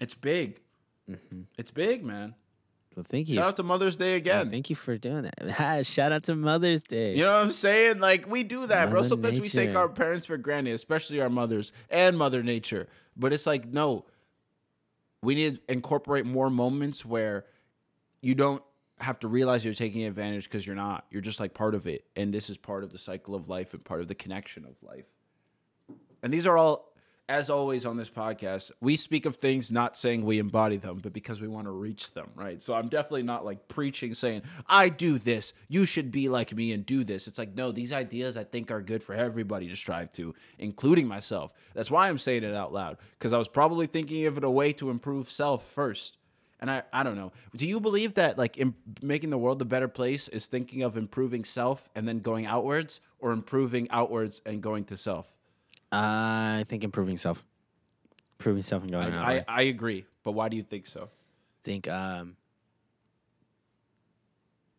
[0.00, 0.60] It's big.
[1.10, 1.42] Mm-hmm.
[1.56, 2.34] It's big, man.
[2.94, 3.34] Well, thank you.
[3.34, 4.48] Shout out to Mother's Day Oh, again.
[4.48, 5.84] thank you for doing that.
[5.86, 7.14] Shout out to Mother's Day.
[7.14, 8.00] You know what I'm saying?
[8.00, 9.00] Like we do that, bro.
[9.00, 12.88] Mother Sometimes we take our parents for granted, especially our mothers and Mother Nature.
[13.14, 14.06] But it's like, no,
[15.22, 17.44] we need to incorporate more moments where
[18.20, 18.62] you don't
[18.98, 21.04] have to realize you're taking advantage because you're not.
[21.10, 22.04] You're just like part of it.
[22.16, 24.76] And this is part of the cycle of life and part of the connection of
[24.82, 25.04] life.
[26.22, 26.92] And these are all,
[27.28, 31.12] as always on this podcast, we speak of things not saying we embody them, but
[31.12, 32.62] because we want to reach them, right?
[32.62, 36.72] So I'm definitely not like preaching saying, I do this, you should be like me
[36.72, 37.26] and do this.
[37.26, 41.06] It's like, no, these ideas I think are good for everybody to strive to, including
[41.06, 41.52] myself.
[41.74, 44.50] That's why I'm saying it out loud, because I was probably thinking of it a
[44.50, 46.16] way to improve self first.
[46.58, 47.32] And I, I don't know.
[47.54, 50.96] Do you believe that like in making the world a better place is thinking of
[50.96, 55.34] improving self and then going outwards, or improving outwards and going to self?
[55.92, 57.44] I think improving self,
[58.38, 59.44] improving self, and going I, out.
[59.48, 61.04] I, I agree, but why do you think so?
[61.04, 62.36] I think um,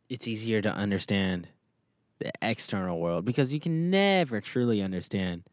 [0.09, 1.47] it's easier to understand
[2.19, 5.43] the external world because you can never truly understand.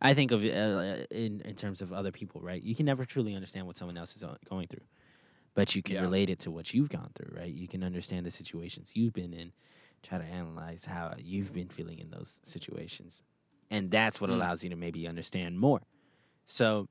[0.00, 2.62] I think of uh, in in terms of other people, right?
[2.62, 4.84] You can never truly understand what someone else is going through,
[5.54, 6.02] but you can Yeah.
[6.02, 7.52] relate it to what you've gone through, right?
[7.52, 9.52] You can understand the situations you've been in,
[10.02, 13.22] try to analyze how you've been feeling in those situations,
[13.70, 14.34] and that's what Mm.
[14.34, 15.82] allows you to maybe understand more.
[16.46, 16.88] So,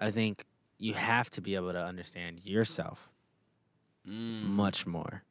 [0.00, 0.44] I think
[0.78, 3.10] you have to be able to understand yourself
[4.04, 5.24] much more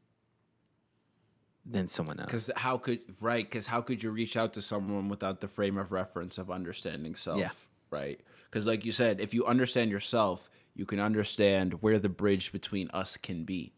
[1.65, 2.27] than someone else.
[2.27, 3.45] Because how could right?
[3.45, 7.15] Because how could you reach out to someone without the frame of reference of understanding
[7.15, 7.39] self?
[7.39, 7.51] Yeah.
[7.89, 8.19] Right.
[8.45, 12.89] Because like you said, if you understand yourself, you can understand where the bridge between
[12.93, 13.73] us can be.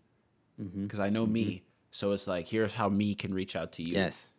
[0.61, 0.83] Mm-hmm.
[0.83, 3.93] Because I know me, so it's like here's how me can reach out to you.
[3.93, 4.33] Yes.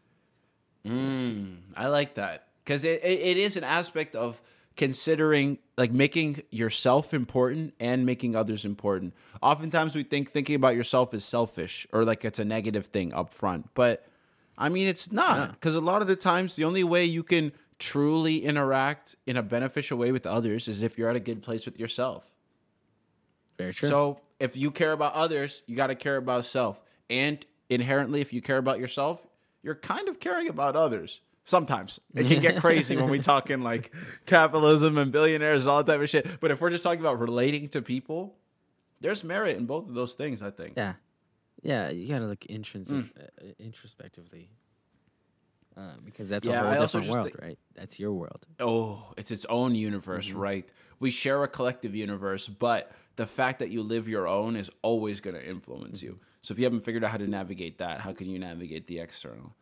[0.87, 4.41] Mm, I like that because it, it, it is an aspect of
[4.77, 9.13] considering like making yourself important and making others important.
[9.43, 13.33] Oftentimes we think thinking about yourself is selfish or like it's a negative thing up
[13.33, 14.07] front, but
[14.57, 17.53] I mean it's not because a lot of the times the only way you can
[17.79, 21.65] truly interact in a beneficial way with others is if you're at a good place
[21.65, 22.35] with yourself.
[23.59, 23.89] Very true.
[23.89, 26.81] So if you care about others, you got to care about self.
[27.11, 29.27] And inherently, if you care about yourself,
[29.63, 31.21] you're kind of caring about others.
[31.45, 33.93] Sometimes it can get crazy when we talk in like
[34.27, 36.41] capitalism and billionaires and all that type of shit.
[36.41, 38.37] But if we're just talking about relating to people,
[39.01, 40.43] there's merit in both of those things.
[40.43, 40.75] I think.
[40.77, 40.95] yeah.
[41.63, 43.11] Yeah, you gotta look intrinsic, Mm.
[43.43, 44.49] uh, introspectively,
[45.77, 47.59] uh, because that's Yeah, a I whole different world, right?
[47.75, 48.47] That's your world.
[48.61, 50.39] Oh, it's its own universe, Mm-hmm.
[50.39, 50.73] right?
[51.01, 55.21] We share a collective universe, but the fact that you live your own is always
[55.21, 56.21] going to influence you.
[56.41, 59.01] So if you haven't figured out how to navigate that, how can you navigate the
[59.01, 59.57] external?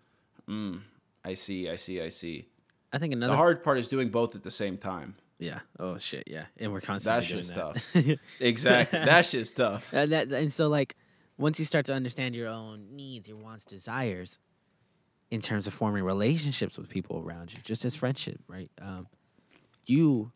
[0.47, 0.83] Mm,
[1.24, 2.49] I see, I see, I see.
[2.93, 5.16] I think another The hard part is doing both at the same time.
[5.39, 5.61] Yeah.
[5.81, 6.24] Oh shit.
[6.27, 6.45] Yeah.
[6.59, 8.16] And we're constantly That doing shit's that.
[8.19, 8.41] tough.
[8.41, 8.99] Exactly.
[9.07, 9.91] that shit's tough.
[9.95, 10.95] and, that, and so like
[11.39, 14.39] once you start to understand your own needs, your wants, desires,
[15.31, 18.70] in terms of forming relationships with people around you, just as friendship, right?
[18.83, 19.09] Um,
[19.87, 20.33] you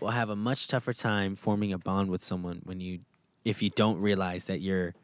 [0.00, 3.00] will have a much tougher time forming a bond with someone when you,
[3.44, 4.94] if you don't realize that you're,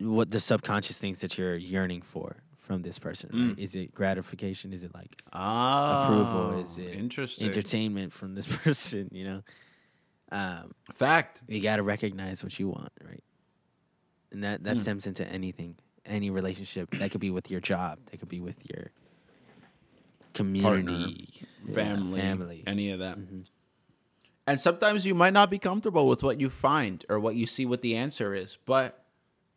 [0.00, 3.30] what the subconscious things that you're yearning for from this person.
[3.32, 3.58] Right?
[3.58, 4.72] Is it gratification?
[4.72, 6.60] Is it like Ah, approval?
[6.60, 7.46] Is it interesting?
[7.46, 9.08] entertainment from this person?
[9.12, 9.42] You know,
[10.32, 11.42] um, Fact.
[11.46, 13.22] you got to recognize what you want, right?
[14.32, 16.90] And that that stems into anything, any relationship.
[16.98, 17.98] That could be with your job.
[18.10, 18.90] That could be with your
[20.36, 22.64] community, yeah, family, family.
[22.66, 23.18] any of that.
[23.18, 23.46] Mhm.
[24.46, 27.66] And sometimes you might not be comfortable with what you find or what you see
[27.66, 29.04] what the answer is, but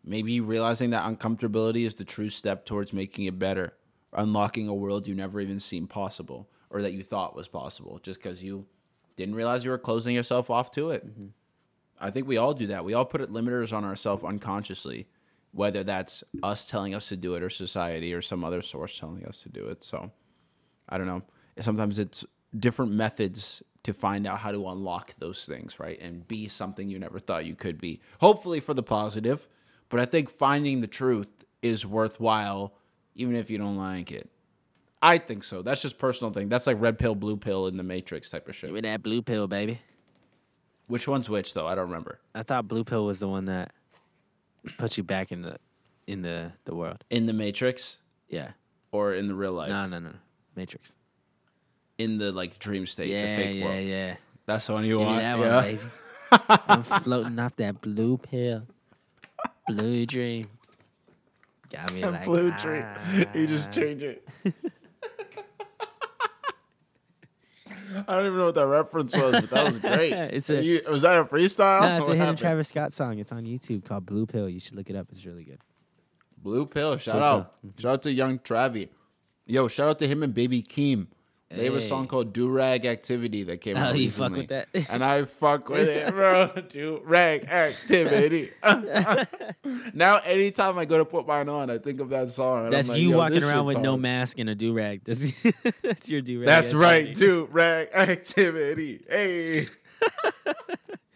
[0.04, 3.74] maybe realizing that uncomfortability is the true step towards making it better,
[4.14, 8.20] unlocking a world you never even seen possible or that you thought was possible just
[8.20, 8.66] because you
[9.16, 11.06] didn't realize you were closing yourself off to it.
[12.00, 12.86] I think we all do that.
[12.86, 15.08] We all put limiters on ourselves unconsciously,
[15.52, 19.26] whether that's us telling us to do it or society or some other source telling
[19.26, 19.84] us to do it.
[19.84, 20.12] So
[20.90, 21.22] I don't know.
[21.60, 22.26] Sometimes it's
[22.57, 25.99] different methods to find out how to unlock those things, right?
[26.02, 28.02] And be something you never thought you could be.
[28.20, 29.48] Hopefully for the positive,
[29.88, 31.28] but I think finding the truth
[31.61, 32.74] is worthwhile
[33.16, 34.30] even if you don't like it.
[35.02, 35.61] I think so.
[35.61, 36.49] That's just personal thing.
[36.49, 38.70] That's like red pill, blue pill in the Matrix type of shit.
[38.70, 39.80] Give me that blue pill, baby.
[40.88, 41.68] Which one's which though?
[41.68, 42.20] I don't remember.
[42.34, 43.74] I thought blue pill was the one that
[44.78, 45.57] puts you back in the
[46.07, 47.03] in the the world.
[47.10, 47.98] In the Matrix
[48.28, 48.52] Yeah.
[48.91, 49.70] or in the real life?
[49.70, 50.14] No, no, no.
[50.60, 50.95] Matrix.
[51.98, 53.84] In the like dream state, yeah, the fake yeah, world.
[53.86, 54.15] yeah.
[54.45, 55.19] That's the one you Give me want.
[55.19, 55.56] that yeah.
[55.56, 55.81] one, baby.
[56.68, 58.64] I'm floating off that blue pill.
[59.68, 60.48] Blue dream.
[61.72, 62.81] Got me like blue tree.
[63.34, 63.72] You just ah.
[63.72, 64.27] change it.
[68.07, 70.11] I don't even know what that reference was, but that was great.
[70.34, 71.81] It's a- You- was that a freestyle?
[71.81, 72.38] No, it's a What hidden happened?
[72.38, 73.19] Travis Scott song.
[73.19, 74.48] It's on YouTube called Blue Pill.
[74.49, 75.07] You should look it up.
[75.11, 75.60] It's really good.
[76.38, 76.98] Blue pill.
[76.98, 77.61] Shout Blue out.
[77.61, 77.72] Pill.
[77.77, 78.90] Shout out to Young Travi.
[79.50, 81.08] Yo, shout out to him and Baby Keem.
[81.50, 83.98] They have a song called Do Rag Activity that came Oh, out.
[83.98, 84.40] you fuck recently.
[84.42, 84.90] with that?
[84.94, 86.52] and I fuck with it, bro.
[86.70, 88.52] Do Rag Activity.
[89.96, 92.70] now, anytime I go to put mine on, I think of that song.
[92.70, 95.02] That's like, you walking around with no mask and a do rag.
[95.04, 95.42] That's
[95.82, 96.46] that's your do rag.
[96.46, 97.50] That's right, too.
[97.52, 99.04] Rag activity.
[99.10, 99.66] Hey.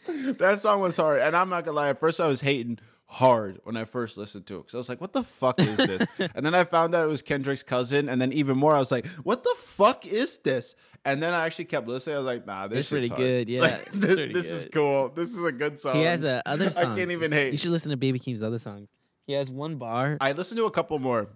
[0.08, 1.22] that song was hard.
[1.22, 2.80] And I'm not gonna lie, at first I was hating
[3.14, 4.64] hard when I first listened to it.
[4.64, 6.08] Cause I was like, what the fuck is this?
[6.36, 8.10] and then I found out it was Kendrick's cousin.
[8.10, 10.76] And then even more, I was like, what the fuck is this?
[11.06, 12.16] And then I actually kept listening.
[12.16, 15.10] I was like, nah, this is pretty good, yeah, it's this pretty this is cool.
[15.10, 15.96] This is a good song.
[15.96, 16.94] He has uh, a other song.
[16.94, 17.52] I can't even hate.
[17.52, 18.88] You should listen to Baby Keem's other songs.
[19.28, 20.18] He has one bar.
[20.20, 21.30] I listened to a couple more.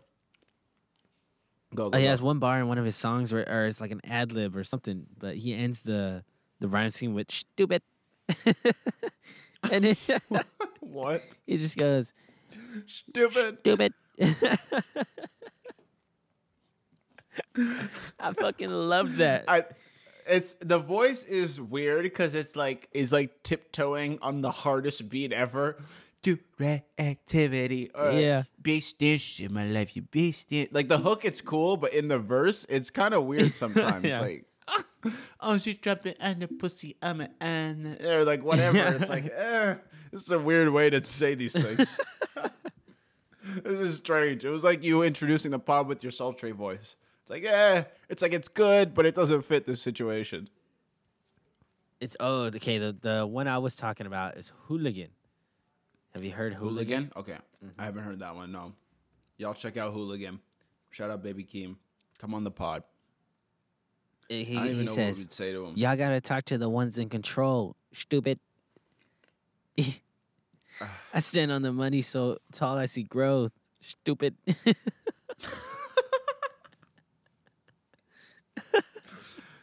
[1.75, 2.09] Go, go, Oh, he go.
[2.09, 4.55] has one bar in one of his songs where, or it's like an ad lib
[4.55, 6.23] or something, but he ends the
[6.59, 7.81] the rhyme scheme with "stupid,"
[9.71, 9.97] and it,
[10.79, 11.23] what?
[11.47, 12.13] he just goes
[12.87, 13.59] Stupid.
[13.59, 13.93] "stupid."
[18.19, 19.45] I fucking love that.
[19.47, 19.65] I
[20.27, 25.31] it's the voice is weird because it's like is like tiptoeing on the hardest beat
[25.33, 25.77] ever.
[26.23, 27.89] Do reactivity.
[27.93, 28.43] Or uh, Yeah.
[28.61, 30.73] Beast dish in my life, you beast it.
[30.73, 34.05] Like the hook, it's cool, but in the verse, it's kind of weird sometimes.
[34.05, 34.21] Yeah.
[34.21, 34.45] Like,
[35.41, 38.77] oh, she's dropping on the pussy, I'm an an, or like whatever.
[38.77, 39.75] It's like, eh,
[40.11, 41.99] this is a weird way to say these things.
[43.63, 44.43] this is strange.
[44.43, 46.95] It was like you introducing the pod with your sultry voice.
[47.21, 50.49] It's like, eh, it's like it's good, but it doesn't fit this situation.
[51.99, 52.77] It's oh okay.
[52.77, 55.09] The the one I was talking about is Hooligan.
[56.13, 57.11] Have you heard Hooligan?
[57.11, 57.11] Hooligan?
[57.15, 57.37] Okay.
[57.77, 58.73] I haven't heard that one, no.
[59.37, 60.39] Y'all check out Hooligan.
[60.89, 61.75] Shout out Baby Keem.
[62.17, 62.83] Come on the pod.
[64.29, 65.73] He, I he, don't even he know what says, we'd say to him.
[65.77, 68.39] "Y'all gotta talk to the ones in control." Stupid.
[71.13, 73.51] I stand on the money so tall I see growth.
[73.81, 74.35] Stupid.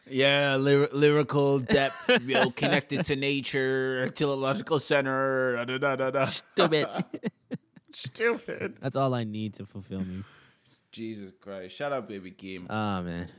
[0.07, 5.65] Yeah, lyr- lyrical depth, you know, connected to nature, teleological center.
[5.65, 6.25] Da, da, da, da.
[6.25, 6.87] Stupid.
[7.91, 8.77] Stupid.
[8.79, 10.23] That's all I need to fulfill me.
[10.91, 11.75] Jesus Christ.
[11.75, 12.67] Shout out Baby Keem.
[12.69, 13.29] Oh man,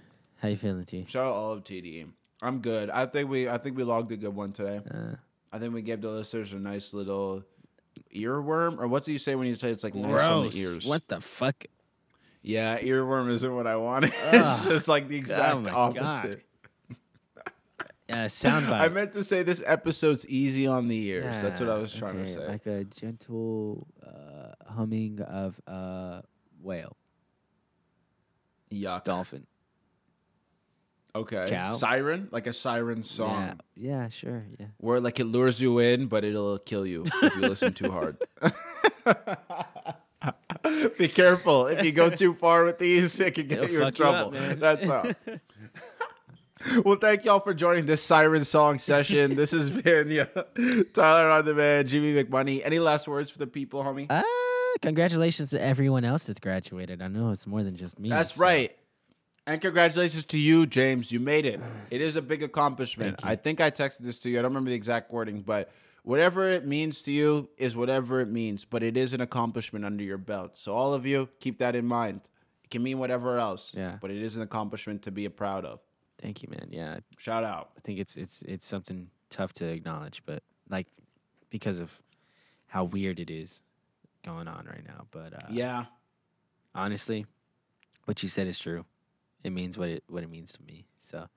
[0.42, 1.04] how you feeling, T?
[1.08, 2.06] Shout out all of TD.
[2.42, 2.90] I'm good.
[2.90, 4.80] I think we I think we logged a good one today.
[4.90, 5.16] Uh,
[5.52, 7.42] I think we gave the listeners a nice little
[8.14, 8.78] earworm.
[8.78, 10.84] Or what do you say when you say it's like nice on the ears?
[10.86, 11.64] What the fuck?
[12.42, 14.12] Yeah, earworm isn't what I wanted.
[14.26, 14.34] Ugh.
[14.34, 16.42] it's just like the exact Oh opposite.
[16.88, 16.96] God.
[18.10, 18.80] uh, soundbite.
[18.80, 21.40] I meant to say this episode's easy on the ears.
[21.42, 22.46] That's what I was trying to say.
[22.46, 26.22] Like a gentle uh, humming of a
[26.62, 26.96] whale,
[28.70, 29.04] Yuck.
[29.04, 29.46] dolphin.
[31.16, 31.47] Okay.
[31.48, 31.72] Cow?
[31.72, 34.66] Siren, like a siren song, Yeah, yeah, sure, yeah.
[34.76, 38.18] where like it lures you in, but it'll kill you if you listen too hard.
[40.98, 43.84] Be careful if you go too far with these, it can get It'll you in
[43.84, 44.56] fuck you up, trouble.
[44.56, 45.05] That's all.
[46.84, 49.36] well, thank y'all for joining this siren song session.
[49.36, 50.24] This has been yeah,
[50.93, 52.62] Tyler on the man, Jimmy McMoney.
[52.64, 54.06] Any last words for the people, homie?
[54.10, 54.22] Uh,
[54.82, 57.01] congratulations to everyone else that's graduated.
[57.01, 58.10] I know it's more than just me.
[58.10, 58.76] That's so- right.
[59.47, 61.12] And congratulations to you, James.
[61.12, 61.60] You made it.
[61.90, 63.20] It is a big accomplishment.
[63.23, 64.39] I think I texted this to you.
[64.39, 65.70] I don't remember the exact wording, but
[66.02, 68.64] whatever it means to you is whatever it means.
[68.64, 70.59] But it is an accomplishment under your belt.
[70.59, 72.23] So all of you, keep that in mind.
[72.64, 73.73] It can mean whatever else.
[73.77, 73.98] Yeah.
[74.01, 75.78] But it is an accomplishment to be proud of.
[76.18, 76.68] Thank you, man.
[76.73, 77.70] Yeah, Shout out.
[77.77, 80.86] I think it's it's it's something tough to acknowledge, but like
[81.51, 82.01] because of
[82.68, 83.62] how weird it is
[84.24, 85.06] going on right now.
[85.12, 85.85] But uh, Yeah.
[86.74, 87.27] honestly,
[88.06, 88.86] what you said is true.
[89.47, 90.86] It means what it what it means to me.
[90.98, 91.28] So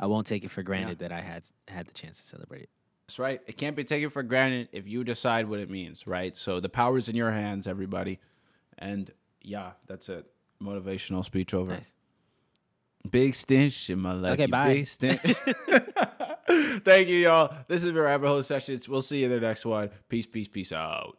[0.00, 2.70] I won't take it for granted that I had had the chance to celebrate it.
[3.06, 3.40] That's right.
[3.46, 6.36] It can't be taken for granted if you decide what it means, right?
[6.36, 8.18] So the power's in your hands, everybody.
[8.78, 10.26] And yeah, that's it.
[10.62, 11.72] Motivational speech over.
[11.72, 11.92] Nice.
[13.10, 14.32] Big stench in my life.
[14.34, 14.74] Okay, bye.
[14.74, 15.20] Big stench.
[16.84, 17.54] Thank you, y'all.
[17.66, 18.88] This is your rabbit hole sessions.
[18.88, 19.90] We'll see you in the next one.
[20.08, 21.18] Peace, peace, peace out.